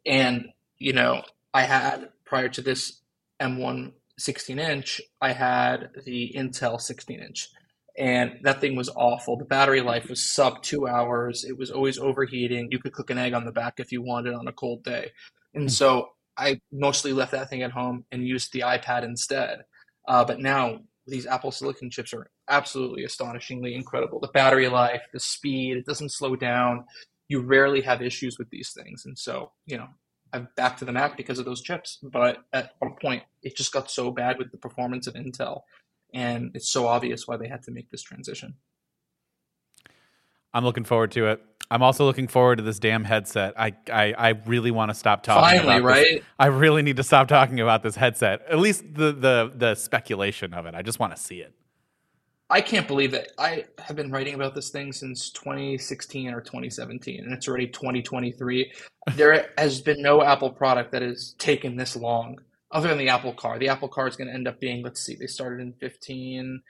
And 0.04 0.46
you 0.78 0.92
know, 0.92 1.22
I 1.54 1.62
had 1.62 2.08
prior 2.24 2.48
to 2.48 2.62
this 2.62 3.00
M1 3.40 3.92
16 4.18 4.58
inch, 4.58 5.00
I 5.20 5.32
had 5.32 5.90
the 6.04 6.32
Intel 6.36 6.80
16 6.80 7.20
inch. 7.20 7.48
And 7.98 8.38
that 8.42 8.60
thing 8.60 8.76
was 8.76 8.88
awful. 8.88 9.36
The 9.36 9.44
battery 9.44 9.80
life 9.80 10.08
was 10.08 10.22
sub 10.22 10.62
two 10.62 10.86
hours. 10.86 11.44
It 11.44 11.58
was 11.58 11.70
always 11.70 11.98
overheating. 11.98 12.68
You 12.70 12.78
could 12.78 12.92
cook 12.92 13.10
an 13.10 13.18
egg 13.18 13.34
on 13.34 13.44
the 13.44 13.52
back 13.52 13.74
if 13.78 13.92
you 13.92 14.02
wanted 14.02 14.34
on 14.34 14.46
a 14.46 14.52
cold 14.52 14.84
day. 14.84 15.10
And 15.54 15.64
hmm. 15.64 15.68
so 15.68 16.10
I 16.36 16.60
mostly 16.72 17.12
left 17.12 17.32
that 17.32 17.50
thing 17.50 17.62
at 17.62 17.72
home 17.72 18.04
and 18.12 18.26
used 18.26 18.52
the 18.52 18.60
iPad 18.60 19.04
instead. 19.04 19.64
Uh, 20.08 20.24
but 20.24 20.40
now 20.40 20.80
these 21.06 21.26
Apple 21.26 21.50
Silicon 21.50 21.90
chips 21.90 22.12
are 22.14 22.30
absolutely 22.48 23.04
astonishingly 23.04 23.74
incredible. 23.74 24.20
The 24.20 24.28
battery 24.28 24.68
life, 24.68 25.02
the 25.12 25.20
speed, 25.20 25.76
it 25.76 25.86
doesn't 25.86 26.12
slow 26.12 26.36
down. 26.36 26.84
You 27.28 27.40
rarely 27.40 27.80
have 27.82 28.02
issues 28.02 28.38
with 28.38 28.50
these 28.50 28.72
things. 28.72 29.04
And 29.04 29.18
so, 29.18 29.52
you 29.66 29.76
know, 29.76 29.88
I'm 30.32 30.48
back 30.56 30.76
to 30.78 30.84
the 30.84 30.92
Mac 30.92 31.16
because 31.16 31.38
of 31.38 31.44
those 31.44 31.62
chips. 31.62 31.98
But 32.02 32.38
at 32.52 32.74
one 32.78 32.94
point, 33.00 33.22
it 33.42 33.56
just 33.56 33.72
got 33.72 33.90
so 33.90 34.10
bad 34.10 34.38
with 34.38 34.50
the 34.52 34.58
performance 34.58 35.06
of 35.06 35.14
Intel. 35.14 35.62
And 36.12 36.50
it's 36.54 36.70
so 36.70 36.86
obvious 36.86 37.26
why 37.26 37.36
they 37.36 37.48
had 37.48 37.62
to 37.64 37.70
make 37.70 37.90
this 37.90 38.02
transition. 38.02 38.54
I'm 40.52 40.64
looking 40.64 40.84
forward 40.84 41.12
to 41.12 41.26
it. 41.26 41.42
I'm 41.70 41.82
also 41.82 42.04
looking 42.04 42.26
forward 42.26 42.56
to 42.56 42.62
this 42.62 42.78
damn 42.78 43.04
headset. 43.04 43.54
I 43.58 43.74
I, 43.92 44.12
I 44.12 44.28
really 44.46 44.70
want 44.70 44.90
to 44.90 44.94
stop 44.94 45.22
talking. 45.22 45.58
Finally, 45.58 45.78
about 45.78 45.86
right? 45.86 46.06
This. 46.16 46.24
I 46.38 46.46
really 46.46 46.82
need 46.82 46.96
to 46.96 47.04
stop 47.04 47.28
talking 47.28 47.60
about 47.60 47.82
this 47.82 47.96
headset. 47.96 48.42
At 48.48 48.58
least 48.58 48.82
the 48.92 49.12
the 49.12 49.52
the 49.54 49.74
speculation 49.76 50.52
of 50.52 50.66
it. 50.66 50.74
I 50.74 50.82
just 50.82 50.98
want 50.98 51.14
to 51.14 51.20
see 51.20 51.40
it. 51.40 51.54
I 52.52 52.60
can't 52.60 52.88
believe 52.88 53.14
it. 53.14 53.32
I 53.38 53.66
have 53.78 53.94
been 53.94 54.10
writing 54.10 54.34
about 54.34 54.56
this 54.56 54.70
thing 54.70 54.92
since 54.92 55.30
2016 55.30 56.34
or 56.34 56.40
2017, 56.40 57.22
and 57.22 57.32
it's 57.32 57.46
already 57.46 57.68
2023. 57.68 58.72
there 59.14 59.50
has 59.56 59.80
been 59.80 60.02
no 60.02 60.20
Apple 60.24 60.50
product 60.50 60.90
that 60.90 61.02
has 61.02 61.36
taken 61.38 61.76
this 61.76 61.94
long, 61.94 62.38
other 62.72 62.88
than 62.88 62.98
the 62.98 63.08
Apple 63.08 63.34
Car. 63.34 63.60
The 63.60 63.68
Apple 63.68 63.86
Car 63.86 64.08
is 64.08 64.16
going 64.16 64.26
to 64.26 64.34
end 64.34 64.48
up 64.48 64.58
being, 64.58 64.82
let's 64.82 65.00
see, 65.00 65.14
they 65.14 65.28
started 65.28 65.60
in 65.60 65.74
15. 65.74 66.60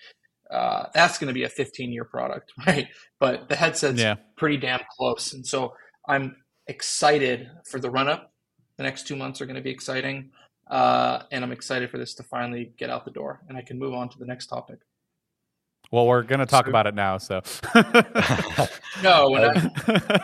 Uh, 0.50 0.86
that's 0.94 1.18
going 1.18 1.28
to 1.28 1.34
be 1.34 1.44
a 1.44 1.48
15 1.48 1.92
year 1.92 2.04
product, 2.04 2.52
right? 2.66 2.88
But 3.18 3.48
the 3.48 3.56
headset's 3.56 4.00
Yeah. 4.00 4.16
pretty 4.36 4.56
damn 4.56 4.80
close. 4.96 5.32
And 5.32 5.46
so 5.46 5.74
I'm 6.08 6.36
excited 6.66 7.48
for 7.70 7.78
the 7.80 7.90
run 7.90 8.08
up. 8.08 8.32
The 8.76 8.82
next 8.82 9.06
two 9.06 9.16
months 9.16 9.40
are 9.40 9.46
going 9.46 9.56
to 9.56 9.62
be 9.62 9.70
exciting. 9.70 10.30
Uh, 10.68 11.22
and 11.32 11.42
I'm 11.44 11.52
excited 11.52 11.90
for 11.90 11.98
this 11.98 12.14
to 12.14 12.22
finally 12.22 12.72
get 12.78 12.90
out 12.90 13.04
the 13.04 13.10
door 13.10 13.40
and 13.48 13.58
I 13.58 13.62
can 13.62 13.78
move 13.78 13.92
on 13.94 14.08
to 14.08 14.18
the 14.18 14.24
next 14.26 14.46
topic. 14.46 14.78
Well, 15.92 16.06
we're 16.06 16.22
gonna 16.22 16.46
talk 16.46 16.66
So- 16.66 16.70
about 16.70 16.86
it 16.86 16.94
now. 16.94 17.18
So. 17.18 17.42
No, 19.02 19.30
when 19.30 19.44
I, 19.44 19.70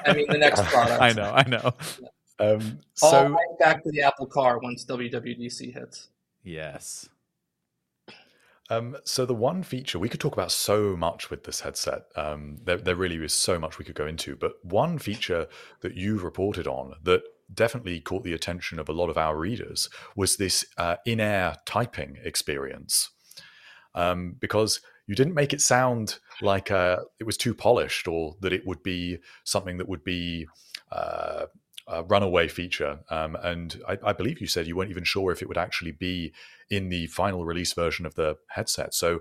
I 0.06 0.12
mean 0.12 0.26
the 0.28 0.38
next 0.38 0.62
product. 0.64 1.00
I 1.00 1.12
know. 1.12 1.32
I 1.34 1.48
know. 1.48 1.72
um, 2.38 2.78
so 2.94 3.28
right 3.30 3.58
back 3.58 3.82
to 3.82 3.90
the 3.90 4.02
Apple 4.02 4.26
Car 4.26 4.58
once 4.58 4.84
WWDC 4.84 5.72
hits. 5.74 6.10
Yes. 6.44 7.08
Um, 8.68 8.96
so 9.04 9.24
the 9.24 9.34
one 9.34 9.62
feature 9.62 9.98
we 9.98 10.08
could 10.08 10.20
talk 10.20 10.32
about 10.32 10.50
so 10.50 10.96
much 10.96 11.30
with 11.30 11.44
this 11.44 11.60
headset. 11.60 12.06
Um, 12.16 12.58
there, 12.64 12.78
there 12.78 12.96
really 12.96 13.16
is 13.16 13.32
so 13.32 13.58
much 13.58 13.78
we 13.78 13.84
could 13.84 13.94
go 13.94 14.06
into, 14.06 14.34
but 14.36 14.64
one 14.64 14.98
feature 14.98 15.46
that 15.80 15.94
you've 15.94 16.24
reported 16.24 16.66
on 16.66 16.94
that 17.04 17.22
definitely 17.54 18.00
caught 18.00 18.24
the 18.24 18.32
attention 18.32 18.78
of 18.78 18.88
a 18.88 18.92
lot 18.92 19.08
of 19.08 19.16
our 19.16 19.36
readers 19.36 19.88
was 20.16 20.36
this 20.36 20.64
uh, 20.78 20.96
in-air 21.04 21.56
typing 21.64 22.18
experience. 22.24 23.10
Um, 23.94 24.36
because 24.40 24.80
you 25.06 25.14
didn't 25.14 25.34
make 25.34 25.52
it 25.52 25.60
sound 25.60 26.18
like 26.42 26.70
uh, 26.70 26.98
it 27.18 27.24
was 27.24 27.36
too 27.36 27.54
polished 27.54 28.08
or 28.08 28.36
that 28.40 28.52
it 28.52 28.66
would 28.66 28.82
be 28.82 29.18
something 29.44 29.78
that 29.78 29.88
would 29.88 30.04
be 30.04 30.48
uh, 30.90 31.46
a 31.86 32.02
runaway 32.02 32.48
feature. 32.48 33.00
Um, 33.10 33.36
and 33.42 33.80
I, 33.88 33.98
I 34.02 34.12
believe 34.12 34.40
you 34.40 34.46
said 34.46 34.66
you 34.66 34.76
weren't 34.76 34.90
even 34.90 35.04
sure 35.04 35.32
if 35.32 35.42
it 35.42 35.48
would 35.48 35.58
actually 35.58 35.92
be 35.92 36.32
in 36.68 36.88
the 36.88 37.06
final 37.06 37.44
release 37.44 37.72
version 37.72 38.06
of 38.06 38.14
the 38.14 38.36
headset. 38.48 38.94
So 38.94 39.20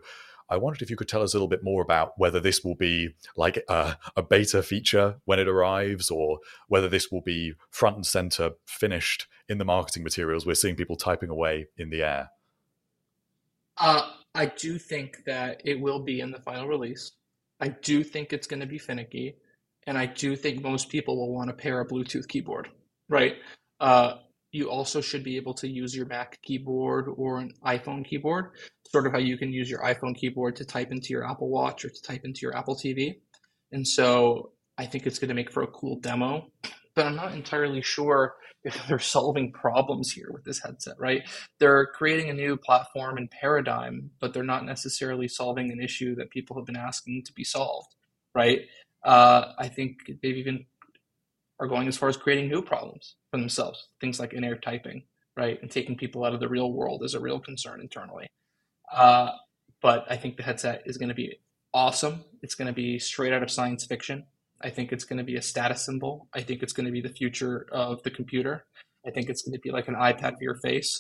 I 0.50 0.58
wondered 0.58 0.82
if 0.82 0.90
you 0.90 0.96
could 0.96 1.08
tell 1.08 1.24
us 1.24 1.34
a 1.34 1.38
little 1.38 1.48
bit 1.48 1.64
more 1.64 1.82
about 1.82 2.14
whether 2.18 2.40
this 2.40 2.64
will 2.64 2.76
be 2.76 3.16
like 3.36 3.64
a, 3.68 3.98
a 4.16 4.22
beta 4.22 4.62
feature 4.62 5.16
when 5.26 5.40
it 5.40 5.48
arrives, 5.48 6.12
or 6.12 6.40
whether 6.68 6.88
this 6.88 7.12
will 7.12 7.22
be 7.22 7.54
front 7.72 7.96
and 7.96 8.06
center 8.06 8.52
finished 8.66 9.28
in 9.50 9.58
the 9.58 9.66
marketing 9.66 10.04
materials. 10.04 10.46
We're 10.46 10.56
seeing 10.56 10.76
people 10.76 10.98
typing 10.98 11.30
away 11.30 11.68
in 11.78 11.90
the 11.90 12.04
air. 12.04 12.30
Uh, 13.78 14.12
I 14.36 14.46
do 14.46 14.78
think 14.78 15.24
that 15.26 15.62
it 15.66 15.80
will 15.80 16.00
be 16.00 16.20
in 16.20 16.32
the 16.32 16.40
final 16.40 16.68
release. 16.68 17.14
I 17.60 17.70
do 17.70 18.04
think 18.04 18.32
it's 18.32 18.48
going 18.48 18.60
to 18.60 18.68
be 18.68 18.78
finicky, 18.78 19.38
and 19.88 19.98
I 19.98 20.06
do 20.06 20.36
think 20.36 20.62
most 20.62 20.90
people 20.90 21.18
will 21.18 21.34
want 21.34 21.50
to 21.50 21.56
pair 21.56 21.80
a 21.82 21.88
Bluetooth 21.88 22.28
keyboard, 22.28 22.70
right? 23.10 23.36
Uh, 23.80 24.16
you 24.52 24.70
also 24.70 25.02
should 25.02 25.24
be 25.24 25.36
able 25.36 25.54
to 25.56 25.68
use 25.68 25.96
your 25.96 26.06
Mac 26.06 26.42
keyboard 26.42 27.08
or 27.18 27.40
an 27.40 27.52
iPhone 27.66 28.06
keyboard, 28.06 28.52
sort 28.90 29.06
of 29.06 29.12
how 29.12 29.20
you 29.20 29.38
can 29.38 29.52
use 29.52 29.70
your 29.70 29.82
iPhone 29.82 30.16
keyboard 30.16 30.56
to 30.56 30.66
type 30.66 30.92
into 30.92 31.10
your 31.10 31.30
Apple 31.30 31.50
Watch 31.50 31.84
or 31.84 31.90
to 31.90 32.02
type 32.02 32.22
into 32.24 32.42
your 32.42 32.56
Apple 32.56 32.76
TV. 32.76 33.16
And 33.72 33.86
so 33.86 34.52
I 34.78 34.86
think 34.86 35.06
it's 35.06 35.20
going 35.20 35.30
to 35.30 35.36
make 35.36 35.52
for 35.52 35.64
a 35.64 35.68
cool 35.68 36.00
demo, 36.00 36.48
but 36.96 37.06
I'm 37.06 37.16
not 37.16 37.34
entirely 37.34 37.82
sure 37.82 38.36
if 38.64 38.76
they're 38.88 39.00
solving 39.00 39.52
problems 39.52 40.12
here 40.12 40.30
with 40.32 40.44
this 40.46 40.62
headset, 40.64 40.96
right? 41.00 41.24
They're 41.60 41.88
creating 41.88 42.30
a 42.30 42.34
new 42.34 42.58
platform 42.58 43.18
and 43.18 43.30
paradigm, 43.30 44.12
but 44.20 44.34
they're 44.34 44.44
not 44.44 44.66
necessarily 44.66 45.28
solving 45.28 45.72
an 45.72 45.82
issue 45.82 46.16
that 46.16 46.32
people 46.32 46.56
have 46.58 46.66
been 46.66 46.78
asking 46.78 47.24
to 47.26 47.34
be 47.34 47.44
solved, 47.44 47.94
right? 48.34 48.62
Uh, 49.06 49.54
I 49.58 49.70
think 49.70 50.00
they've 50.22 50.36
even 50.36 50.66
are 51.60 51.68
going 51.68 51.88
as 51.88 51.96
far 51.96 52.10
as 52.10 52.18
creating 52.18 52.50
new 52.50 52.62
problems 52.62 53.16
for 53.32 53.40
themselves, 53.40 53.88
things 54.02 54.20
like 54.20 54.34
in-air 54.34 54.58
typing, 54.58 55.04
right, 55.38 55.62
and 55.62 55.72
taking 55.72 55.96
people 55.96 56.26
out 56.26 56.34
of 56.34 56.42
the 56.42 56.50
real 56.50 56.74
world 56.74 57.04
is 57.04 57.14
a 57.14 57.20
real 57.20 57.40
concern 57.40 57.80
internally. 57.80 58.28
Uh, 58.92 59.30
but 59.82 60.06
I 60.10 60.18
think 60.18 60.36
the 60.36 60.44
headset 60.44 60.82
is 60.86 60.98
going 60.98 61.10
to 61.10 61.16
be 61.16 61.40
awesome. 61.74 62.26
It's 62.42 62.56
going 62.56 62.68
to 62.68 62.74
be 62.74 63.00
straight 63.00 63.32
out 63.32 63.44
of 63.44 63.52
science 63.52 63.86
fiction. 63.86 64.26
I 64.62 64.70
think 64.70 64.92
it's 64.92 65.06
going 65.06 65.18
to 65.18 65.24
be 65.24 65.36
a 65.36 65.42
status 65.42 65.86
symbol. 65.86 66.28
I 66.34 66.42
think 66.42 66.64
it's 66.64 66.74
going 66.74 66.88
to 66.88 66.92
be 66.92 67.02
the 67.02 67.10
future 67.10 67.68
of 67.72 68.02
the 68.04 68.12
computer. 68.12 68.66
I 69.06 69.12
think 69.12 69.30
it's 69.30 69.44
going 69.44 69.54
to 69.54 69.60
be 69.60 69.72
like 69.72 69.88
an 69.88 69.96
iPad 69.96 70.32
for 70.32 70.42
your 70.42 70.56
face. 70.56 71.00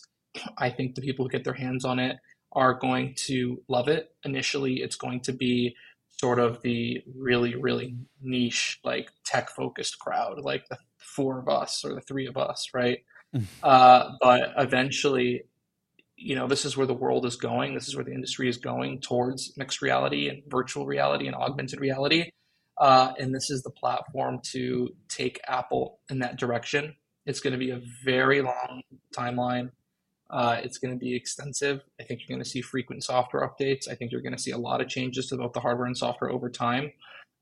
I 0.58 0.70
think 0.70 0.96
the 0.96 1.02
people 1.02 1.26
who 1.26 1.30
get 1.30 1.44
their 1.44 1.54
hands 1.54 1.86
on 1.86 1.98
it 1.98 2.18
are 2.52 2.76
going 2.76 3.16
to 3.28 3.62
love 3.68 3.88
it. 3.88 4.10
Initially, 4.24 4.76
it's 4.76 4.96
going 4.96 5.22
to 5.22 5.34
be 5.34 5.76
sort 6.18 6.40
of 6.40 6.62
the 6.62 7.04
really, 7.16 7.56
really 7.56 7.96
niche, 8.22 8.80
like 8.84 9.12
tech 9.26 9.50
focused 9.50 10.00
crowd, 10.00 10.40
like 10.42 10.68
the 10.70 10.78
four 10.98 11.40
of 11.40 11.48
us 11.48 11.84
or 11.84 11.94
the 11.94 12.02
three 12.02 12.28
of 12.28 12.38
us, 12.38 12.70
right? 12.74 13.00
uh, 13.64 14.12
but 14.22 14.54
eventually, 14.58 15.44
you 16.16 16.36
know, 16.36 16.48
this 16.48 16.66
is 16.66 16.78
where 16.78 16.88
the 16.88 16.94
world 16.94 17.26
is 17.26 17.36
going. 17.36 17.74
This 17.74 17.88
is 17.88 17.96
where 17.96 18.06
the 18.06 18.14
industry 18.14 18.48
is 18.48 18.58
going 18.58 19.02
towards 19.02 19.54
mixed 19.58 19.82
reality 19.82 20.30
and 20.30 20.42
virtual 20.48 20.86
reality 20.86 21.28
and 21.28 21.36
augmented 21.36 21.80
reality. 21.80 22.32
Uh, 22.78 23.14
and 23.20 23.34
this 23.34 23.50
is 23.50 23.64
the 23.64 23.70
platform 23.70 24.40
to 24.52 24.90
take 25.08 25.40
Apple 25.48 26.00
in 26.10 26.20
that 26.20 26.38
direction. 26.38 26.96
It's 27.26 27.40
going 27.40 27.54
to 27.54 27.60
be 27.60 27.72
a 27.72 27.82
very 28.04 28.42
long 28.42 28.82
timeline. 29.16 29.72
Uh, 30.30 30.60
it's 30.64 30.78
going 30.78 30.94
to 30.94 31.00
be 31.00 31.16
extensive. 31.16 31.82
I 32.00 32.04
think 32.04 32.22
you're 32.22 32.36
going 32.36 32.44
to 32.44 32.50
see 32.50 32.62
frequent 32.62 33.04
software 33.04 33.48
updates. 33.48 33.90
I 33.90 33.96
think 33.96 34.12
you're 34.12 34.22
going 34.22 34.36
to 34.36 34.42
see 34.42 34.52
a 34.52 34.58
lot 34.58 34.82
of 34.82 34.88
changes 34.88 35.28
to 35.28 35.38
both 35.38 35.54
the 35.54 35.60
hardware 35.60 35.88
and 35.88 35.98
software 35.98 36.32
over 36.32 36.50
time. 36.50 36.92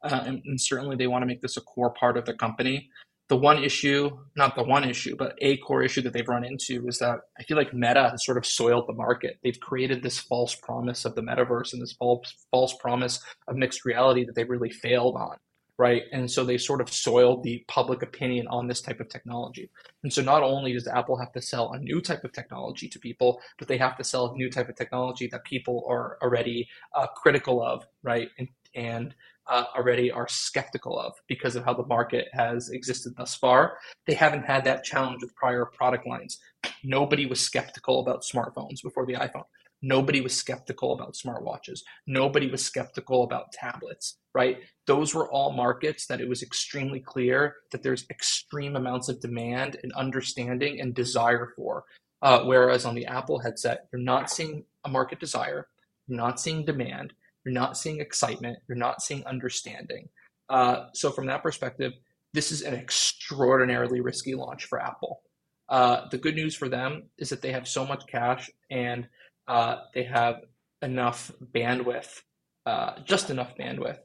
Uh, 0.03 0.23
and, 0.25 0.41
and 0.45 0.59
certainly 0.59 0.95
they 0.95 1.07
want 1.07 1.21
to 1.21 1.25
make 1.25 1.41
this 1.41 1.57
a 1.57 1.61
core 1.61 1.91
part 1.91 2.17
of 2.17 2.25
the 2.25 2.33
company. 2.33 2.89
The 3.29 3.37
one 3.37 3.63
issue, 3.63 4.11
not 4.35 4.55
the 4.55 4.63
one 4.63 4.83
issue, 4.83 5.15
but 5.15 5.35
a 5.39 5.57
core 5.57 5.81
issue 5.81 6.01
that 6.01 6.11
they've 6.11 6.27
run 6.27 6.43
into 6.43 6.85
is 6.87 6.99
that 6.99 7.19
I 7.39 7.43
feel 7.43 7.55
like 7.55 7.73
Meta 7.73 8.09
has 8.09 8.25
sort 8.25 8.37
of 8.37 8.45
soiled 8.45 8.85
the 8.87 8.93
market. 8.93 9.39
They've 9.43 9.59
created 9.59 10.03
this 10.03 10.19
false 10.19 10.53
promise 10.53 11.05
of 11.05 11.15
the 11.15 11.21
metaverse 11.21 11.71
and 11.71 11.81
this 11.81 11.93
false, 11.93 12.35
false 12.51 12.75
promise 12.81 13.21
of 13.47 13.55
mixed 13.55 13.85
reality 13.85 14.25
that 14.25 14.35
they 14.35 14.43
really 14.43 14.69
failed 14.69 15.15
on 15.15 15.37
right? 15.77 16.03
And 16.11 16.29
so 16.29 16.43
they 16.43 16.57
sort 16.57 16.81
of 16.81 16.93
soiled 16.93 17.43
the 17.43 17.63
public 17.67 18.01
opinion 18.01 18.47
on 18.47 18.67
this 18.67 18.81
type 18.81 18.99
of 18.99 19.09
technology. 19.09 19.69
And 20.03 20.13
so 20.13 20.21
not 20.21 20.43
only 20.43 20.73
does 20.73 20.87
Apple 20.87 21.17
have 21.17 21.31
to 21.33 21.41
sell 21.41 21.73
a 21.73 21.79
new 21.79 22.01
type 22.01 22.23
of 22.23 22.31
technology 22.31 22.87
to 22.89 22.99
people, 22.99 23.41
but 23.57 23.67
they 23.67 23.77
have 23.77 23.97
to 23.97 24.03
sell 24.03 24.27
a 24.27 24.35
new 24.35 24.49
type 24.49 24.69
of 24.69 24.75
technology 24.75 25.27
that 25.27 25.43
people 25.43 25.85
are 25.89 26.17
already 26.21 26.67
uh, 26.93 27.07
critical 27.07 27.63
of, 27.63 27.87
right? 28.03 28.29
And, 28.37 28.49
and 28.75 29.15
uh, 29.47 29.65
already 29.75 30.11
are 30.11 30.27
skeptical 30.27 30.97
of 30.97 31.13
because 31.27 31.55
of 31.55 31.65
how 31.65 31.73
the 31.73 31.85
market 31.85 32.27
has 32.33 32.69
existed 32.69 33.13
thus 33.17 33.35
far. 33.35 33.77
They 34.07 34.13
haven't 34.13 34.45
had 34.45 34.63
that 34.65 34.83
challenge 34.83 35.21
with 35.21 35.35
prior 35.35 35.65
product 35.65 36.07
lines. 36.07 36.39
Nobody 36.83 37.25
was 37.25 37.41
skeptical 37.41 37.99
about 37.99 38.23
smartphones 38.23 38.81
before 38.81 39.05
the 39.05 39.13
iPhone. 39.13 39.45
Nobody 39.85 40.21
was 40.21 40.33
skeptical 40.33 40.93
about 40.93 41.13
smartwatches. 41.13 41.81
Nobody 42.07 42.49
was 42.49 42.63
skeptical 42.63 43.23
about 43.25 43.51
tablets, 43.51 44.17
right? 44.33 44.59
Those 44.87 45.13
were 45.13 45.29
all 45.29 45.51
markets 45.51 46.07
that 46.07 46.21
it 46.21 46.29
was 46.29 46.41
extremely 46.41 47.01
clear 47.01 47.57
that 47.71 47.83
there's 47.83 48.05
extreme 48.09 48.77
amounts 48.77 49.09
of 49.09 49.19
demand 49.19 49.77
and 49.83 49.91
understanding 49.91 50.79
and 50.79 50.95
desire 50.95 51.51
for. 51.57 51.83
Uh, 52.21 52.45
whereas 52.45 52.85
on 52.85 52.95
the 52.95 53.05
Apple 53.05 53.39
headset, 53.39 53.87
you're 53.91 54.01
not 54.01 54.29
seeing 54.29 54.63
a 54.85 54.89
market 54.89 55.19
desire, 55.19 55.67
you're 56.07 56.17
not 56.17 56.39
seeing 56.39 56.63
demand, 56.63 57.11
you're 57.43 57.53
not 57.53 57.77
seeing 57.77 57.99
excitement, 57.99 58.59
you're 58.69 58.77
not 58.77 59.01
seeing 59.01 59.25
understanding. 59.25 60.07
Uh, 60.47 60.85
so, 60.93 61.11
from 61.11 61.25
that 61.25 61.43
perspective, 61.43 61.91
this 62.33 62.53
is 62.53 62.61
an 62.61 62.73
extraordinarily 62.73 63.99
risky 63.99 64.33
launch 64.33 64.63
for 64.63 64.81
Apple. 64.81 65.21
Uh, 65.67 66.07
the 66.09 66.17
good 66.17 66.35
news 66.35 66.55
for 66.55 66.69
them 66.69 67.09
is 67.17 67.29
that 67.29 67.41
they 67.41 67.51
have 67.51 67.67
so 67.67 67.85
much 67.85 68.07
cash 68.07 68.49
and 68.71 69.07
uh, 69.47 69.77
they 69.93 70.03
have 70.03 70.41
enough 70.81 71.31
bandwidth, 71.53 72.21
uh, 72.65 72.99
just 73.05 73.29
enough 73.29 73.55
bandwidth 73.57 73.99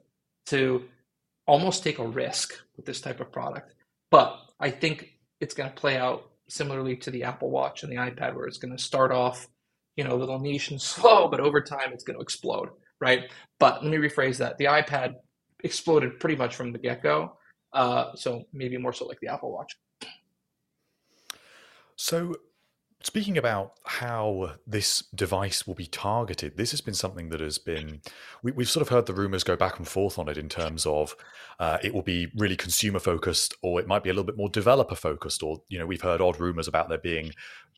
to 0.46 0.84
almost 1.46 1.82
take 1.82 1.98
a 1.98 2.06
risk 2.06 2.54
with 2.76 2.86
this 2.86 3.00
type 3.00 3.20
of 3.20 3.32
product. 3.32 3.74
But 4.10 4.38
I 4.60 4.70
think 4.70 5.12
it's 5.40 5.54
going 5.54 5.68
to 5.68 5.74
play 5.74 5.96
out 5.96 6.30
similarly 6.48 6.96
to 6.96 7.10
the 7.10 7.24
Apple 7.24 7.50
Watch 7.50 7.82
and 7.82 7.92
the 7.92 7.96
iPad, 7.96 8.34
where 8.34 8.46
it's 8.46 8.58
going 8.58 8.76
to 8.76 8.82
start 8.82 9.12
off 9.12 9.48
you 9.98 10.04
know, 10.04 10.14
a 10.14 10.16
little 10.16 10.38
niche 10.38 10.70
and 10.70 10.80
slow, 10.92 11.28
but 11.28 11.40
over 11.40 11.60
time 11.60 11.92
it's 11.92 12.04
going 12.04 12.16
to 12.16 12.22
explode, 12.22 12.70
right? 13.00 13.24
But 13.58 13.82
let 13.82 13.90
me 13.90 13.98
rephrase 13.98 14.38
that. 14.38 14.56
The 14.56 14.66
iPad 14.66 15.14
exploded 15.64 16.20
pretty 16.20 16.36
much 16.36 16.54
from 16.54 16.72
the 16.72 16.78
get 16.78 17.02
go. 17.02 17.36
Uh, 17.72 18.14
so 18.14 18.44
maybe 18.52 18.78
more 18.78 18.94
so 18.94 19.06
like 19.06 19.18
the 19.20 19.28
Apple 19.28 19.52
Watch. 19.52 19.76
So 21.96 22.36
Speaking 23.04 23.38
about 23.38 23.74
how 23.84 24.54
this 24.66 25.04
device 25.14 25.68
will 25.68 25.76
be 25.76 25.86
targeted, 25.86 26.56
this 26.56 26.72
has 26.72 26.80
been 26.80 26.94
something 26.94 27.28
that 27.28 27.38
has 27.40 27.56
been, 27.56 28.00
we, 28.42 28.52
have 28.52 28.68
sort 28.68 28.82
of 28.82 28.88
heard 28.88 29.06
the 29.06 29.14
rumors 29.14 29.44
go 29.44 29.54
back 29.54 29.78
and 29.78 29.86
forth 29.86 30.18
on 30.18 30.28
it 30.28 30.36
in 30.36 30.48
terms 30.48 30.84
of 30.84 31.14
uh, 31.60 31.78
it 31.80 31.94
will 31.94 32.02
be 32.02 32.26
really 32.36 32.56
consumer 32.56 32.98
focused 32.98 33.54
or 33.62 33.78
it 33.78 33.86
might 33.86 34.02
be 34.02 34.10
a 34.10 34.12
little 34.12 34.24
bit 34.24 34.36
more 34.36 34.48
developer 34.48 34.96
focused. 34.96 35.44
Or, 35.44 35.62
you 35.68 35.78
know, 35.78 35.86
we've 35.86 36.02
heard 36.02 36.20
odd 36.20 36.40
rumors 36.40 36.66
about 36.66 36.88
there 36.88 36.98
being 36.98 37.30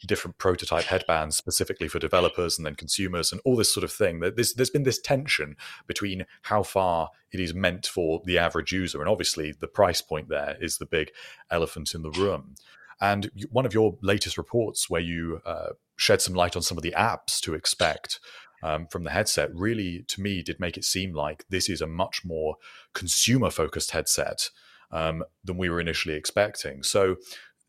different 0.06 0.38
prototype 0.38 0.84
headbands 0.84 1.36
specifically 1.36 1.86
for 1.86 1.98
developers 1.98 2.56
and 2.56 2.64
then 2.64 2.74
consumers 2.74 3.30
and 3.30 3.42
all 3.44 3.56
this 3.56 3.74
sort 3.74 3.84
of 3.84 3.92
thing. 3.92 4.20
There's, 4.20 4.54
there's 4.54 4.70
been 4.70 4.84
this 4.84 5.02
tension 5.02 5.54
between 5.86 6.24
how 6.42 6.62
far 6.62 7.10
it 7.30 7.40
is 7.40 7.52
meant 7.52 7.86
for 7.86 8.22
the 8.24 8.38
average 8.38 8.72
user. 8.72 9.00
And 9.00 9.08
obviously, 9.08 9.52
the 9.52 9.68
price 9.68 10.00
point 10.00 10.30
there 10.30 10.56
is 10.62 10.78
the 10.78 10.86
big 10.86 11.10
elephant 11.50 11.94
in 11.94 12.00
the 12.00 12.10
room. 12.10 12.54
And 13.00 13.30
one 13.50 13.66
of 13.66 13.74
your 13.74 13.96
latest 14.02 14.36
reports, 14.36 14.90
where 14.90 15.00
you 15.00 15.40
uh, 15.46 15.70
shed 15.96 16.20
some 16.20 16.34
light 16.34 16.56
on 16.56 16.62
some 16.62 16.76
of 16.76 16.82
the 16.82 16.94
apps 16.96 17.40
to 17.40 17.54
expect 17.54 18.20
um, 18.62 18.86
from 18.88 19.04
the 19.04 19.10
headset, 19.10 19.54
really 19.54 20.04
to 20.08 20.20
me 20.20 20.42
did 20.42 20.60
make 20.60 20.76
it 20.76 20.84
seem 20.84 21.14
like 21.14 21.44
this 21.48 21.68
is 21.68 21.80
a 21.80 21.86
much 21.86 22.24
more 22.24 22.56
consumer 22.92 23.50
focused 23.50 23.92
headset 23.92 24.50
um, 24.92 25.24
than 25.44 25.56
we 25.56 25.68
were 25.68 25.80
initially 25.80 26.14
expecting. 26.14 26.82
So, 26.82 27.16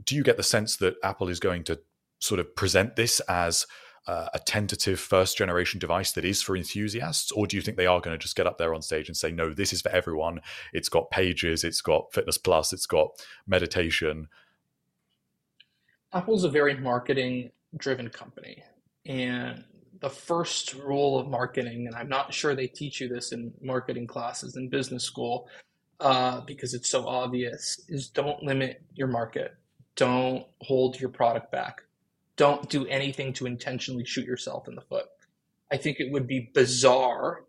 do 0.04 0.16
you 0.16 0.24
get 0.24 0.38
the 0.38 0.44
sense 0.44 0.78
that 0.78 0.96
Apple 1.04 1.30
is 1.30 1.40
going 1.40 1.64
to 1.66 1.80
sort 2.20 2.40
of 2.40 2.56
present 2.56 2.96
this 2.96 3.20
as 3.22 3.68
uh, 4.08 4.28
a 4.34 4.40
tentative 4.40 5.00
first 5.00 5.38
generation 5.38 5.80
device 5.80 6.12
that 6.14 6.26
is 6.26 6.42
for 6.42 6.58
enthusiasts? 6.58 7.32
Or 7.32 7.46
do 7.46 7.56
you 7.56 7.62
think 7.62 7.78
they 7.78 7.86
are 7.86 8.02
going 8.02 8.18
to 8.18 8.22
just 8.22 8.36
get 8.36 8.48
up 8.48 8.58
there 8.58 8.74
on 8.74 8.82
stage 8.82 9.08
and 9.08 9.16
say 9.16 9.32
no 9.32 9.54
this 9.54 9.74
is 9.74 9.82
for 9.82 9.90
everyone. 9.90 10.42
It's 10.74 10.90
got 10.90 11.12
pages 11.12 11.64
it's 11.64 11.82
got 11.82 12.12
fitness 12.12 12.38
plus 12.38 12.74
it's 12.74 12.88
got 12.88 13.10
meditation 13.48 14.28
Apple's 16.14 16.44
a 16.44 16.50
very 16.50 16.78
marketing 16.78 17.52
driven 17.78 18.10
company. 18.10 18.64
And 19.06 19.64
the 20.02 20.10
first 20.10 20.74
rule 20.74 21.20
of 21.20 21.28
marketing, 21.28 21.88
and 21.88 21.96
I'm 21.96 22.10
not 22.10 22.34
sure 22.34 22.54
they 22.54 22.68
teach 22.68 23.00
you 23.00 23.08
this 23.08 23.32
in 23.32 23.54
marketing 23.62 24.08
classes 24.08 24.56
in 24.58 24.68
business 24.68 25.04
school 25.04 25.48
uh, 26.00 26.42
because 26.42 26.74
it's 26.74 26.90
so 26.90 27.08
obvious, 27.08 27.80
is 27.88 28.10
don't 28.10 28.44
limit 28.44 28.82
your 28.94 29.08
market. 29.08 29.56
Don't 29.96 30.46
hold 30.62 31.00
your 31.00 31.10
product 31.10 31.52
back. 31.52 31.84
Don't 32.36 32.70
do 32.70 32.88
anything 32.88 33.34
to 33.34 33.46
intentionally 33.46 34.06
shoot 34.06 34.26
yourself 34.26 34.68
in 34.68 34.76
the 34.76 34.82
foot. 34.82 35.06
I 35.72 35.78
think 35.78 36.00
it 36.00 36.12
would 36.12 36.28
be 36.28 36.50
bizarre 36.54 37.44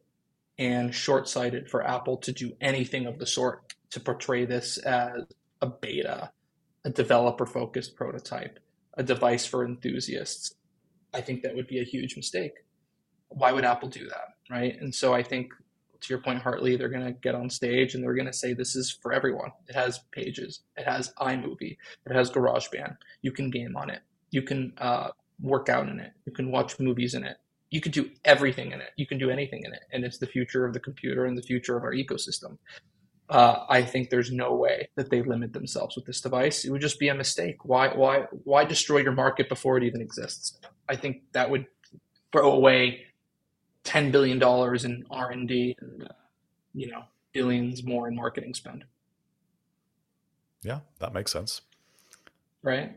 and 0.58 0.94
short 0.94 1.28
sighted 1.28 1.68
for 1.68 1.86
Apple 1.86 2.18
to 2.18 2.32
do 2.32 2.52
anything 2.60 3.06
of 3.06 3.18
the 3.18 3.26
sort 3.26 3.74
to 3.90 4.00
portray 4.00 4.44
this 4.44 4.78
as 4.78 5.24
a 5.60 5.66
beta 5.66 6.30
a 6.84 6.90
developer 6.90 7.46
focused 7.46 7.96
prototype, 7.96 8.58
a 8.94 9.02
device 9.02 9.46
for 9.46 9.64
enthusiasts. 9.64 10.54
I 11.14 11.20
think 11.20 11.42
that 11.42 11.54
would 11.54 11.66
be 11.66 11.80
a 11.80 11.84
huge 11.84 12.16
mistake. 12.16 12.52
Why 13.28 13.52
would 13.52 13.64
Apple 13.64 13.88
do 13.88 14.08
that? 14.08 14.28
Right. 14.50 14.78
And 14.80 14.94
so 14.94 15.14
I 15.14 15.22
think 15.22 15.52
to 16.02 16.12
your 16.12 16.20
point, 16.20 16.42
Hartley, 16.42 16.76
they're 16.76 16.88
going 16.88 17.06
to 17.06 17.12
get 17.12 17.34
on 17.34 17.48
stage 17.48 17.94
and 17.94 18.02
they're 18.02 18.14
going 18.14 18.26
to 18.26 18.32
say 18.32 18.52
this 18.52 18.74
is 18.76 18.90
for 18.90 19.12
everyone. 19.12 19.52
It 19.68 19.74
has 19.74 20.00
pages, 20.10 20.60
it 20.76 20.84
has 20.84 21.12
iMovie, 21.20 21.76
it 22.06 22.12
has 22.12 22.30
GarageBand. 22.30 22.96
You 23.22 23.32
can 23.32 23.50
game 23.50 23.76
on 23.76 23.88
it, 23.88 24.00
you 24.30 24.42
can 24.42 24.72
uh, 24.78 25.10
work 25.40 25.68
out 25.68 25.88
in 25.88 26.00
it, 26.00 26.12
you 26.26 26.32
can 26.32 26.50
watch 26.50 26.80
movies 26.80 27.14
in 27.14 27.24
it, 27.24 27.36
you 27.70 27.80
can 27.80 27.92
do 27.92 28.10
everything 28.24 28.72
in 28.72 28.80
it, 28.80 28.90
you 28.96 29.06
can 29.06 29.18
do 29.18 29.30
anything 29.30 29.62
in 29.64 29.72
it, 29.72 29.82
and 29.92 30.04
it's 30.04 30.18
the 30.18 30.26
future 30.26 30.66
of 30.66 30.74
the 30.74 30.80
computer 30.80 31.24
and 31.24 31.38
the 31.38 31.42
future 31.42 31.76
of 31.76 31.84
our 31.84 31.92
ecosystem 31.92 32.58
uh, 33.28 33.64
I 33.68 33.82
think 33.82 34.10
there's 34.10 34.30
no 34.30 34.54
way 34.54 34.88
that 34.96 35.10
they 35.10 35.22
limit 35.22 35.52
themselves 35.52 35.96
with 35.96 36.04
this 36.04 36.20
device. 36.20 36.64
It 36.64 36.70
would 36.70 36.80
just 36.80 36.98
be 36.98 37.08
a 37.08 37.14
mistake. 37.14 37.64
Why, 37.64 37.88
why, 37.88 38.26
why 38.44 38.64
destroy 38.64 38.98
your 38.98 39.12
market 39.12 39.48
before 39.48 39.78
it 39.78 39.84
even 39.84 40.00
exists? 40.00 40.58
I 40.88 40.96
think 40.96 41.22
that 41.32 41.48
would 41.50 41.66
throw 42.32 42.52
away 42.52 43.06
ten 43.84 44.10
billion 44.10 44.38
dollars 44.38 44.84
in 44.84 45.04
R 45.10 45.30
and 45.30 45.48
D, 45.48 45.76
and 45.80 46.04
uh, 46.04 46.08
you 46.74 46.90
know, 46.90 47.04
billions 47.32 47.84
more 47.84 48.08
in 48.08 48.14
marketing 48.14 48.54
spend. 48.54 48.84
Yeah, 50.62 50.80
that 50.98 51.12
makes 51.12 51.32
sense. 51.32 51.62
Right? 52.62 52.96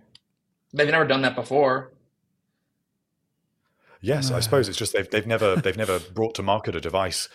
They've 0.74 0.90
never 0.90 1.08
done 1.08 1.22
that 1.22 1.36
before. 1.36 1.92
Yes, 4.02 4.30
I 4.30 4.40
suppose 4.40 4.70
it's 4.70 4.78
just 4.78 4.94
they've 4.94 5.10
they've 5.10 5.26
never 5.26 5.56
they've 5.56 5.78
never 5.78 6.00
brought 6.00 6.36
to 6.36 6.44
market 6.44 6.76
a 6.76 6.82
device 6.82 7.28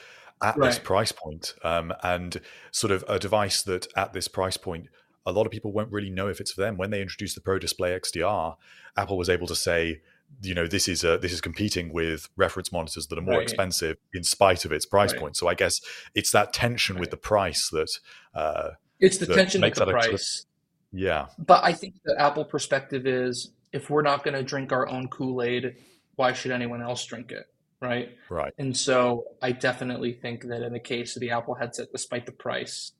at 0.42 0.56
right. 0.56 0.68
this 0.68 0.78
price 0.78 1.12
point, 1.12 1.54
um, 1.62 1.92
and 2.02 2.40
sort 2.70 2.90
of 2.90 3.04
a 3.08 3.18
device 3.18 3.62
that 3.62 3.86
at 3.96 4.12
this 4.12 4.28
price 4.28 4.56
point 4.56 4.88
a 5.26 5.32
lot 5.32 5.46
of 5.46 5.52
people 5.52 5.72
won't 5.72 5.92
really 5.92 6.10
know 6.10 6.28
if 6.28 6.40
it's 6.40 6.52
for 6.52 6.60
them. 6.60 6.76
When 6.76 6.90
they 6.90 7.02
introduced 7.02 7.34
the 7.34 7.40
Pro 7.40 7.58
Display 7.58 7.98
XDR, 7.98 8.56
Apple 8.96 9.18
was 9.18 9.28
able 9.28 9.46
to 9.48 9.54
say, 9.54 10.00
you 10.42 10.54
know, 10.54 10.66
this 10.66 10.88
is 10.88 11.04
a, 11.04 11.18
this 11.18 11.32
is 11.32 11.40
competing 11.40 11.92
with 11.92 12.28
reference 12.36 12.72
monitors 12.72 13.06
that 13.08 13.18
are 13.18 13.22
more 13.22 13.34
right. 13.34 13.42
expensive 13.42 13.96
in 14.14 14.24
spite 14.24 14.64
of 14.64 14.72
its 14.72 14.86
price 14.86 15.12
right. 15.12 15.20
point. 15.20 15.36
So 15.36 15.48
I 15.48 15.54
guess 15.54 15.80
it's 16.14 16.30
that 16.32 16.52
tension 16.52 16.98
with 16.98 17.10
the 17.10 17.16
price 17.16 17.68
that 17.70 17.90
uh, 18.34 18.70
it's 18.98 19.18
the 19.18 19.26
tension 19.26 19.60
with 19.60 19.74
the 19.74 19.86
price. 19.86 20.04
Sort 20.04 20.14
of, 20.14 21.00
yeah, 21.00 21.26
but 21.38 21.62
I 21.64 21.72
think 21.72 21.96
the 22.04 22.18
Apple 22.18 22.44
perspective 22.44 23.06
is 23.06 23.52
if 23.72 23.90
we're 23.90 24.02
not 24.02 24.24
going 24.24 24.34
to 24.34 24.42
drink 24.42 24.72
our 24.72 24.88
own 24.88 25.08
Kool 25.08 25.42
Aid, 25.42 25.76
why 26.16 26.32
should 26.32 26.50
anyone 26.50 26.82
else 26.82 27.04
drink 27.04 27.30
it? 27.30 27.46
Right? 27.80 28.16
Right. 28.28 28.52
And 28.58 28.76
so 28.76 29.24
I 29.40 29.52
definitely 29.52 30.12
think 30.12 30.44
that 30.48 30.62
in 30.62 30.72
the 30.72 30.80
case 30.80 31.16
of 31.16 31.20
the 31.20 31.30
Apple 31.30 31.54
headset, 31.54 31.88
despite 31.92 32.26
the 32.26 32.32
price, 32.32 32.92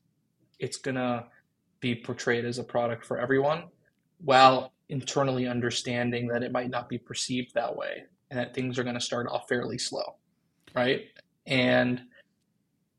it's 0.59 0.77
gonna 0.77 1.27
be 1.79 1.95
portrayed 1.95 2.45
as 2.45 2.59
a 2.59 2.63
product 2.63 3.05
for 3.05 3.19
everyone, 3.19 3.65
while 4.23 4.73
internally 4.89 5.47
understanding 5.47 6.27
that 6.27 6.43
it 6.43 6.51
might 6.51 6.69
not 6.69 6.89
be 6.89 6.97
perceived 6.97 7.53
that 7.53 7.75
way, 7.75 8.03
and 8.29 8.39
that 8.39 8.53
things 8.53 8.77
are 8.77 8.83
gonna 8.83 8.99
start 8.99 9.27
off 9.27 9.47
fairly 9.47 9.77
slow, 9.77 10.15
right? 10.75 11.01
And 11.45 12.01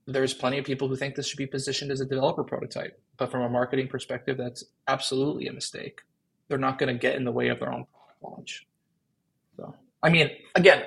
there's 0.07 0.35
plenty 0.35 0.59
of 0.59 0.65
people 0.65 0.89
who 0.89 0.97
think 0.97 1.15
this 1.15 1.29
should 1.29 1.39
be 1.39 1.47
positioned 1.47 1.93
as 1.93 2.01
a 2.01 2.05
developer 2.05 2.43
prototype, 2.43 3.01
but 3.19 3.31
from 3.31 3.43
a 3.43 3.49
marketing 3.49 3.89
perspective, 3.89 4.37
that's 4.37 4.65
absolutely 4.89 5.47
a 5.47 5.53
mistake. 5.53 6.01
They're 6.49 6.59
not 6.59 6.79
going 6.79 6.93
to 6.93 6.99
get 6.99 7.15
in 7.15 7.25
the 7.25 7.31
way 7.31 7.49
of 7.49 7.61
their 7.61 7.73
own 7.73 7.87
product 7.87 8.23
launch. 8.23 8.67
So, 9.57 9.75
I 10.03 10.11
mean, 10.11 10.31
again, 10.57 10.87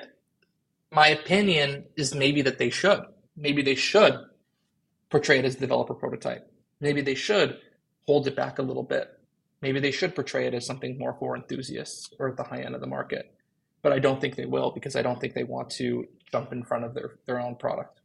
my 0.92 1.08
opinion 1.08 1.84
is 1.96 2.14
maybe 2.14 2.42
that 2.42 2.58
they 2.58 2.70
should. 2.70 3.00
Maybe 3.36 3.62
they 3.62 3.74
should 3.74 4.18
portray 5.10 5.38
it 5.38 5.44
as 5.44 5.56
a 5.56 5.60
developer 5.60 5.94
prototype. 5.94 6.50
Maybe 6.80 7.00
they 7.00 7.14
should 7.14 7.58
hold 8.06 8.26
it 8.26 8.36
back 8.36 8.58
a 8.58 8.62
little 8.62 8.82
bit. 8.82 9.08
Maybe 9.62 9.80
they 9.80 9.90
should 9.90 10.14
portray 10.14 10.46
it 10.46 10.54
as 10.54 10.66
something 10.66 10.98
more 10.98 11.16
for 11.18 11.36
enthusiasts 11.36 12.10
or 12.18 12.28
at 12.28 12.36
the 12.36 12.44
high 12.44 12.60
end 12.60 12.74
of 12.74 12.80
the 12.80 12.86
market. 12.86 13.34
But 13.82 13.92
I 13.92 13.98
don't 13.98 14.20
think 14.20 14.36
they 14.36 14.46
will 14.46 14.70
because 14.70 14.96
I 14.96 15.02
don't 15.02 15.20
think 15.20 15.34
they 15.34 15.44
want 15.44 15.70
to 15.70 16.04
jump 16.30 16.52
in 16.52 16.62
front 16.64 16.84
of 16.84 16.94
their, 16.94 17.18
their 17.26 17.40
own 17.40 17.56
product. 17.56 18.00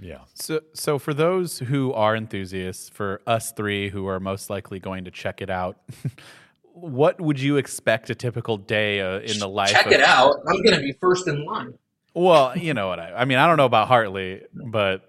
Yeah. 0.00 0.20
So, 0.34 0.60
so 0.74 0.98
for 0.98 1.12
those 1.12 1.58
who 1.58 1.92
are 1.92 2.14
enthusiasts, 2.14 2.88
for 2.88 3.20
us 3.26 3.52
three 3.52 3.90
who 3.90 4.06
are 4.06 4.20
most 4.20 4.48
likely 4.48 4.78
going 4.78 5.04
to 5.04 5.10
check 5.10 5.40
it 5.40 5.50
out, 5.50 5.78
what 6.72 7.20
would 7.20 7.40
you 7.40 7.56
expect 7.56 8.08
a 8.10 8.14
typical 8.14 8.56
day 8.56 9.00
uh, 9.00 9.18
in 9.20 9.38
the 9.38 9.48
life? 9.48 9.70
Check 9.70 9.86
of- 9.86 9.92
it 9.92 10.02
out. 10.02 10.36
I'm 10.48 10.62
going 10.62 10.76
to 10.76 10.82
be 10.82 10.92
first 11.00 11.26
in 11.26 11.44
line. 11.44 11.74
Well, 12.18 12.58
you 12.58 12.74
know 12.74 12.88
what 12.88 12.98
I. 12.98 13.12
I 13.12 13.24
mean, 13.24 13.38
I 13.38 13.46
don't 13.46 13.56
know 13.56 13.64
about 13.64 13.86
Hartley, 13.86 14.42
but 14.52 15.08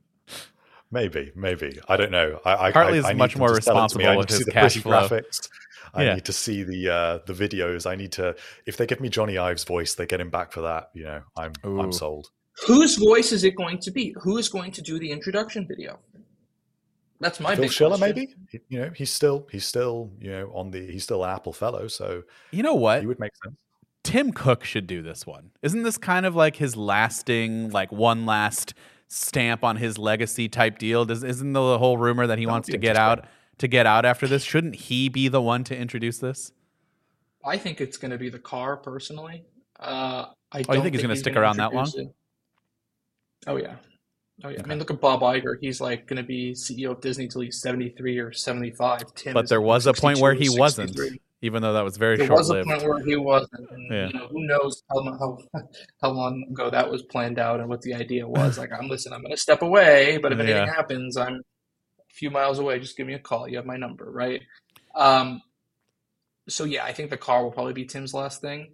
maybe, 0.90 1.32
maybe 1.34 1.80
I 1.88 1.96
don't 1.96 2.10
know. 2.10 2.38
I, 2.44 2.70
Hartley 2.70 2.98
is 2.98 3.06
I, 3.06 3.10
I 3.10 3.14
much 3.14 3.38
more 3.38 3.50
responsible 3.50 4.18
with 4.18 4.28
his 4.28 4.44
cash 4.44 4.76
flow. 4.76 5.08
Graphics. 5.08 5.48
I 5.94 6.04
yeah. 6.04 6.14
need 6.14 6.26
to 6.26 6.32
see 6.34 6.62
the 6.62 6.90
uh, 6.90 7.18
the 7.26 7.32
videos. 7.32 7.90
I 7.90 7.94
need 7.94 8.12
to. 8.12 8.36
If 8.66 8.76
they 8.76 8.86
give 8.86 9.00
me 9.00 9.08
Jony 9.08 9.38
Ive's 9.38 9.64
voice, 9.64 9.94
they 9.94 10.04
get 10.04 10.20
him 10.20 10.28
back 10.28 10.52
for 10.52 10.60
that. 10.60 10.90
You 10.92 11.04
know, 11.04 11.22
I'm 11.38 11.52
Ooh. 11.64 11.80
I'm 11.80 11.90
sold. 11.90 12.28
Whose 12.66 12.96
voice 12.96 13.32
is 13.32 13.42
it 13.44 13.56
going 13.56 13.78
to 13.78 13.90
be? 13.90 14.14
Who 14.20 14.36
is 14.36 14.50
going 14.50 14.72
to 14.72 14.82
do 14.82 14.98
the 14.98 15.10
introduction 15.10 15.66
video? 15.66 15.98
That's 17.18 17.40
my 17.40 17.54
Phil 17.54 17.64
big 17.64 17.72
Schiller, 17.72 17.96
question. 17.96 18.14
maybe. 18.50 18.62
You 18.68 18.80
know, 18.80 18.90
he's 18.94 19.10
still 19.10 19.46
he's 19.50 19.64
still 19.64 20.10
you 20.20 20.30
know 20.30 20.52
on 20.54 20.70
the 20.70 20.86
he's 20.86 21.04
still 21.04 21.24
an 21.24 21.30
Apple 21.30 21.54
fellow, 21.54 21.88
so 21.88 22.24
you 22.50 22.62
know 22.62 22.74
what 22.74 23.00
he 23.00 23.06
would 23.06 23.20
make 23.20 23.32
sense. 23.42 23.58
Tim 24.02 24.32
Cook 24.32 24.64
should 24.64 24.86
do 24.86 25.02
this 25.02 25.26
one. 25.26 25.50
Isn't 25.62 25.82
this 25.82 25.98
kind 25.98 26.24
of 26.24 26.34
like 26.34 26.56
his 26.56 26.76
lasting, 26.76 27.70
like 27.70 27.92
one 27.92 28.26
last 28.26 28.74
stamp 29.08 29.64
on 29.64 29.76
his 29.76 29.98
legacy 29.98 30.48
type 30.48 30.78
deal? 30.78 31.04
Does, 31.04 31.22
isn't 31.22 31.52
the 31.52 31.78
whole 31.78 31.98
rumor 31.98 32.26
that 32.26 32.38
he 32.38 32.46
that 32.46 32.50
wants 32.50 32.68
to 32.68 32.78
get 32.78 32.96
out 32.96 33.26
to 33.58 33.68
get 33.68 33.86
out 33.86 34.04
after 34.04 34.26
this? 34.26 34.42
Shouldn't 34.42 34.76
he 34.76 35.08
be 35.08 35.28
the 35.28 35.42
one 35.42 35.64
to 35.64 35.76
introduce 35.76 36.18
this? 36.18 36.52
I 37.44 37.56
think 37.56 37.80
it's 37.80 37.96
going 37.96 38.10
to 38.10 38.18
be 38.18 38.28
the 38.28 38.38
car 38.38 38.76
personally. 38.76 39.44
Uh, 39.78 40.26
I 40.52 40.64
oh, 40.68 40.74
you 40.74 40.82
think 40.82 40.94
he's 40.94 41.02
going 41.02 41.14
to 41.14 41.20
stick 41.20 41.36
around 41.36 41.56
that 41.58 41.72
long? 41.72 41.90
It. 41.94 42.14
Oh 43.46 43.56
yeah, 43.56 43.76
oh 44.44 44.48
yeah. 44.48 44.56
Okay. 44.56 44.62
I 44.62 44.66
mean, 44.66 44.78
look 44.78 44.90
at 44.90 45.00
Bob 45.00 45.20
Iger. 45.20 45.54
He's 45.60 45.80
like 45.80 46.06
going 46.06 46.18
to 46.18 46.22
be 46.22 46.52
CEO 46.52 46.90
of 46.90 47.00
Disney 47.00 47.28
till 47.28 47.40
he's 47.40 47.60
seventy 47.60 47.88
three 47.90 48.18
or 48.18 48.32
seventy 48.32 48.70
five. 48.70 49.02
Tim 49.14 49.32
but 49.32 49.48
there 49.48 49.60
was 49.60 49.86
a 49.86 49.94
point 49.94 50.18
where 50.18 50.34
he 50.34 50.50
wasn't. 50.50 50.98
Even 51.42 51.62
though 51.62 51.72
that 51.72 51.84
was 51.84 51.96
very 51.96 52.16
there 52.16 52.26
short 52.26 52.38
was 52.38 52.50
a 52.50 52.64
point 52.64 52.82
where 52.82 53.02
he 53.04 53.16
wasn't, 53.16 53.70
and 53.70 53.90
Yeah. 53.92 54.06
you 54.08 54.12
know 54.12 54.28
who 54.28 54.46
knows 54.46 54.82
how, 54.90 55.02
how 55.18 55.38
how 56.02 56.10
long 56.10 56.44
ago 56.50 56.70
that 56.70 56.90
was 56.90 57.02
planned 57.02 57.38
out 57.38 57.60
and 57.60 57.68
what 57.68 57.80
the 57.82 57.94
idea 57.94 58.26
was. 58.26 58.58
Like, 58.58 58.72
I'm 58.72 58.88
listen, 58.88 59.12
I'm 59.12 59.22
going 59.22 59.32
to 59.32 59.40
step 59.40 59.62
away, 59.62 60.18
but 60.18 60.32
if 60.32 60.38
anything 60.38 60.66
Yeah. 60.66 60.74
happens, 60.74 61.16
I'm 61.16 61.34
a 61.34 62.12
few 62.12 62.30
miles 62.30 62.58
away. 62.58 62.78
Just 62.78 62.96
give 62.96 63.06
me 63.06 63.14
a 63.14 63.18
call. 63.18 63.48
You 63.48 63.56
have 63.56 63.66
my 63.66 63.76
number, 63.76 64.10
right? 64.10 64.42
Um, 64.94 65.40
so 66.48 66.64
yeah, 66.64 66.84
I 66.84 66.92
think 66.92 67.10
the 67.10 67.16
car 67.16 67.42
will 67.42 67.52
probably 67.52 67.72
be 67.72 67.84
Tim's 67.86 68.12
last 68.12 68.40
thing. 68.40 68.72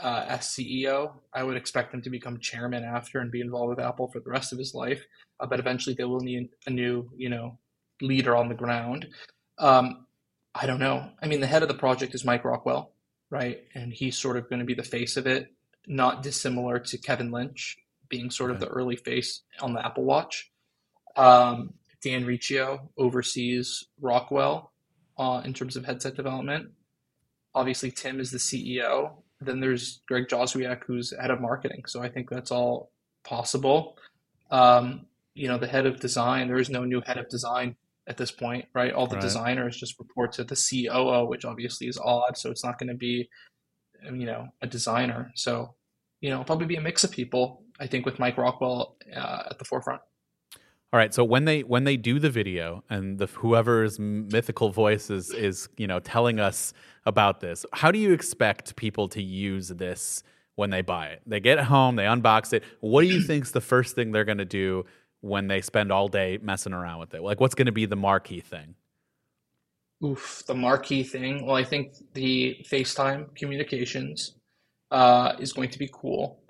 Uh, 0.00 0.24
as 0.28 0.40
CEO, 0.42 1.14
I 1.32 1.42
would 1.42 1.56
expect 1.56 1.92
him 1.92 2.02
to 2.02 2.10
become 2.10 2.38
chairman 2.38 2.84
after 2.84 3.18
and 3.18 3.32
be 3.32 3.40
involved 3.40 3.70
with 3.70 3.80
Apple 3.84 4.08
for 4.12 4.20
the 4.20 4.30
rest 4.30 4.52
of 4.52 4.58
his 4.58 4.72
life. 4.72 5.02
Uh, 5.40 5.46
but 5.46 5.58
eventually, 5.58 5.96
they 5.98 6.04
will 6.04 6.20
need 6.20 6.50
a 6.66 6.70
new, 6.70 7.10
you 7.16 7.28
know, 7.28 7.58
leader 8.00 8.36
on 8.36 8.48
the 8.48 8.54
ground. 8.54 9.08
Um, 9.58 10.06
I 10.60 10.66
don't 10.66 10.80
know. 10.80 11.08
I 11.22 11.28
mean, 11.28 11.40
the 11.40 11.46
head 11.46 11.62
of 11.62 11.68
the 11.68 11.74
project 11.74 12.14
is 12.16 12.24
Mike 12.24 12.44
Rockwell, 12.44 12.90
right? 13.30 13.62
And 13.74 13.92
he's 13.92 14.18
sort 14.18 14.36
of 14.36 14.48
going 14.50 14.58
to 14.58 14.64
be 14.64 14.74
the 14.74 14.82
face 14.82 15.16
of 15.16 15.26
it, 15.26 15.52
not 15.86 16.22
dissimilar 16.22 16.80
to 16.80 16.98
Kevin 16.98 17.30
Lynch 17.30 17.76
being 18.08 18.30
sort 18.30 18.50
of 18.50 18.58
the 18.58 18.66
early 18.66 18.96
face 18.96 19.42
on 19.60 19.72
the 19.72 19.84
Apple 19.84 20.04
Watch. 20.04 20.50
Um, 21.14 21.74
Dan 22.02 22.24
Riccio 22.24 22.90
oversees 22.96 23.84
Rockwell 24.00 24.72
uh, 25.16 25.42
in 25.44 25.52
terms 25.52 25.76
of 25.76 25.84
headset 25.84 26.16
development. 26.16 26.70
Obviously, 27.54 27.92
Tim 27.92 28.18
is 28.18 28.32
the 28.32 28.38
CEO. 28.38 29.12
Then 29.40 29.60
there's 29.60 30.00
Greg 30.08 30.26
Joswiak, 30.26 30.82
who's 30.84 31.14
head 31.16 31.30
of 31.30 31.40
marketing. 31.40 31.84
So 31.86 32.02
I 32.02 32.08
think 32.08 32.30
that's 32.30 32.50
all 32.50 32.90
possible. 33.24 33.96
Um, 34.50 35.06
you 35.34 35.46
know, 35.46 35.58
the 35.58 35.68
head 35.68 35.86
of 35.86 36.00
design, 36.00 36.48
there 36.48 36.58
is 36.58 36.70
no 36.70 36.84
new 36.84 37.00
head 37.00 37.18
of 37.18 37.28
design 37.28 37.76
at 38.08 38.16
this 38.16 38.30
point, 38.32 38.64
right? 38.74 38.92
All 38.92 39.06
the 39.06 39.16
Right. 39.16 39.22
designers 39.22 39.76
just 39.76 39.98
report 39.98 40.32
to 40.32 40.44
the 40.44 40.56
COO, 40.56 41.26
which 41.26 41.44
obviously 41.44 41.86
is 41.86 41.98
odd. 41.98 42.36
So 42.36 42.50
it's 42.50 42.64
not 42.64 42.78
going 42.78 42.88
to 42.88 42.96
be, 42.96 43.28
you 44.04 44.26
know, 44.26 44.48
a 44.62 44.66
designer. 44.66 45.30
So, 45.36 45.74
you 46.20 46.30
know, 46.30 46.42
probably 46.42 46.66
be 46.66 46.76
a 46.76 46.80
mix 46.80 47.04
of 47.04 47.10
people. 47.10 47.62
I 47.78 47.86
think 47.86 48.06
with 48.06 48.18
Mike 48.18 48.38
Rockwell 48.38 48.96
uh, 49.14 49.44
at 49.50 49.58
the 49.58 49.64
forefront. 49.64 50.00
All 50.90 50.98
right. 50.98 51.12
So 51.12 51.22
when 51.22 51.44
they 51.44 51.60
when 51.60 51.84
they 51.84 51.98
do 51.98 52.18
the 52.18 52.30
video 52.30 52.82
and 52.88 53.18
the 53.18 53.26
whoever's 53.26 53.98
mythical 53.98 54.70
voice 54.70 55.10
is 55.10 55.30
is 55.34 55.68
you 55.76 55.86
know 55.86 56.00
telling 56.00 56.40
us 56.40 56.72
about 57.04 57.40
this, 57.40 57.66
how 57.74 57.90
do 57.90 57.98
you 57.98 58.12
expect 58.14 58.74
people 58.76 59.06
to 59.10 59.22
use 59.22 59.68
this 59.68 60.22
when 60.56 60.70
they 60.70 60.80
buy 60.80 61.08
it? 61.08 61.20
They 61.26 61.40
get 61.40 61.58
home, 61.60 61.96
they 61.96 62.04
unbox 62.04 62.54
it. 62.54 62.64
What 62.80 63.02
do 63.02 63.08
you 63.08 63.20
think's 63.26 63.50
the 63.50 63.60
first 63.60 63.94
thing 63.94 64.12
they're 64.12 64.24
going 64.24 64.38
to 64.38 64.46
do 64.46 64.86
when 65.20 65.48
they 65.48 65.60
spend 65.60 65.90
all 65.92 66.08
day 66.08 66.38
messing 66.40 66.72
around 66.72 67.00
with 67.00 67.14
it? 67.14 67.22
Like, 67.22 67.40
what's 67.40 67.54
going 67.54 67.66
to 67.66 67.72
be 67.72 67.86
the 67.86 67.96
marquee 67.96 68.40
thing? 68.40 68.74
Oof, 70.04 70.44
the 70.46 70.54
marquee 70.54 71.02
thing. 71.02 71.44
Well, 71.44 71.56
I 71.56 71.64
think 71.64 71.94
the 72.14 72.56
FaceTime 72.70 73.34
communications 73.34 74.36
uh, 74.90 75.32
is 75.40 75.52
going 75.52 75.70
to 75.70 75.78
be 75.78 75.90
cool. 75.92 76.40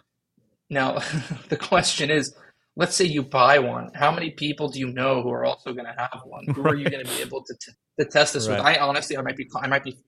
Now, 0.71 0.99
the 1.49 1.57
question 1.57 2.11
is, 2.11 2.35
let's 2.77 2.95
say 2.95 3.05
you 3.05 3.23
buy 3.23 3.59
one. 3.59 3.91
How 3.95 4.11
many 4.11 4.31
people 4.31 4.69
do 4.69 4.79
you 4.79 4.93
know 4.93 5.23
who 5.23 5.31
are 5.31 5.45
also 5.45 5.73
going 5.73 5.87
to 5.87 5.95
have 5.97 6.21
one? 6.25 6.47
Who 6.55 6.63
are 6.67 6.75
you 6.75 6.89
going 6.89 7.05
to 7.05 7.11
be 7.11 7.21
able 7.27 7.43
to, 7.43 7.55
t- 7.55 7.73
to 7.99 8.05
test 8.05 8.35
this 8.35 8.47
with? 8.47 8.61
I 8.61 8.77
honestly, 8.77 9.17
I 9.17 9.23
might 9.23 9.37
be, 9.37 9.49
I 9.61 9.67
might 9.67 9.85
be 9.85 9.99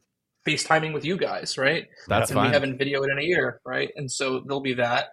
FaceTiming 0.47 0.93
with 0.93 1.05
you 1.05 1.17
guys, 1.17 1.57
right? 1.57 1.87
That's 2.09 2.31
and 2.31 2.37
fine. 2.37 2.49
we 2.49 2.53
haven't 2.53 2.79
videoed 2.79 3.11
in 3.11 3.19
a 3.19 3.23
year, 3.23 3.61
right? 3.65 3.91
And 3.97 4.11
so 4.11 4.41
there'll 4.41 4.61
be 4.61 4.75
that. 4.75 5.09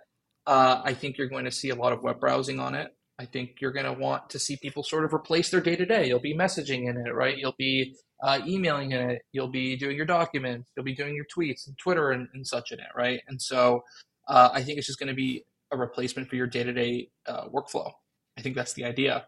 Uh, 0.46 0.82
I 0.84 0.94
think 0.94 1.18
you're 1.18 1.28
going 1.28 1.46
to 1.46 1.52
see 1.52 1.70
a 1.70 1.76
lot 1.76 1.94
of 1.94 2.04
web 2.04 2.20
browsing 2.20 2.60
on 2.60 2.76
it. 2.76 2.96
I 3.20 3.26
think 3.26 3.62
you're 3.62 3.72
going 3.72 3.86
to 3.86 3.94
want 3.94 4.30
to 4.32 4.40
see 4.40 4.58
people 4.58 4.84
sort 4.84 5.04
of 5.04 5.14
replace 5.14 5.50
their 5.50 5.62
day 5.62 5.76
to 5.76 5.86
day. 5.86 6.08
You'll 6.08 6.20
be 6.20 6.36
messaging 6.36 6.88
in 6.88 6.98
it, 6.98 7.14
right? 7.14 7.38
You'll 7.38 7.56
be 7.58 7.96
uh, 8.24 8.40
emailing 8.48 8.92
in 8.92 9.10
it. 9.10 9.22
You'll 9.32 9.48
be 9.48 9.76
doing 9.76 9.98
your 9.98 10.06
documents. 10.06 10.70
You'll 10.76 10.86
be 10.86 10.96
doing 10.96 11.16
your 11.16 11.26
tweets 11.26 11.68
and 11.68 11.78
Twitter 11.78 12.12
and, 12.12 12.28
and 12.34 12.46
such 12.46 12.72
in 12.72 12.80
it, 12.80 12.90
right? 12.96 13.22
And 13.28 13.42
so 13.42 13.84
uh, 14.28 14.50
I 14.54 14.62
think 14.62 14.78
it's 14.78 14.88
just 14.88 15.00
going 15.00 15.10
to 15.10 15.16
be 15.16 15.44
a 15.72 15.78
replacement 15.78 16.30
for 16.30 16.36
your 16.36 16.48
day 16.48 16.64
to 16.64 16.74
day 16.74 17.10
workflow. 17.28 17.92
I 18.38 18.42
think 18.42 18.56
that's 18.56 18.74
the 18.74 18.86
idea. 18.86 19.26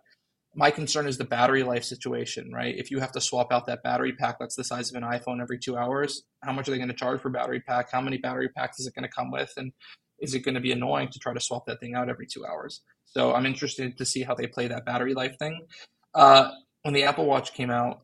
My 0.56 0.72
concern 0.72 1.08
is 1.08 1.18
the 1.18 1.26
battery 1.26 1.64
life 1.64 1.84
situation, 1.84 2.52
right? 2.52 2.76
If 2.76 2.92
you 2.92 3.00
have 3.00 3.12
to 3.14 3.22
swap 3.22 3.52
out 3.52 3.66
that 3.68 3.84
battery 3.84 4.14
pack 4.14 4.38
that's 4.40 4.56
the 4.56 4.64
size 4.64 4.90
of 4.90 4.96
an 4.96 5.04
iPhone 5.04 5.42
every 5.42 5.60
two 5.60 5.78
hours, 5.78 6.24
how 6.44 6.54
much 6.54 6.68
are 6.68 6.72
they 6.72 6.78
going 6.78 6.90
to 6.90 6.96
charge 6.96 7.22
for 7.22 7.30
battery 7.30 7.62
pack? 7.62 7.92
How 7.92 8.02
many 8.02 8.18
battery 8.18 8.50
packs 8.50 8.80
is 8.80 8.88
it 8.88 8.96
going 8.96 9.04
to 9.04 9.16
come 9.16 9.32
with? 9.32 9.52
And 9.58 9.72
is 10.20 10.34
it 10.34 10.40
going 10.40 10.56
to 10.56 10.62
be 10.62 10.72
annoying 10.72 11.10
to 11.10 11.20
try 11.20 11.34
to 11.34 11.40
swap 11.40 11.66
that 11.68 11.80
thing 11.80 11.96
out 11.96 12.10
every 12.10 12.28
two 12.28 12.46
hours? 12.46 12.82
So 13.12 13.34
I'm 13.34 13.46
interested 13.46 13.98
to 13.98 14.06
see 14.06 14.24
how 14.24 14.36
they 14.36 14.48
play 14.48 14.68
that 14.68 14.86
battery 14.86 15.14
life 15.14 15.38
thing. 15.38 15.66
Uh, 16.14 16.52
when 16.84 16.94
the 16.94 17.04
Apple 17.04 17.26
Watch 17.26 17.54
came 17.54 17.70
out, 17.70 18.02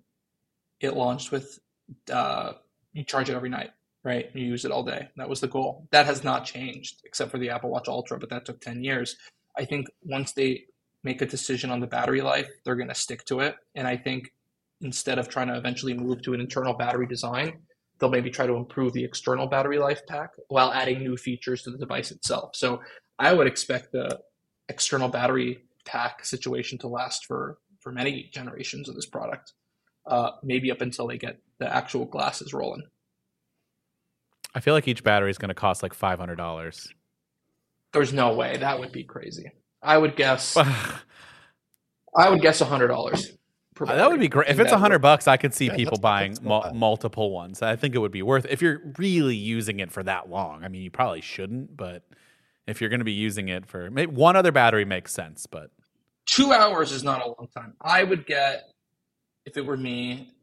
it 0.80 0.96
launched 0.96 1.32
with 1.32 1.60
uh, 2.12 2.54
you 2.94 3.04
charge 3.04 3.30
it 3.30 3.36
every 3.36 3.50
night, 3.50 3.72
right? 4.04 4.30
You 4.34 4.46
use 4.46 4.66
it 4.66 4.72
all 4.72 4.84
day. 4.84 5.10
That 5.18 5.30
was 5.30 5.42
the 5.42 5.48
goal. 5.48 5.88
That 5.92 6.06
has 6.06 6.24
not 6.24 6.46
changed 6.46 7.02
except 7.06 7.32
for 7.32 7.38
the 7.38 7.50
Apple 7.50 7.70
Watch 7.70 7.88
Ultra, 7.88 8.20
but 8.20 8.30
that 8.30 8.46
took 8.46 8.62
10 8.62 8.84
years. 8.84 9.16
I 9.58 9.66
think 9.66 9.88
once 10.04 10.34
they 10.34 10.66
make 11.04 11.22
a 11.22 11.26
decision 11.26 11.72
on 11.72 11.80
the 11.80 11.88
battery 11.88 12.22
life, 12.22 12.50
they're 12.64 12.76
going 12.76 12.90
to 12.90 12.96
stick 12.96 13.26
to 13.26 13.40
it. 13.42 13.56
And 13.76 13.88
I 13.88 13.96
think 13.96 14.34
instead 14.82 15.20
of 15.20 15.30
trying 15.30 15.48
to 15.48 15.58
eventually 15.58 15.94
move 15.94 16.22
to 16.24 16.34
an 16.34 16.42
internal 16.42 16.74
battery 16.74 17.08
design, 17.08 17.60
they'll 18.00 18.10
maybe 18.10 18.30
try 18.30 18.48
to 18.48 18.56
improve 18.56 18.94
the 18.94 19.04
external 19.04 19.48
battery 19.48 19.78
life 19.78 20.02
pack 20.08 20.32
while 20.50 20.74
adding 20.74 21.00
new 21.00 21.16
features 21.16 21.62
to 21.64 21.72
the 21.72 21.78
device 21.78 22.12
itself. 22.12 22.56
So 22.56 22.82
I 23.20 23.34
would 23.34 23.48
expect 23.48 23.92
the 23.92 24.20
external 24.70 25.10
battery 25.10 25.64
pack 25.86 26.26
situation 26.26 26.78
to 26.80 26.88
last 26.88 27.26
for 27.26 27.58
for 27.80 27.92
many 27.92 28.30
generations 28.34 28.90
of 28.90 28.96
this 28.96 29.06
product, 29.06 29.54
uh, 30.08 30.32
maybe 30.44 30.72
up 30.72 30.82
until 30.82 31.08
they 31.08 31.18
get 31.18 31.40
the 31.60 31.74
actual 31.74 32.06
glasses 32.06 32.54
rolling. 32.54 32.84
I 34.56 34.60
feel 34.60 34.74
like 34.74 34.88
each 34.88 35.04
battery 35.04 35.30
is 35.30 35.38
going 35.38 35.50
to 35.50 35.56
cost 35.56 35.84
like 35.84 35.94
five 35.94 36.20
hundred 36.20 36.38
dollars. 36.38 36.88
There's 37.94 38.12
no 38.14 38.34
way 38.34 38.58
that 38.58 38.80
would 38.80 38.92
be 38.92 39.04
crazy. 39.04 39.52
I 39.82 39.98
would 39.98 40.16
guess. 40.16 40.58
I 42.18 42.30
would 42.30 42.42
guess 42.42 42.60
hundred 42.62 42.88
dollars. 42.88 43.34
that 43.80 44.10
would 44.10 44.20
be 44.20 44.30
great. 44.30 44.50
If 44.50 44.60
it's 44.60 44.72
a 44.72 44.78
hundred 44.78 45.00
bucks, 45.00 45.28
I 45.28 45.38
could 45.38 45.54
see 45.54 45.66
Yeah, 45.68 45.76
people 45.76 45.98
buying 46.00 46.32
that's 46.32 46.42
mul- 46.42 46.72
multiple 46.74 47.32
ones. 47.32 47.62
I 47.62 47.76
think 47.76 47.94
it 47.94 48.00
would 48.00 48.12
be 48.12 48.22
worth. 48.22 48.46
If 48.50 48.62
you're 48.62 48.82
really 48.98 49.36
using 49.36 49.80
it 49.80 49.92
for 49.92 50.02
that 50.04 50.30
long, 50.30 50.64
I 50.64 50.70
mean, 50.70 50.82
you 50.82 50.92
probably 50.92 51.22
shouldn't, 51.22 51.76
but 51.76 52.04
if 52.68 52.82
you're 52.82 52.90
going 52.90 53.00
to 53.00 53.06
be 53.06 53.12
using 53.12 53.48
it 53.50 53.66
for 53.66 53.90
maybe 53.92 54.12
one 54.12 54.36
other 54.36 54.52
battery 54.52 54.86
makes 54.86 55.14
sense. 55.14 55.46
But 55.46 55.70
Two 56.26 56.52
hours 56.54 56.92
is 56.92 57.04
not 57.04 57.22
a 57.22 57.28
long 57.28 57.48
time. 57.56 57.74
I 57.82 58.04
would 58.04 58.26
get, 58.26 58.64
if 59.46 59.58
it 59.58 59.66
were 59.66 59.78
me, 59.78 60.34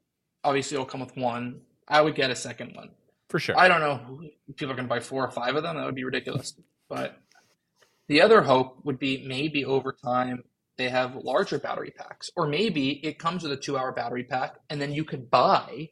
obviously 0.44 0.76
it'll 0.76 0.86
come 0.86 1.00
with 1.00 1.16
one. 1.16 1.60
I 1.88 2.00
would 2.00 2.14
get 2.14 2.30
a 2.30 2.36
second 2.36 2.74
one. 2.76 2.90
for 3.28 3.40
sure, 3.40 3.58
I 3.58 3.66
don't 3.68 3.80
know. 3.80 4.20
People 4.56 4.72
are 4.72 4.76
going 4.76 4.86
to 4.88 4.94
buy 4.94 5.00
four 5.00 5.26
or 5.26 5.30
five 5.30 5.56
of 5.56 5.62
them. 5.64 5.76
That 5.76 5.84
would 5.84 5.94
be 5.96 6.04
ridiculous. 6.04 6.54
But 6.88 7.18
the 8.08 8.20
other 8.20 8.42
hope 8.42 8.78
would 8.84 8.98
be 8.98 9.24
maybe 9.26 9.64
over 9.64 9.92
time 9.92 10.44
they 10.76 10.88
have 10.88 11.16
larger 11.16 11.58
battery 11.58 11.92
packs, 11.96 12.30
or 12.36 12.46
maybe 12.46 13.04
it 13.04 13.18
comes 13.18 13.42
with 13.42 13.52
a 13.52 13.56
two-hour 13.56 13.92
battery 13.92 14.24
pack, 14.24 14.56
and 14.70 14.80
then 14.80 14.92
you 14.92 15.04
could 15.04 15.30
buy 15.30 15.88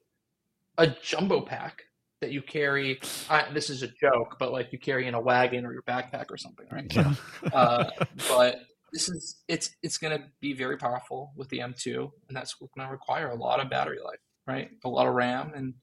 a 0.78 0.86
jumbo 1.02 1.40
pack 1.40 1.82
that 2.20 2.32
you 2.32 2.42
carry. 2.42 3.00
I, 3.28 3.46
this 3.52 3.70
is 3.70 3.82
a 3.82 3.88
joke, 3.88 4.36
but 4.38 4.52
like 4.52 4.72
you 4.72 4.78
carry 4.78 5.06
in 5.06 5.14
a 5.14 5.20
wagon 5.20 5.64
or 5.64 5.72
your 5.72 5.82
backpack 5.82 6.30
or 6.30 6.36
something, 6.36 6.66
right? 6.70 6.94
Yeah. 6.94 7.14
uh, 7.52 7.90
but 8.28 8.60
this 8.92 9.08
is 9.08 9.36
it's 9.48 9.70
it's 9.82 9.98
going 9.98 10.18
to 10.18 10.24
be 10.40 10.52
very 10.52 10.76
powerful 10.76 11.32
with 11.36 11.48
the 11.48 11.58
M2, 11.58 12.10
and 12.28 12.36
that's 12.36 12.54
going 12.54 12.86
to 12.86 12.90
require 12.90 13.30
a 13.30 13.36
lot 13.36 13.60
of 13.60 13.70
battery 13.70 13.98
life, 14.04 14.20
right? 14.46 14.70
A 14.84 14.88
lot 14.88 15.06
of 15.06 15.14
RAM, 15.14 15.52
and 15.54 15.74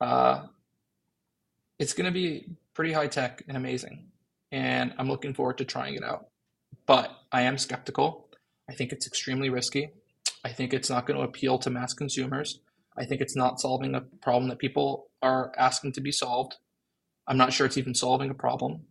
uh, 0.00 0.46
it's 1.78 1.92
going 1.92 2.06
to 2.06 2.12
be 2.12 2.56
pretty 2.74 2.92
high 2.92 3.08
tech 3.08 3.42
and 3.48 3.56
amazing. 3.56 4.06
And 4.52 4.94
I'm 4.98 5.08
looking 5.08 5.34
forward 5.34 5.58
to 5.58 5.64
trying 5.64 5.94
it 5.94 6.02
out. 6.02 6.26
But 6.86 7.10
I 7.30 7.42
am 7.42 7.56
skeptical. 7.56 8.28
I 8.68 8.74
think 8.74 8.92
it's 8.92 9.06
extremely 9.06 9.48
risky. 9.48 9.90
I 10.44 10.52
think 10.52 10.72
it's 10.72 10.90
not 10.90 11.06
going 11.06 11.18
to 11.18 11.24
appeal 11.24 11.58
to 11.58 11.70
mass 11.70 11.92
consumers. 11.92 12.60
I 13.00 13.06
think 13.06 13.22
it's 13.22 13.34
not 13.34 13.60
solving 13.60 13.94
a 13.94 14.02
problem 14.02 14.50
that 14.50 14.58
people 14.58 15.08
are 15.22 15.52
asking 15.56 15.92
to 15.92 16.02
be 16.02 16.12
solved. 16.12 16.56
I'm 17.26 17.38
not 17.38 17.52
sure 17.52 17.64
it's 17.66 17.78
even 17.78 17.94
solving 17.94 18.28
a 18.28 18.34
problem. 18.34 18.82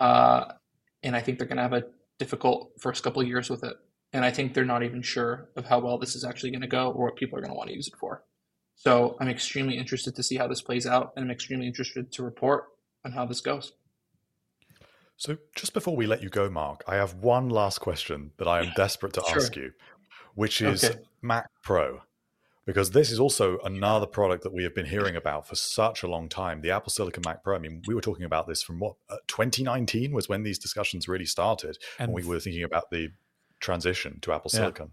Uh, 0.00 0.52
and 1.02 1.14
I 1.14 1.20
think 1.20 1.38
they're 1.38 1.46
going 1.46 1.58
to 1.58 1.62
have 1.62 1.74
a 1.74 1.84
difficult 2.18 2.72
first 2.80 3.04
couple 3.04 3.20
of 3.20 3.28
years 3.28 3.50
with 3.50 3.62
it. 3.64 3.76
And 4.14 4.24
I 4.24 4.30
think 4.30 4.54
they're 4.54 4.64
not 4.64 4.82
even 4.82 5.02
sure 5.02 5.50
of 5.56 5.66
how 5.66 5.78
well 5.80 5.98
this 5.98 6.16
is 6.16 6.24
actually 6.24 6.50
going 6.52 6.62
to 6.62 6.66
go 6.66 6.90
or 6.90 7.04
what 7.04 7.16
people 7.16 7.36
are 7.36 7.42
going 7.42 7.50
to 7.52 7.56
want 7.56 7.68
to 7.68 7.76
use 7.76 7.88
it 7.88 7.96
for. 8.00 8.24
So 8.76 9.16
I'm 9.20 9.28
extremely 9.28 9.76
interested 9.76 10.16
to 10.16 10.22
see 10.22 10.36
how 10.36 10.46
this 10.46 10.62
plays 10.62 10.86
out, 10.86 11.12
and 11.14 11.24
I'm 11.24 11.30
extremely 11.30 11.66
interested 11.66 12.10
to 12.12 12.22
report 12.22 12.64
on 13.04 13.12
how 13.12 13.26
this 13.26 13.42
goes. 13.42 13.72
So, 15.16 15.36
just 15.56 15.74
before 15.74 15.96
we 15.96 16.06
let 16.06 16.22
you 16.22 16.28
go, 16.28 16.48
Mark, 16.48 16.84
I 16.86 16.94
have 16.94 17.14
one 17.14 17.48
last 17.48 17.80
question 17.80 18.30
that 18.38 18.46
I 18.46 18.60
am 18.60 18.72
desperate 18.76 19.14
to 19.14 19.22
Sure. 19.26 19.42
ask 19.42 19.56
you, 19.56 19.72
which 20.36 20.62
is 20.62 20.84
Okay. 20.84 21.00
Mac 21.20 21.50
Pro. 21.64 22.02
Because 22.68 22.90
this 22.90 23.10
is 23.10 23.18
also 23.18 23.58
another 23.64 24.04
product 24.04 24.42
that 24.42 24.52
we 24.52 24.62
have 24.62 24.74
been 24.74 24.84
hearing 24.84 25.16
about 25.16 25.48
for 25.48 25.54
such 25.54 26.02
a 26.02 26.06
long 26.06 26.28
time. 26.28 26.60
The 26.60 26.70
Apple 26.70 26.90
Silicon 26.90 27.22
Mac 27.24 27.42
Pro. 27.42 27.56
I 27.56 27.58
mean, 27.58 27.80
we 27.86 27.94
were 27.94 28.02
talking 28.02 28.26
about 28.26 28.46
this 28.46 28.62
from 28.62 28.78
what, 28.78 28.96
uh, 29.08 29.16
2019 29.26 30.12
was 30.12 30.28
when 30.28 30.42
these 30.42 30.58
discussions 30.58 31.08
really 31.08 31.24
started. 31.24 31.78
and 31.98 32.12
when 32.12 32.26
we 32.26 32.28
were 32.28 32.38
thinking 32.40 32.62
about 32.62 32.90
the 32.90 33.08
transition 33.58 34.18
to 34.20 34.34
Apple 34.34 34.50
Yeah. 34.52 34.58
Silicon. 34.58 34.92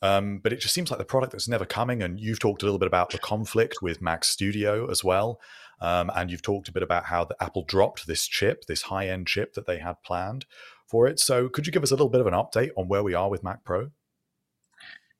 Um, 0.00 0.38
but 0.38 0.54
it 0.54 0.60
just 0.60 0.72
seems 0.72 0.90
like 0.90 0.96
the 0.98 1.04
product 1.04 1.32
that's 1.32 1.46
never 1.46 1.66
coming. 1.66 2.02
And 2.02 2.18
you've 2.18 2.40
talked 2.40 2.62
a 2.62 2.64
little 2.64 2.78
bit 2.78 2.86
about 2.86 3.10
the 3.10 3.18
conflict 3.18 3.82
with 3.82 4.00
Mac 4.00 4.24
Studio 4.24 4.90
as 4.90 5.04
well. 5.04 5.38
Um, 5.82 6.10
and 6.16 6.30
you've 6.30 6.40
talked 6.40 6.68
a 6.68 6.72
bit 6.72 6.82
about 6.82 7.04
how 7.04 7.24
the 7.26 7.36
Apple 7.42 7.64
dropped 7.64 8.06
this 8.06 8.26
chip, 8.26 8.64
this 8.68 8.80
high 8.80 9.08
end 9.08 9.26
chip 9.26 9.52
that 9.52 9.66
they 9.66 9.80
had 9.80 10.02
planned 10.02 10.46
for 10.86 11.06
it. 11.06 11.20
So 11.20 11.50
could 11.50 11.66
you 11.66 11.74
give 11.74 11.82
us 11.82 11.90
a 11.90 11.94
little 11.94 12.08
bit 12.08 12.22
of 12.22 12.26
an 12.26 12.32
update 12.32 12.70
on 12.74 12.88
where 12.88 13.02
we 13.02 13.12
are 13.12 13.28
with 13.28 13.44
Mac 13.44 13.64
Pro? 13.64 13.90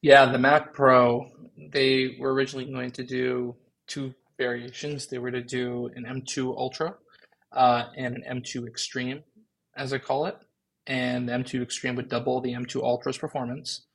Yeah, 0.07 0.31
the 0.31 0.39
Mac 0.39 0.73
Pro, 0.73 1.27
they 1.73 2.17
were 2.21 2.33
originally 2.33 2.65
going 2.65 2.93
to 2.93 3.03
do 3.03 3.57
two 3.89 4.15
variations. 4.39 5.09
They 5.09 5.19
were 5.19 5.33
to 5.33 5.43
do 5.43 5.91
an 5.97 6.05
M2 6.05 6.57
Ultra 6.57 6.95
uh, 7.51 7.87
and 7.97 8.15
an 8.15 8.41
M2 8.41 8.69
Extreme, 8.69 9.25
as 9.77 9.93
I 9.93 9.99
call 9.99 10.27
it. 10.27 10.37
And 10.87 11.29
the 11.29 11.33
M2 11.33 11.61
Extreme 11.61 11.97
would 11.97 12.09
double 12.09 12.41
the 12.41 12.53
M2 12.53 12.85
Ultra's 12.85 13.19
performance. 13.19 13.87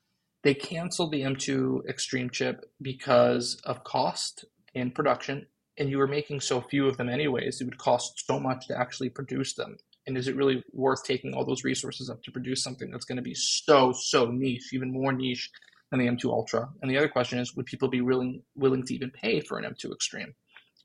They 0.43 0.53
canceled 0.53 1.13
the 1.13 1.21
M2 1.21 1.87
Extreme 1.87 2.31
chip 2.31 2.69
because 2.81 3.61
of 3.63 3.85
cost 3.85 4.43
in 4.73 4.91
production, 4.91 5.47
and 5.77 5.89
you 5.89 5.97
were 5.97 6.07
making 6.07 6.41
so 6.41 6.59
few 6.59 6.89
of 6.89 6.97
them 6.97 7.07
anyways. 7.07 7.61
It 7.61 7.63
would 7.63 7.77
cost 7.77 8.25
so 8.27 8.37
much 8.37 8.67
to 8.67 8.77
actually 8.77 9.11
produce 9.11 9.53
them. 9.53 9.77
And 10.07 10.17
is 10.17 10.27
it 10.27 10.35
really 10.35 10.61
worth 10.73 11.05
taking 11.05 11.33
all 11.33 11.45
those 11.45 11.63
resources 11.63 12.09
up 12.09 12.21
to 12.23 12.31
produce 12.31 12.61
something 12.61 12.91
that's 12.91 13.05
going 13.05 13.15
to 13.15 13.21
be 13.21 13.33
so, 13.33 13.93
so 13.93 14.25
niche, 14.25 14.73
even 14.73 14.91
more 14.91 15.13
niche 15.13 15.49
than 15.91 15.99
the 15.99 16.07
M2 16.07 16.25
Ultra? 16.25 16.69
And 16.81 16.89
the 16.89 16.97
other 16.97 17.07
question 17.07 17.37
is, 17.37 17.55
would 17.55 17.65
people 17.65 17.89
be 17.89 18.01
willing 18.01 18.41
willing 18.55 18.83
to 18.85 18.95
even 18.95 19.11
pay 19.11 19.41
for 19.41 19.59
an 19.59 19.65
M2 19.65 19.93
Extreme, 19.93 20.33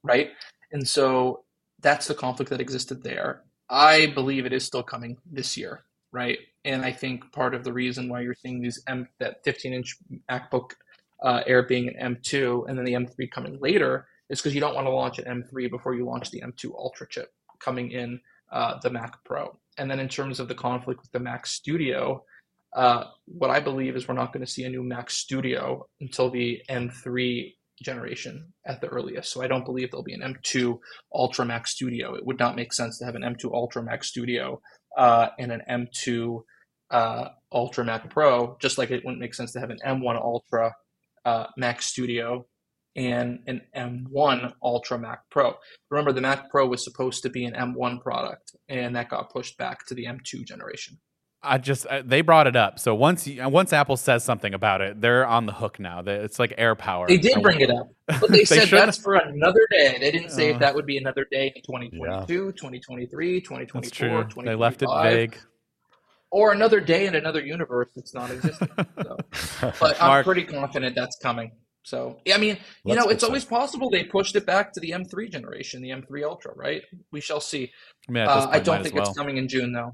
right? 0.02 0.30
And 0.72 0.86
so 0.86 1.44
that's 1.80 2.08
the 2.08 2.14
conflict 2.14 2.50
that 2.50 2.60
existed 2.60 3.02
there. 3.02 3.42
I 3.70 4.06
believe 4.14 4.46
it 4.46 4.52
is 4.52 4.64
still 4.64 4.82
coming 4.82 5.16
this 5.30 5.56
year, 5.56 5.84
right? 6.12 6.38
And 6.64 6.84
I 6.84 6.92
think 6.92 7.32
part 7.32 7.54
of 7.54 7.64
the 7.64 7.72
reason 7.72 8.08
why 8.08 8.20
you're 8.20 8.34
seeing 8.34 8.60
these 8.60 8.82
M 8.86 9.08
that 9.18 9.42
15 9.44 9.72
inch 9.72 9.96
MacBook 10.30 10.72
uh, 11.22 11.42
Air 11.46 11.62
being 11.62 11.88
an 11.88 12.16
M2 12.16 12.68
and 12.68 12.76
then 12.76 12.84
the 12.84 12.92
M3 12.92 13.30
coming 13.30 13.58
later 13.60 14.06
is 14.28 14.40
because 14.40 14.54
you 14.54 14.60
don't 14.60 14.74
want 14.74 14.86
to 14.86 14.90
launch 14.90 15.18
an 15.18 15.42
M3 15.42 15.70
before 15.70 15.94
you 15.94 16.04
launch 16.04 16.30
the 16.30 16.40
M2 16.40 16.74
Ultra 16.74 17.06
chip 17.08 17.32
coming 17.60 17.90
in 17.90 18.20
uh, 18.52 18.78
the 18.82 18.90
Mac 18.90 19.24
Pro. 19.24 19.56
And 19.78 19.90
then 19.90 20.00
in 20.00 20.08
terms 20.08 20.40
of 20.40 20.48
the 20.48 20.54
conflict 20.54 21.00
with 21.00 21.12
the 21.12 21.20
Mac 21.20 21.46
Studio, 21.46 22.24
uh, 22.76 23.04
what 23.24 23.50
I 23.50 23.58
believe 23.58 23.96
is 23.96 24.06
we're 24.06 24.14
not 24.14 24.32
going 24.32 24.44
to 24.44 24.50
see 24.50 24.64
a 24.64 24.68
new 24.68 24.82
Mac 24.82 25.10
Studio 25.10 25.86
until 26.00 26.30
the 26.30 26.60
M3 26.70 27.54
generation 27.82 28.52
at 28.66 28.80
the 28.80 28.88
earliest. 28.88 29.32
So 29.32 29.42
I 29.42 29.48
don't 29.48 29.64
believe 29.64 29.90
there'll 29.90 30.04
be 30.04 30.14
an 30.14 30.20
M2 30.20 30.78
Ultra 31.14 31.46
Mac 31.46 31.66
Studio. 31.66 32.14
It 32.14 32.24
would 32.26 32.38
not 32.38 32.54
make 32.54 32.74
sense 32.74 32.98
to 32.98 33.06
have 33.06 33.14
an 33.14 33.22
M2 33.22 33.52
Ultra 33.52 33.82
Mac 33.82 34.04
Studio 34.04 34.60
uh, 34.96 35.28
and 35.38 35.50
an 35.50 35.62
M2 35.70 36.42
uh, 36.90 37.28
Ultra 37.50 37.84
Mac 37.84 38.10
Pro, 38.10 38.58
just 38.60 38.76
like 38.76 38.90
it 38.90 39.04
wouldn't 39.04 39.20
make 39.20 39.34
sense 39.34 39.52
to 39.52 39.60
have 39.60 39.70
an 39.70 39.78
M1 39.84 40.16
Ultra 40.16 40.74
uh, 41.24 41.46
Mac 41.56 41.80
Studio 41.80 42.46
and 42.94 43.40
an 43.46 43.62
M1 43.74 44.52
Ultra 44.62 44.98
Mac 44.98 45.20
Pro. 45.30 45.54
Remember, 45.90 46.12
the 46.12 46.20
Mac 46.20 46.50
Pro 46.50 46.66
was 46.66 46.84
supposed 46.84 47.22
to 47.22 47.30
be 47.30 47.46
an 47.46 47.54
M1 47.54 48.02
product, 48.02 48.54
and 48.68 48.96
that 48.96 49.08
got 49.08 49.30
pushed 49.30 49.56
back 49.56 49.86
to 49.86 49.94
the 49.94 50.04
M2 50.04 50.44
generation. 50.44 50.98
I 51.46 51.58
just 51.58 51.86
uh, 51.86 52.02
they 52.04 52.20
brought 52.20 52.46
it 52.46 52.56
up. 52.56 52.78
So 52.78 52.94
once 52.94 53.28
once 53.38 53.72
Apple 53.72 53.96
says 53.96 54.24
something 54.24 54.52
about 54.52 54.80
it, 54.80 55.00
they're 55.00 55.26
on 55.26 55.46
the 55.46 55.52
hook 55.52 55.78
now. 55.78 56.02
It's 56.04 56.38
like 56.38 56.56
AirPower. 56.56 57.08
They 57.08 57.18
did 57.18 57.42
bring 57.42 57.60
it 57.60 57.70
up, 57.70 57.88
but 58.06 58.30
they, 58.30 58.38
they 58.38 58.44
said 58.44 58.68
should 58.68 58.78
that's 58.78 58.98
for 58.98 59.14
another 59.14 59.66
day. 59.70 59.96
They 60.00 60.10
didn't 60.10 60.30
say 60.30 60.50
uh, 60.50 60.54
if 60.54 60.60
that 60.60 60.74
would 60.74 60.86
be 60.86 60.98
another 60.98 61.26
day 61.30 61.52
in 61.54 61.62
2022, 61.62 62.32
yeah. 62.32 62.50
2023, 62.52 63.40
2024, 63.40 64.44
They 64.44 64.54
left 64.54 64.82
it 64.82 64.88
vague. 65.02 65.36
Or 66.32 66.52
another 66.52 66.80
day 66.80 67.06
in 67.06 67.14
another 67.14 67.40
universe 67.40 67.88
that's 67.94 68.12
not 68.12 68.30
existing. 68.30 68.68
So. 69.02 69.16
but 69.80 70.02
I'm 70.02 70.24
pretty 70.24 70.44
confident 70.44 70.96
that's 70.96 71.16
coming. 71.22 71.52
So 71.86 72.18
I 72.34 72.36
mean, 72.38 72.58
you 72.84 72.96
know, 72.96 73.08
it's 73.10 73.22
always 73.22 73.44
possible 73.44 73.90
they 73.90 74.02
pushed 74.02 74.34
it 74.34 74.44
back 74.44 74.72
to 74.72 74.80
the 74.80 74.90
M3 74.90 75.30
generation, 75.30 75.80
the 75.82 75.90
M3 75.90 76.24
Ultra, 76.24 76.52
right? 76.56 76.82
We 77.12 77.20
shall 77.20 77.40
see. 77.40 77.70
I, 78.08 78.12
mean, 78.12 78.26
uh, 78.26 78.48
I 78.50 78.58
don't 78.58 78.82
think 78.82 78.96
well. 78.96 79.08
it's 79.08 79.16
coming 79.16 79.36
in 79.36 79.46
June 79.46 79.72
though. 79.72 79.92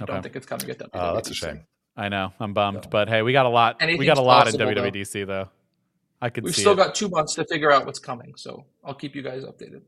Okay. 0.00 0.12
Don't 0.12 0.22
think 0.22 0.36
it's 0.36 0.46
coming 0.46 0.70
at 0.70 0.78
WWDC. 0.78 0.90
Oh, 0.94 1.14
that's 1.14 1.30
a 1.30 1.34
shame. 1.34 1.60
I 1.96 2.08
know. 2.08 2.32
I'm 2.38 2.54
bummed, 2.54 2.84
so. 2.84 2.90
but 2.90 3.08
hey, 3.08 3.22
we 3.22 3.32
got 3.32 3.46
a 3.46 3.48
lot. 3.48 3.76
we 3.80 4.06
got 4.06 4.18
a 4.18 4.22
lot 4.22 4.44
possible, 4.44 4.68
in 4.68 4.76
WWDC 4.76 5.26
though. 5.26 5.26
though. 5.26 5.48
I 6.20 6.30
could. 6.30 6.44
We've 6.44 6.54
still 6.54 6.72
it. 6.72 6.76
got 6.76 6.94
two 6.94 7.08
months 7.08 7.34
to 7.34 7.44
figure 7.44 7.72
out 7.72 7.86
what's 7.86 7.98
coming, 7.98 8.34
so 8.36 8.64
I'll 8.84 8.94
keep 8.94 9.14
you 9.14 9.22
guys 9.22 9.42
updated. 9.42 9.82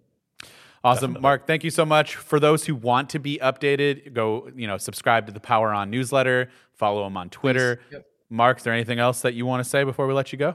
Awesome, 0.82 1.12
Definitely. 1.12 1.20
Mark. 1.20 1.46
Thank 1.46 1.64
you 1.64 1.70
so 1.70 1.84
much. 1.84 2.16
For 2.16 2.40
those 2.40 2.64
who 2.64 2.74
want 2.74 3.10
to 3.10 3.18
be 3.18 3.38
updated, 3.38 4.12
go 4.12 4.50
you 4.56 4.66
know 4.66 4.78
subscribe 4.78 5.26
to 5.26 5.32
the 5.32 5.40
Power 5.40 5.72
On 5.72 5.90
newsletter. 5.90 6.50
Follow 6.74 7.06
him 7.06 7.16
on 7.16 7.30
Twitter. 7.30 7.80
Yep. 7.92 8.06
Mark, 8.30 8.58
is 8.58 8.64
there 8.64 8.72
anything 8.72 8.98
else 8.98 9.22
that 9.22 9.34
you 9.34 9.44
want 9.44 9.62
to 9.62 9.68
say 9.68 9.84
before 9.84 10.06
we 10.06 10.14
let 10.14 10.32
you 10.32 10.38
go? 10.38 10.54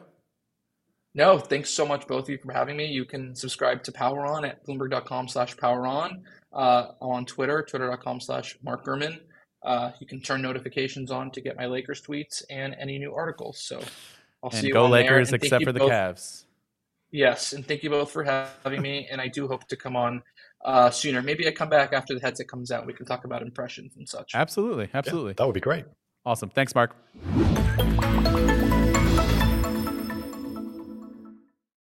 No, 1.14 1.40
thanks 1.40 1.70
so 1.70 1.86
much 1.86 2.08
both 2.08 2.24
of 2.24 2.30
you 2.30 2.38
for 2.38 2.52
having 2.52 2.76
me. 2.76 2.88
You 2.88 3.06
can 3.06 3.36
subscribe 3.36 3.84
to 3.84 3.92
Power 3.92 4.26
On 4.26 4.44
at 4.44 4.66
bloomberg.com 4.66 5.30
slash 5.30 5.56
power 5.56 5.88
on, 5.88 6.24
uh, 6.52 6.88
on 7.00 7.26
Twitter, 7.26 7.62
twitter.com 7.62 8.20
slash 8.20 8.58
Mark 8.64 8.86
Gurman. 8.86 9.20
Uh, 9.66 9.92
you 10.00 10.06
can 10.06 10.22
turn 10.22 10.42
notifications 10.42 11.12
on 11.12 11.32
to 11.32 11.42
get 11.42 11.58
my 11.58 11.66
Lakers 11.66 12.02
tweets 12.02 12.44
and 12.50 12.76
any 12.80 13.00
new 13.00 13.14
articles. 13.14 13.60
So 13.60 13.82
I'll 14.44 14.52
and 14.52 14.60
see 14.60 14.68
you 14.68 14.74
go 14.74 14.88
Lakers, 14.88 15.34
except 15.34 15.64
for 15.66 15.72
the 15.72 15.80
both. 15.80 15.92
Cavs. 15.92 16.44
Yes, 17.12 17.54
and 17.54 17.66
thank 17.66 17.82
you 17.82 17.90
both 17.90 18.12
for 18.12 18.24
having 18.24 18.82
me. 18.82 19.08
And 19.10 19.20
I 19.20 19.28
do 19.28 19.48
hope 19.48 19.68
to 19.70 19.76
come 19.76 19.96
on 19.96 20.22
uh, 20.64 20.90
sooner. 20.90 21.22
Maybe 21.22 21.48
I 21.48 21.52
come 21.52 21.70
back 21.70 21.94
after 21.94 22.14
the 22.14 22.20
headset 22.20 22.48
comes 22.48 22.72
out. 22.72 22.86
We 22.86 22.94
can 22.94 23.06
talk 23.06 23.26
about 23.26 23.42
impressions 23.42 23.96
and 23.96 24.08
such. 24.08 24.36
Absolutely, 24.36 24.90
absolutely. 24.94 25.32
Yeah, 25.32 25.36
that 25.38 25.46
would 25.46 25.54
be 25.54 25.62
great. 25.62 25.86
Awesome. 26.26 26.50
Thanks, 26.50 26.76
Mark. 26.76 26.96